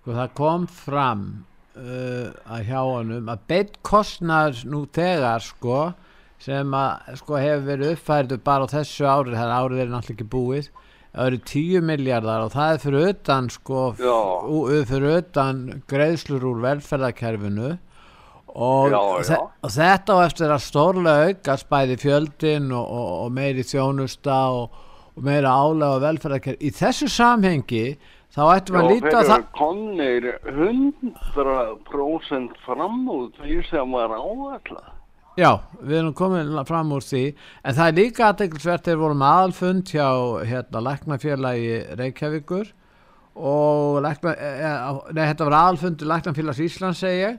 [0.00, 1.26] sko, það kom fram
[1.76, 5.80] uh, að hjá honum að beitt kostnar nú þegar sko
[6.44, 10.32] sem að sko hefur verið uppfærið bara á þessu árið, það árið er náttúrulega ekki
[10.32, 10.70] búið
[11.14, 17.74] það eru 10 miljardar og það er fyrir utan sko fyrir utan greiðslur úr velferðarkerfinu
[18.54, 19.38] og, Já, já.
[19.66, 24.70] og þetta á eftir að stórlega aukast bæði fjöldin og, og, og meiri þjónusta og,
[25.14, 27.96] og meira álega á velferðarkerfi í þessu samhengi
[28.34, 34.88] þá ættum að líta þeir það eru komnir 100% fram úr því sem var áætlað.
[35.34, 35.52] Já,
[35.82, 40.08] við erum komin fram úr því en það er líka aðeinsvert þegar vorum aðalfund hjá
[40.46, 42.66] hérna Læknafélagi Reykjavíkur
[43.34, 44.70] og Lækna, e, e,
[45.10, 47.34] nei, þetta var aðalfundur Læknafélags Íslands segi ég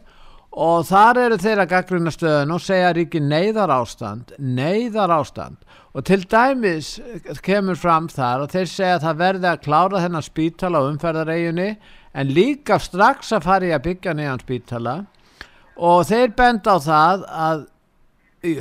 [0.56, 5.58] og þar eru þeir að gaggrina stöðun og segja ríki neyðar ástand neyðar ástand
[5.96, 6.96] og til dæmis
[7.44, 11.70] kemur fram þar og þeir segja að það verði að klára þennan spítala á umferðareginni
[12.16, 14.96] en líka strax að fara í að byggja nýjan spítala.
[15.76, 17.64] Og þeir benda á það að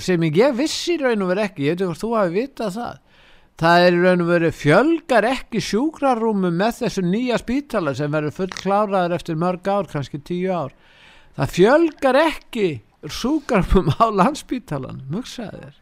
[0.02, 3.00] sem ég vissi raun og veru ekki, ég veit ekki hvort þú hafi vitað það.
[3.60, 8.54] Það er raun og veru fjölgar ekki sjúkrarúmum með þessu nýja spítala sem verður full
[8.54, 10.74] kláraður eftir mörg ár, kannski tíu ár
[11.36, 12.68] það fjölgar ekki
[13.04, 15.76] sjúkrarúmum á landspítalan mugsaði þér.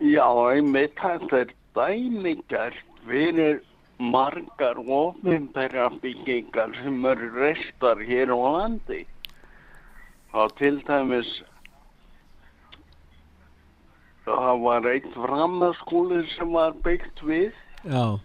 [0.00, 3.60] Já, einmitt þetta er dæmigert fyrir
[4.00, 9.04] margar ofinbæra byggingar sem eru restar hér á landi.
[10.30, 11.30] Þá til dæmis
[14.24, 17.52] það var eitt framhaskúli sem var byggt við.
[17.84, 18.20] Já,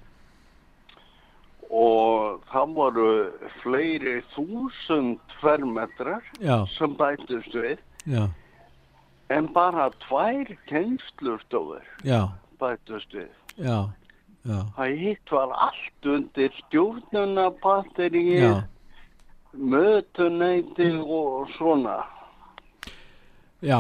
[1.76, 3.10] og það voru
[3.62, 6.64] fleiri þúsund fermetrar Já.
[6.76, 8.26] sem bættust við já,
[9.34, 12.28] en bara tvær kennslustofur já,
[12.62, 13.30] bættust við.
[14.46, 18.64] Það hitt var allt undir stjórnunabatteríi, Já.
[19.54, 22.04] mötuneyti og svona.
[23.66, 23.80] Já,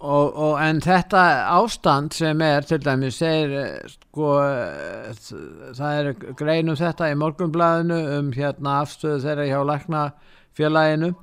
[0.00, 1.22] og, og en þetta
[1.58, 5.12] ástand sem er til dæmis segir eh, sko eh,
[5.76, 9.60] það er grein um þetta í morgunblæðinu um hérna afstöðu þeirra hjá
[10.56, 11.14] læknafélaginu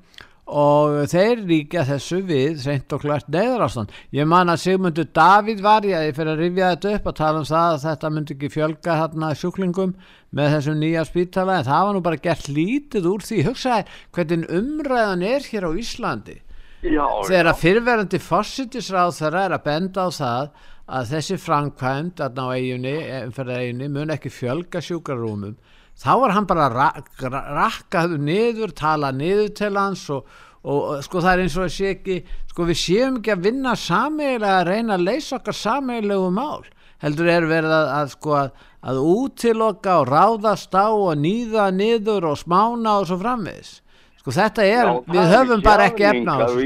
[0.45, 5.61] og þeir líka þessu við reynd og klart neyðar ástand ég man að Sigmundur Davíð
[5.63, 8.49] var ég fyrir að rifja þetta upp að tala um það að þetta myndi ekki
[8.51, 9.93] fjölga þarna sjúklingum
[10.35, 13.39] með þessum nýja spítala en það var nú bara gert lítið úr því.
[13.47, 13.85] Hugsaði
[14.17, 16.37] hvernig umræðan er hér á Íslandi.
[16.83, 20.49] Já, þegar að fyrverandi fórsitisráð þeirra er að benda á það
[20.83, 22.95] að þessi framkvæmd að ná eiginni,
[23.31, 25.55] eiginni mun ekki fjölga sjúkarúmum
[25.99, 26.87] þá var hann bara ra
[27.21, 30.25] ra rakkaðu niður, tala niður til hans og,
[30.63, 32.17] og, sko það er eins og að sé ekki
[32.53, 36.63] sko við séum ekki að vinna sameigilega að reyna að leysa okkar sameigilegu mál.
[37.03, 38.51] Heldur er verið að, að sko að,
[38.89, 43.79] að útiloka og ráðast á og nýða niður og smána og svo framvegis.
[44.23, 46.59] Sko þetta er, Já, við það er höfum bara ekki efna á þessu.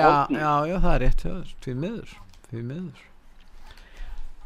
[0.00, 1.26] já, já, já, það er rétt
[1.66, 2.14] því miður
[2.48, 3.02] því miður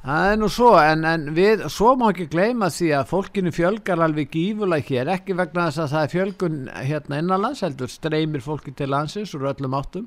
[0.04, 4.02] það er nú svo en, en við, svo má ekki gleyma því að fólkinu fjölgar
[4.04, 8.74] alveg gífulega hér, ekki vegna þess að það er fjölgun hérna innanlands heldur streymir fólki
[8.76, 10.06] til landsins úr öllum áttum.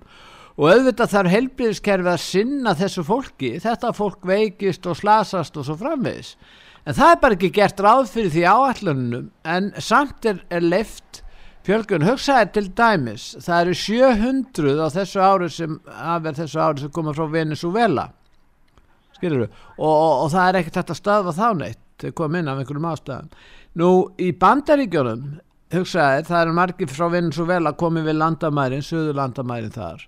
[0.59, 3.53] Og auðvitað þarf helbriðiskerfi að sinna þessu fólki.
[3.63, 6.33] Þetta fólk veikist og slasast og svo framvegis.
[6.85, 11.21] En það er bara ekki gert ráð fyrir því áallunum en samt er, er leift
[11.67, 16.93] fjölgun, hugsaði til dæmis það eru 700 á þessu ári sem af þessu ári sem
[16.95, 18.07] koma frá Venezuela
[19.21, 22.57] skilur og, og, og það er ekkert hægt að stöðva þá neitt kom inn af
[22.57, 23.29] einhverjum ástæðum.
[23.77, 25.25] Nú í bandaríkjunum
[25.71, 30.07] hugsaði það eru margir frá Venezuela komið við landamærin, söður landamærin þar.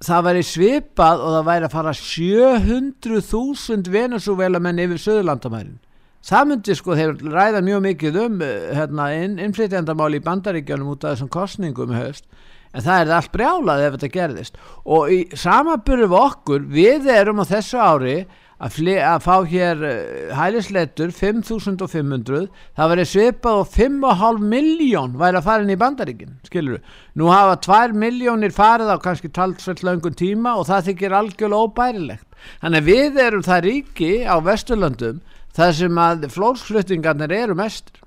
[0.00, 5.80] Það væri svipað og það væri að fara 700.000 Venezuela menn yfir söðurlandamærin
[6.26, 11.04] það myndi sko þeir ræða mjög mikið um eh, hérna, inn, innflytjandamál í bandaríkjunum út
[11.04, 12.26] af þessum kostningum í haust
[12.70, 14.60] en það er allt brjálað ef þetta gerðist.
[14.84, 18.16] Og í samaburðu við okkur við erum á þessu ári
[18.60, 25.40] að, fle, að fá hér uh, hælisleitur 5500 það væri svipað og 5,5 miljón væri
[25.40, 26.82] að fara inn í bandaríkin skilur
[27.16, 32.26] nú hafa 2 miljónir farið á kannski talsveld löngun tíma og það þykir algjörlega óbærilegt.
[32.60, 35.24] Þannig að við erum það ríki á Vesturlöndum
[35.56, 38.04] þar sem að flóksfluttingarnir eru mestur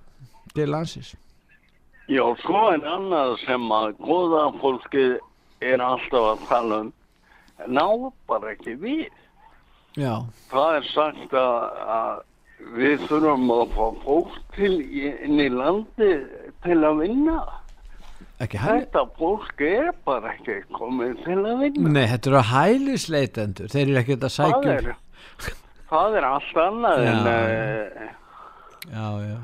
[0.54, 1.14] til landsins
[2.12, 5.14] Já, svo er annað sem að góða fólkið
[5.64, 6.90] er alltaf að tala um,
[7.72, 7.86] ná
[8.28, 9.06] bara ekki við.
[9.96, 10.16] Já,
[10.52, 12.22] Það er sagt að, að
[12.80, 16.10] við þurfum að fá fólk til inn í landi
[16.66, 17.38] til að vinna.
[18.44, 21.94] ekki Þetta fólk er bara ekki komið til að vinna.
[21.96, 24.94] Nei, þetta eru hælisleitendur þeir eru ekkert að Það sækja er,
[25.94, 27.34] það er allt annað en Já.
[27.34, 28.14] uh,
[28.92, 29.38] já, já.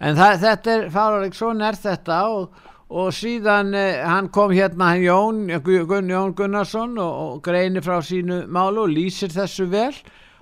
[0.00, 2.50] En það, þetta er, Fárarik, svona er þetta og,
[2.90, 7.82] og síðan eh, hann kom hérna hann Jón, Gu- Gunn Jón Gunnarsson og, og greinir
[7.86, 9.94] frá sínu málu og lýsir þessu vel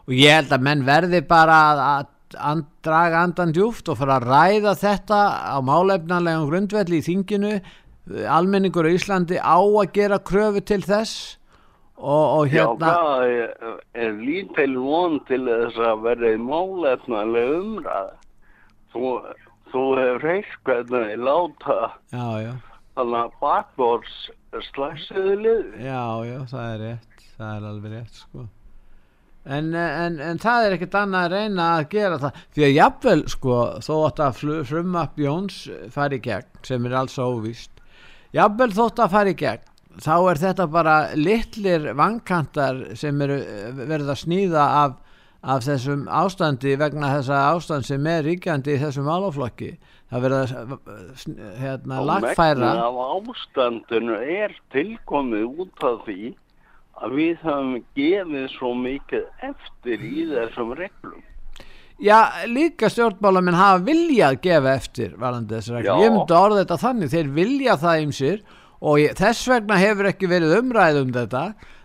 [0.05, 2.11] og ég held að menn verði bara að, að
[2.51, 5.21] and, draga andan djúft og fara að ræða þetta
[5.55, 7.55] á málefnanlegum grundvelli í þinginu
[8.29, 11.39] almenningur á Íslandi á að gera kröfu til þess
[11.95, 18.13] og, og já, hérna það er, er lítil von til þess að verði málefnaleg umræða.
[18.95, 19.15] Þú,
[19.75, 20.25] þú hefur
[20.69, 21.79] hvernig þið láta.
[22.15, 22.53] Já, já,
[22.95, 24.19] þannig að bakbords
[24.71, 25.65] slæsiðu lið.
[25.83, 27.25] já, já, það er rétt.
[27.35, 28.49] Það er alveg rétt sko.
[29.45, 32.43] En, en, en það er ekkert annað að reyna að gera það.
[32.55, 35.59] Því að jafnvel sko þó að það frumapp Jóns
[35.93, 37.75] fari í gegn sem er alls óvíst
[38.35, 39.71] jafnvel þótt að fari í gegn
[40.03, 43.37] þá er þetta bara litlir vankantar sem eru
[43.79, 44.97] verið að snýða af,
[45.45, 49.75] af þessum ástandi vegna þessa ástand sem er ríkjandi í þessum álaflokki
[50.13, 56.33] það verið að eh, hérna, Og lagfæra megnið af ástandinu er tilkomið út af því
[57.05, 61.23] að við höfum gefið svo mikið eftir í þessum reglum.
[62.03, 65.91] Já, líka stjórnmálamenn hafa viljað gefa eftir varandi þessar reglur.
[65.91, 66.05] Já.
[66.05, 68.43] Ég myndi orða þetta þannig, þeir vilja það ymsir
[68.85, 71.45] og ég, þess vegna hefur ekki verið umræð um þetta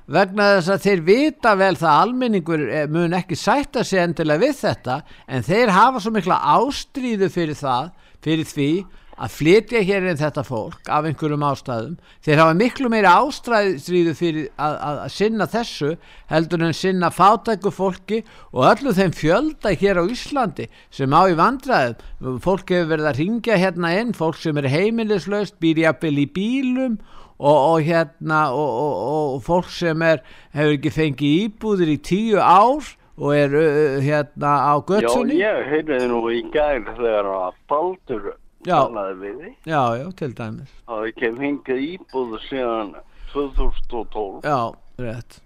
[0.10, 4.46] vegna þess að þeir vita vel það að almenningur eh, mun ekki sætta sig endilega
[4.46, 7.92] við þetta en þeir hafa svo mikla ástríðu fyrir það,
[8.26, 8.72] fyrir því
[9.20, 11.98] að flytja hér inn þetta fólk af einhverjum ástæðum.
[12.24, 15.90] Þeir hafa miklu meira ástríðu fyrir að, að, að sinna þessu
[16.32, 18.22] heldur en sinna fátæku fólki
[18.54, 22.40] og öllu þeim fjölda hér á Íslandi sem á í vandræðum.
[22.46, 27.00] Fólk hefur verið að ringja hérna inn fólk sem er heimilislaust, býr jafnvel í bílum
[27.40, 30.22] og, og hérna og, og, og fólk sem er
[30.56, 35.72] hefur ekki fengið íbúðir í tíu ár og er uh, hérna á götsunni Já, ég
[35.74, 38.32] heyrði nú í gær þegar að Baldur
[38.68, 39.52] talaði við því.
[39.72, 40.72] já, já, til dæmis.
[40.92, 42.96] Að ekki fengið íbúðu síðan
[43.34, 44.60] 2012 Já,
[45.00, 45.40] rétt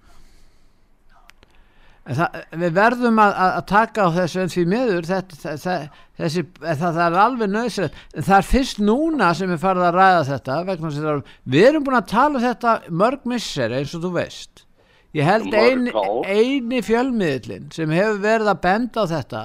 [2.08, 5.78] það, við verðum að, að taka á þessu en því miður þetta, þetta,
[6.20, 9.98] þessi, það, það er alveg nöðsrætt en það er fyrst núna sem við farið að
[10.00, 11.16] ræða þetta vegna
[11.56, 14.66] við erum búin að tala um þetta mörg misser eins og þú veist.
[15.14, 19.44] Ég held Mörg eini, fjölmiðlin sem hefur verið að benda á þetta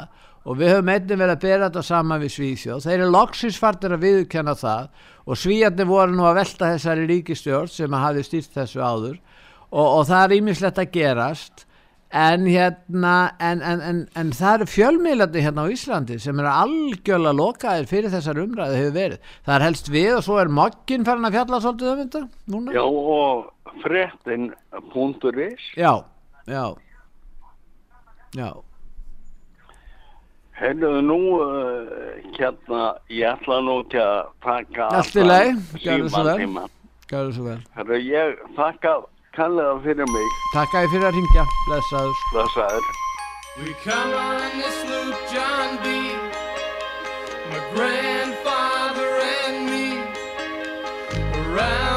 [0.48, 2.84] og við höfum einnig verið að bera þetta saman við Svíþjóð.
[2.86, 4.88] Þeir eru loksins fartir að viðkenna það
[5.28, 9.18] og Svíjarnir voru nú að velta þessari ríkistjórn sem hafi stýrt þessu áður.
[9.68, 11.67] Og, og það er ímislegt að gerast
[12.10, 17.36] en hérna en, en, en, en það eru fjölmiðlandi hérna á Íslandi sem eru algjörlega
[17.36, 19.34] lokaðir fyrir þessar umræðu hefur verið.
[19.44, 22.22] Það er helst við og svo er mokkin farin að fjalla svolítið um þetta
[22.54, 22.76] núna.
[22.78, 25.92] Já, og frettin.is já,
[26.48, 26.64] já.
[28.36, 28.50] Já.
[30.58, 36.24] Heyrðu nú, uh, hérna, ég ætla nú ekki að taka allt í leið, gerðu svo
[36.26, 36.64] vel.
[37.08, 37.60] gerðu svo vel.
[37.76, 38.96] Herru, ég þakka
[39.38, 42.88] kallega fyrir mig, takk að ég fyrir að ringja, blessaður blessaður.
[43.58, 45.86] We come on this loop, John B.
[47.50, 49.10] My grandfather
[49.46, 49.86] and me.
[51.42, 51.87] Around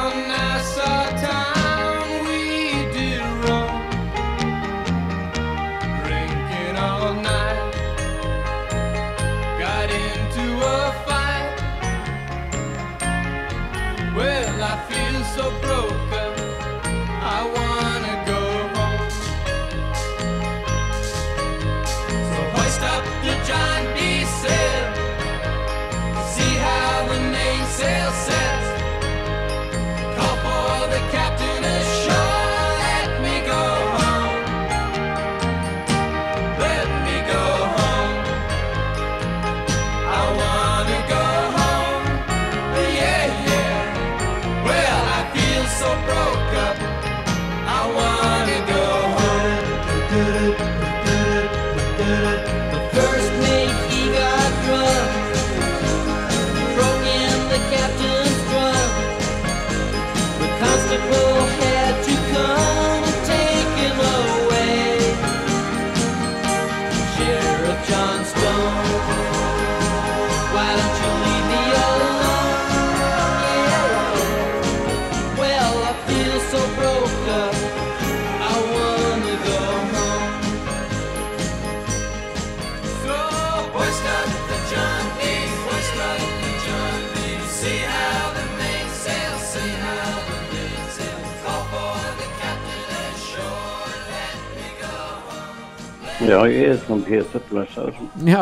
[96.31, 97.97] Já, ég er svona Pétur Blessaður.
[98.23, 98.39] Já,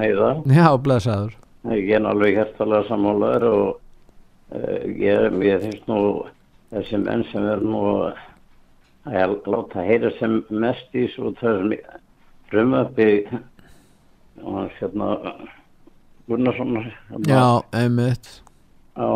[0.00, 0.28] heiða.
[0.48, 1.34] Já, blessaður.
[1.68, 3.66] Ég er alveg hérstalega sammálaður og
[4.56, 5.98] uh, ég, ég finnst nú
[6.72, 11.76] þessi menn sem er nú að láta heyra sem mest í svo þessum
[12.48, 13.10] frumöppi
[14.40, 15.12] og hans hérna
[16.30, 17.44] Gunnarsson hérna, Já,
[17.82, 18.30] einmitt.
[18.96, 19.10] Já,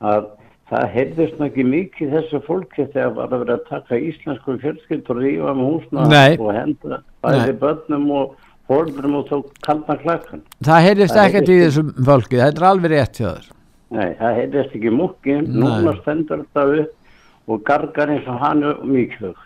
[0.00, 0.30] að
[0.70, 5.22] það heyrðist ekki mikið þessu fólki þegar var að vera að taka íslensku fjölskyldur og
[5.22, 6.38] rífa með húsna Nei.
[6.40, 8.34] og henda bæði börnum og
[8.66, 10.42] fóldrum og tók kaldan klakkan.
[10.66, 13.48] Það heyrðist Það ekkert í þessum fólki, þetta er alveg rétt hjá þér.
[13.94, 15.58] Nei, það heyrðist ekki múkin, Nei.
[15.62, 19.36] núna stendur þetta upp og gargar eins og hann er mikið.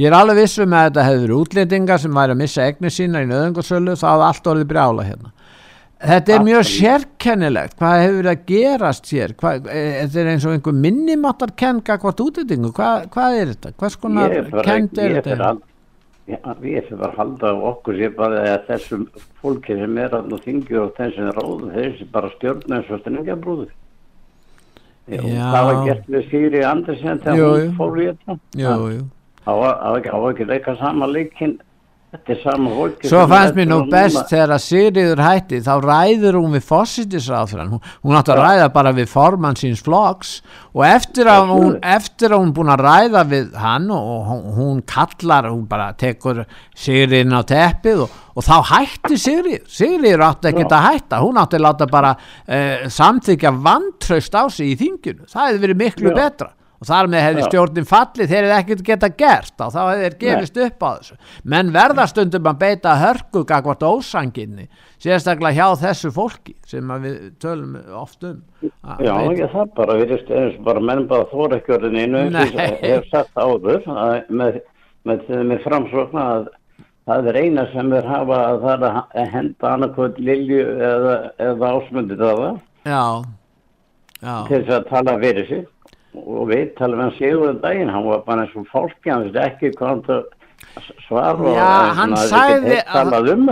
[0.00, 3.20] Ég er alveg vissum að þetta hefur verið útlendingar sem væri að missa egni sína
[3.20, 5.32] í nöðungarsölu, þá hafði allt orðið brjála hérna.
[6.02, 9.34] Þetta er mjög sérkennilegt, hvað hefur að gerast hér?
[9.38, 13.74] Hvað, e- þetta er eins og einhver minnimáttar kenga hvort útlendingu, hvað, hvað er þetta?
[13.78, 15.52] Hvers konar er kend er þetta?
[16.28, 16.38] ég
[16.86, 19.06] fyrir bara að halda á okkur ég bara að þessum
[19.42, 23.72] fólki sem er að þingju og þeim sem ráðu þessi bara stjórna eins og strengabrúður
[25.10, 25.18] Já.
[25.50, 29.02] það var gert við Sigri Andersen þegar hún fór í þetta jú.
[29.42, 31.58] á á ekki, leika sama leikin
[32.12, 36.38] þetta er sama fólki Svo fannst mér nú best þegar að Sigriður hætti þá ræður
[36.38, 40.34] hún við fósitisráðfrann hún, hún átti að ræða bara við formann síns flokks.
[40.76, 44.80] Og eftir að hún, eftir að hún búin að ræða við hann og, hún, hún
[44.88, 46.44] kallar hún bara tekur
[46.76, 51.22] Sigriðin á teppið og, og þá hætti Sigriður Sigriður átti ekkert að hætta.
[51.24, 55.30] Hún átti að láta bara uh, samþykja vantraust á sig í þinginu.
[55.32, 56.18] Það hefði verið miklu Já.
[56.20, 59.54] betra og þar með hefði stjórnin fallið þeir hefði ekkert geta gert.
[59.62, 61.18] Og þá hefði þeir gefist upp á þessu.
[61.54, 64.66] Menn verða stundum að beita hörku gagvart ósanginni
[65.02, 68.40] sérstaklega hjá þessu fólki sem við tölum oft um
[69.02, 72.44] Já, ekki það bara, við erum bara menn bara þóra ekki orðin einu Nei.
[72.54, 74.60] ég hef sagt áður að með,
[75.08, 76.48] með, með framsókna að
[77.10, 81.16] það er eina sem þeir hafa að það er að henda annarkvöld Lilju eða,
[81.48, 82.42] eða ásmundi það
[82.86, 83.04] já,
[84.22, 84.36] já.
[84.46, 85.66] til þess að tala fyrir sig
[86.14, 89.72] og við talum hann Sigurður daginn, hann var bara eins og fólki, hann veist ekki
[89.78, 90.24] hvað hann það
[91.06, 92.76] svar og Já, hann er sagði
[93.32, 93.48] um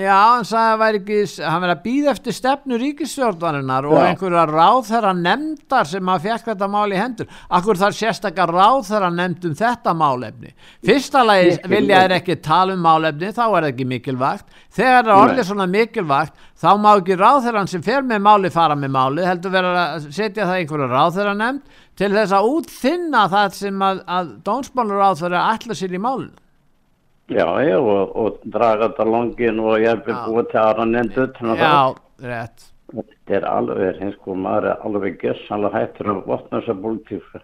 [0.00, 4.44] Já, hann sagði að væri ekki, hann verið að býða eftir stefnu ríkisstjórnarinnar og einhverja
[4.50, 7.30] ráðherra nefndar sem að fekk þetta mál í hendur.
[7.58, 10.54] Akkur þar sérstakar ráðherra nefnd um þetta málefni.
[10.84, 14.58] Fyrsta lagi vilja þeir ekki tala um málefni, þá er það ekki mikilvægt.
[14.74, 18.74] Þegar það er orðið svona mikilvægt, þá má ekki ráðherran sem fer með máli fara
[18.74, 23.26] með máli, heldur vera að setja það í einhverju ráðherra nefnd til þess að útþynna
[23.32, 26.34] það sem að, að dónsmálur ráðherra ætla sér í málinu.
[27.32, 31.52] Já, já, og, og draga þetta longin og ég hef búið til aðra nefnd utan
[31.54, 31.76] að Já,
[32.28, 32.66] rétt.
[32.94, 37.40] Þetta er alveg, hins sko, maður er alveg gessanlega hættur að votna þessa politíka.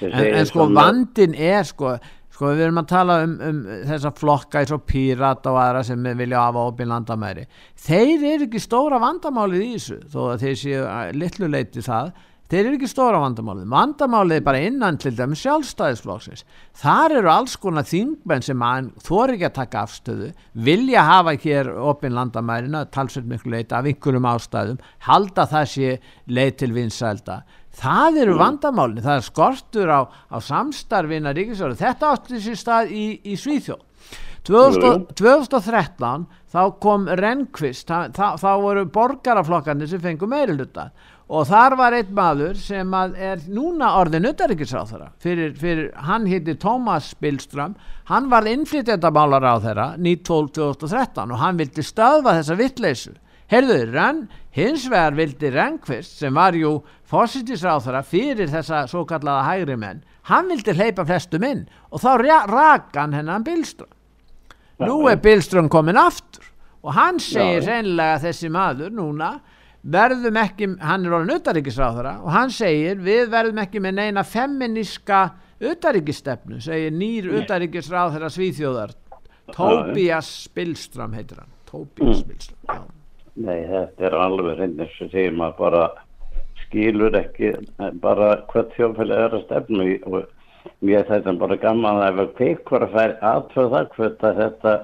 [0.00, 1.92] en, en sko vandin er sko,
[2.32, 6.08] sko við erum að tala um, um þessa flokka eins og pírat og aðra sem
[6.18, 7.44] vilja hafa opinn landamæri
[7.84, 10.88] þeir eru ekki stóra vandamálið í þessu þó að þeir séu
[11.20, 12.10] litlu leiti það
[12.50, 13.66] þeir eru ekki stóra vandamálið.
[13.72, 16.44] Vandamálið er bara innan til dæmis sjálfstæðisflokksins.
[16.80, 18.64] Þar eru alls konar þingmenn sem
[19.06, 20.30] þóri ekki að taka afstöðu
[20.68, 26.58] vilja hafa hér opinn landamærina talsveit miklu leiti af einhverjum ástæðum halda það sé leið
[26.62, 27.40] til vinsælda.
[27.76, 33.04] Það eru vandamálin, það er skortur á, á samstarfina ríkisjóður þetta átti sér stað í,
[33.20, 33.82] í Svíþjóð.
[34.46, 40.90] 2000, 2013 þá kom Rehnqvist þá, þá, þá voru borgaraflokkarnir sem fengu meiriluta
[41.28, 45.08] og þar var einn maður sem er núna orðin utanríkisráðherra.
[45.18, 47.74] Fyrir, fyrir hann hitti Tómas Billström.
[48.06, 53.14] Hann var innflytjendamálar á þeirra 2013 og hann vildi stöðva þessa vittleysu
[53.50, 56.80] heyrðu, hins vegar vildi Rehnqvist sem var jú
[57.10, 61.66] fósitisráðherra fyrir þessa svo kallaða hægri menn hann vildi hleypa flestum inn.
[61.92, 63.90] Og þá ra- rak hann hennan Billström.
[64.82, 66.42] Nú er Billström komin aftur.
[66.82, 67.66] Og hann segir Já.
[67.70, 69.40] reynilega þessi maður núna
[69.86, 75.20] verðum ekki, hann er orðin utaríkisráðara og hann segir við verðum ekki með neina feminiska
[75.62, 78.96] utaríkistefnu, segir nýr utaríkisráðara Svíþjóðar
[79.54, 82.28] Tobias Billström heitir hann Tobias Mm.
[82.28, 82.82] Billström já.
[83.36, 85.84] Nei, þetta er alveg reyndir sem segir maður bara
[86.64, 87.52] skilur ekki
[88.02, 90.16] bara hvert þjóðfæli er að stefnu og
[90.82, 94.40] mér þetta er bara gaman að ef að kveikvar að færi aðtöð það hvert að
[94.42, 94.74] þetta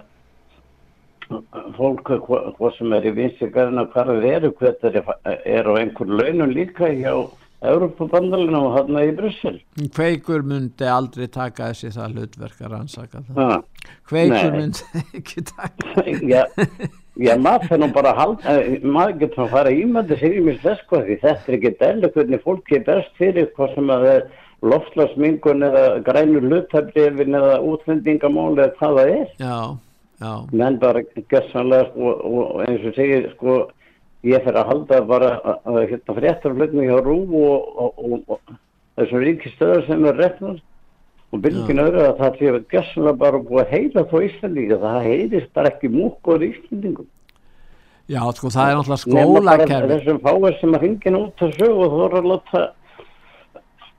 [1.77, 5.03] fólk, hva- hvað sem er í vinstri græna, hvað er eru, hvað er,
[5.45, 7.15] er á einhver launum líka hjá
[7.63, 9.61] Europabandalina og hann í Brussel.
[9.95, 13.61] Kveikur myndi aldrei taka þessi það hlutverk að rannsaka það Ha.
[14.11, 14.57] Kveikur Nei.
[14.57, 16.43] myndi ekki taka Já,
[17.23, 20.59] já maður nú bara að halda, eh, maður getur að fara ímændi sér í mér
[20.65, 24.09] þess hvað því þetta er ekki dælu hvernig fólki er best fyrir hvað sem að
[24.17, 24.27] er
[24.73, 29.33] loftlagsmingun eða grænur hlutabrifin eða útlendingamál eða hvað það er.
[29.39, 29.57] Já
[30.53, 33.57] menn bara gessanlega sko, og eins og segir sko
[34.27, 38.53] ég fer að halda bara að, hérna fréttarflutning hjá Rú og, og, og,
[38.99, 40.61] þessum ríkistöðar sem er reknar
[41.33, 45.53] og bylgin öðru að það sé gessanlega bara búið að heyra þó Íslandinga það heyrist
[45.57, 47.09] bara ekki múkkur Íslandingum
[48.11, 51.59] Já, sko, það er náttúrulega nema bara skólakerfi þessum fáir sem að hringin út að
[51.59, 52.63] sög og þú voru að láta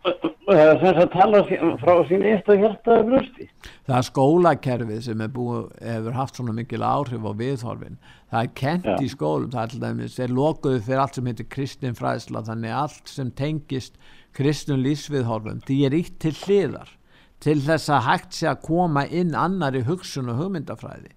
[0.04, 1.44] sem að tala
[1.80, 3.48] frá sín eitt og hjartaði brösti
[3.84, 7.98] Það er skólakerfið sem er búið, hefur haft svona mikil áhrif á viðhorfin.
[8.32, 8.96] Það er kent Já.
[9.04, 12.76] í skólum, það er til dæmis, þeir lokuðu fyrir allt sem heitir kristin fræðsla, þannig
[12.80, 13.98] allt sem tengist
[14.36, 16.94] kristin lífsviðhorfum, því er ítt til hliðar,
[17.44, 21.12] til þess að hægt sé að koma inn annari hugsun og hugmyndafræði.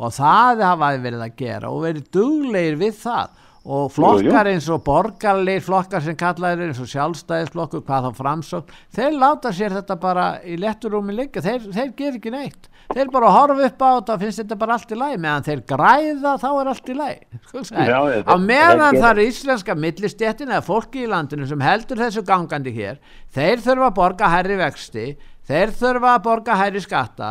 [0.00, 3.40] Og það hafa þeir verið að gera og verið duglegir við það.
[3.70, 9.12] Og flokkar eins og borgarleir flokkar sem kallaðir eins og sjálfstæðisflokkur, hvað þá framsókn, þeir
[9.20, 12.66] láta sér þetta bara í letturúmi líka, þeir, þeir ger ekki neitt.
[12.90, 15.60] Þeir bara horfa upp á þetta og finnst þetta bara allt í lagi, meðan þeir
[15.70, 16.96] græða þá er allt í.
[17.92, 22.74] Já, ég- Á meðan er íslenska millistjettin eða fólki í landinu sem heldur þessu gangandi
[22.74, 22.98] hér,
[23.30, 25.06] þeir þurfa að borga hærri vexti,
[25.46, 27.30] þeir þurfa að borga hærri skatta,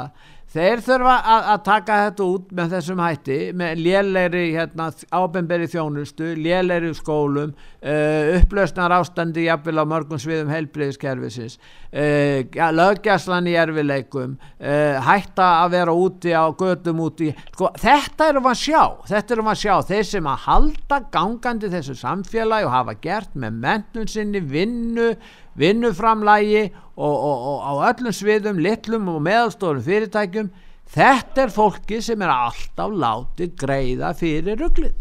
[0.53, 6.31] þeir þurfa að, að taka þetta út með þessum hætti, með lélegri hérna, ábemberi þjónustu,
[6.39, 11.59] lélegri skólum, uh, upplausnar ástandi jafnvel á mörgum sviðum heilbriðiskerfisins,
[11.93, 18.31] uh, ja, löggæslan í erfileikum, uh, hætta að vera úti á götum úti, sko, þetta
[18.31, 21.99] erum við að sjá, þetta erum við að sjá, þeir sem að halda gangandi þessu
[21.99, 25.13] samfélagi og hafa gert með mentun sinni, vinnu,
[25.59, 26.63] vinnuframlægi
[26.95, 30.49] og, og, og á öllum sviðum, litlum og meðalstórum fyrirtækjum,
[30.95, 34.97] þetta er fólki sem er alltaf látið greiða fyrir ruglið.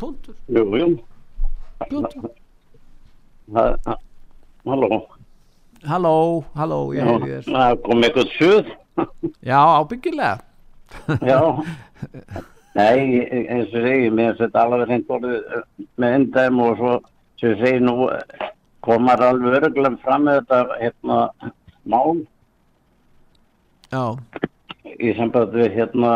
[0.00, 0.36] Punktur.
[4.64, 5.00] Halló.
[5.88, 6.78] Halló, halló.
[7.46, 8.70] Það kom eitthvað suð.
[9.40, 10.38] Já, ábyggilega.
[11.24, 11.40] Já.
[12.78, 15.38] Nei, eins og segi, mér þetta alveg reynd orðið
[15.98, 16.92] með endæm og svo,
[17.40, 17.96] sem segi nú,
[18.84, 21.18] komar alveg örgulega fram með þetta, hérna,
[21.84, 22.20] mál
[23.90, 24.02] Já.
[24.96, 26.12] í samband við, hérna,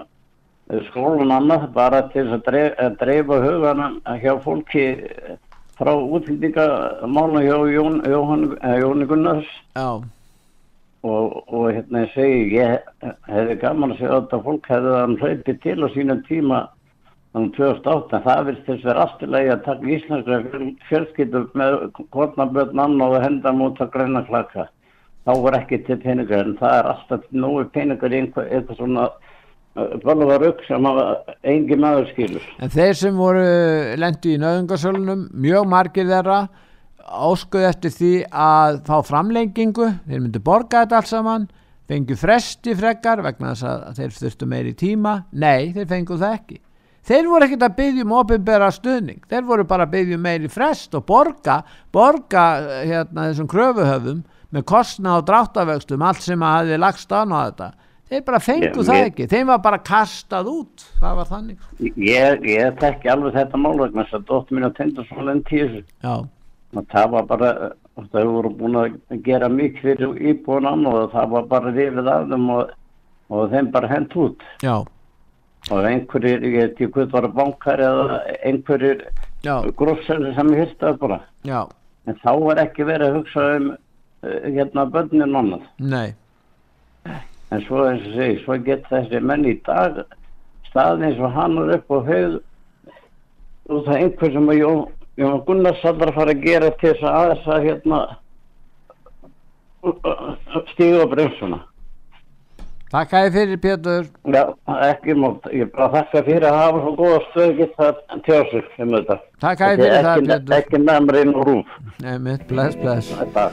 [0.00, 5.38] eh, skólan annað, bara til að dreif, að dreifa huganum hjá fólki eh,
[5.76, 9.48] frá útlendingamálum hjá Jón, Jóhann, eh, Jóni Gunnars.
[9.76, 10.02] Já.
[11.06, 12.80] og, og hérna ég segi ég
[13.28, 16.62] hefði gaman að segja að þetta fólk hefði hann hlaupið til á sínum tíma
[17.36, 20.40] um 2008 en það virðist þess vera afturlega að taka íslenskra
[20.88, 21.78] fjölskyldu með
[22.14, 24.68] kornabötn annan og henda múta græna klaka
[25.26, 29.08] þá var ekki til peningar en það er alltaf nógu peningar í einhver, eitthvað svona
[30.04, 31.00] bölva rugg sem að
[31.52, 32.44] engi maður skilur.
[32.62, 33.42] En þeir sem voru
[34.00, 36.46] lendi í nöðungarsölunum, mjög margir þeirra
[37.06, 41.48] áskuðu eftir því að fá framlengingu, þeir myndu borga þetta allt saman,
[41.90, 46.60] fengu fresti frekar vegna þess að þeir þurftu meiri tíma, nei, þeir fengu það ekki.
[47.06, 50.48] Þeir voru ekkert að byggja um opinbera stuðning, þeir voru bara að byggja um meiri
[50.50, 51.60] frest og borga,
[51.94, 52.44] borga
[52.80, 54.24] eh, hérna, þessum kröfuhöfum
[54.56, 57.68] með kostna og dráttavöxtum, allt sem að hafi lagst án á þetta.
[58.06, 61.56] Þeir bara fengu Ég- það ég- ekki, þeim var bara kastað út, það var þannig.
[61.82, 65.42] ég, ég þekki alveg þetta mál vegna þess að dóttir mín að tenda svo lenn
[65.48, 66.14] tíu Já.
[66.76, 67.50] og það var bara
[67.96, 72.50] það voru búin að gera mikið fyrir íbúinan og það var bara rifið af þeim
[72.50, 72.70] og,
[73.30, 74.84] og þeim bara hent út Já.
[75.70, 79.02] Og einhverjir, ég veit ekki hvað var bankar eða einhverjir
[79.78, 81.20] grófsæli sem ég hýrta bara.
[81.46, 81.66] Já.
[82.06, 85.64] en þá var ekki verið að hugsa um uh, hérna börnin annað.
[85.78, 86.14] Nei.
[87.50, 90.04] en svo eins og segi, svo get þessi menn í dag
[90.70, 92.38] staðið eins og hann er upp og höfð
[93.66, 94.82] og það er einhver sem að Jón,
[95.18, 98.00] Jón Gunnars allar að fara að gera til þess að aðeins að hérna
[100.72, 101.58] stíga á bremsuna
[102.86, 104.04] Takk að þið fyrir Pétur.
[104.30, 104.42] Já,
[104.86, 107.88] ekki mót, ég bara þakka fyrir að hafa svo góða stöð geta
[108.28, 110.54] tjá sig um þetta Takk að þið fyrir það, Pétur.
[110.60, 111.68] ekki nefnir inn og rúf
[112.04, 113.10] Nei, mitt, bless, bless.
[113.34, 113.52] Takk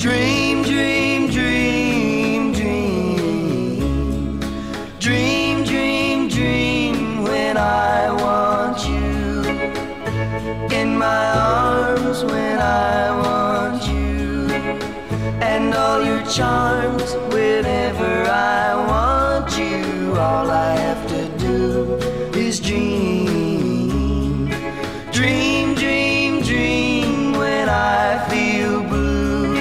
[0.00, 4.40] Dream, dream, dream, dream.
[4.98, 9.44] Dream, dream, dream when I want you.
[10.80, 13.19] In my arms when I want
[16.30, 20.14] charms whenever I want you.
[20.16, 21.94] All I have to do
[22.38, 24.46] is dream,
[25.10, 29.56] dream, dream, dream when I feel blue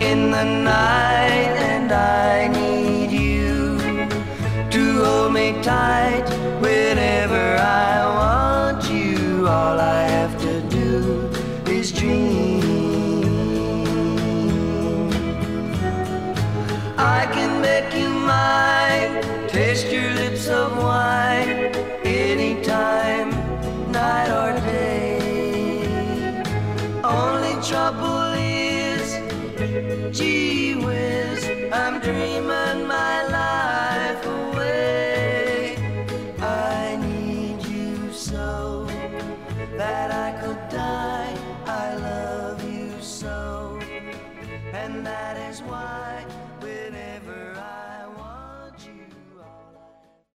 [0.00, 3.76] in the night, and I need you
[4.70, 6.26] to hold me tight
[6.62, 9.46] whenever I want you.
[9.46, 10.01] All I
[27.90, 28.21] boy.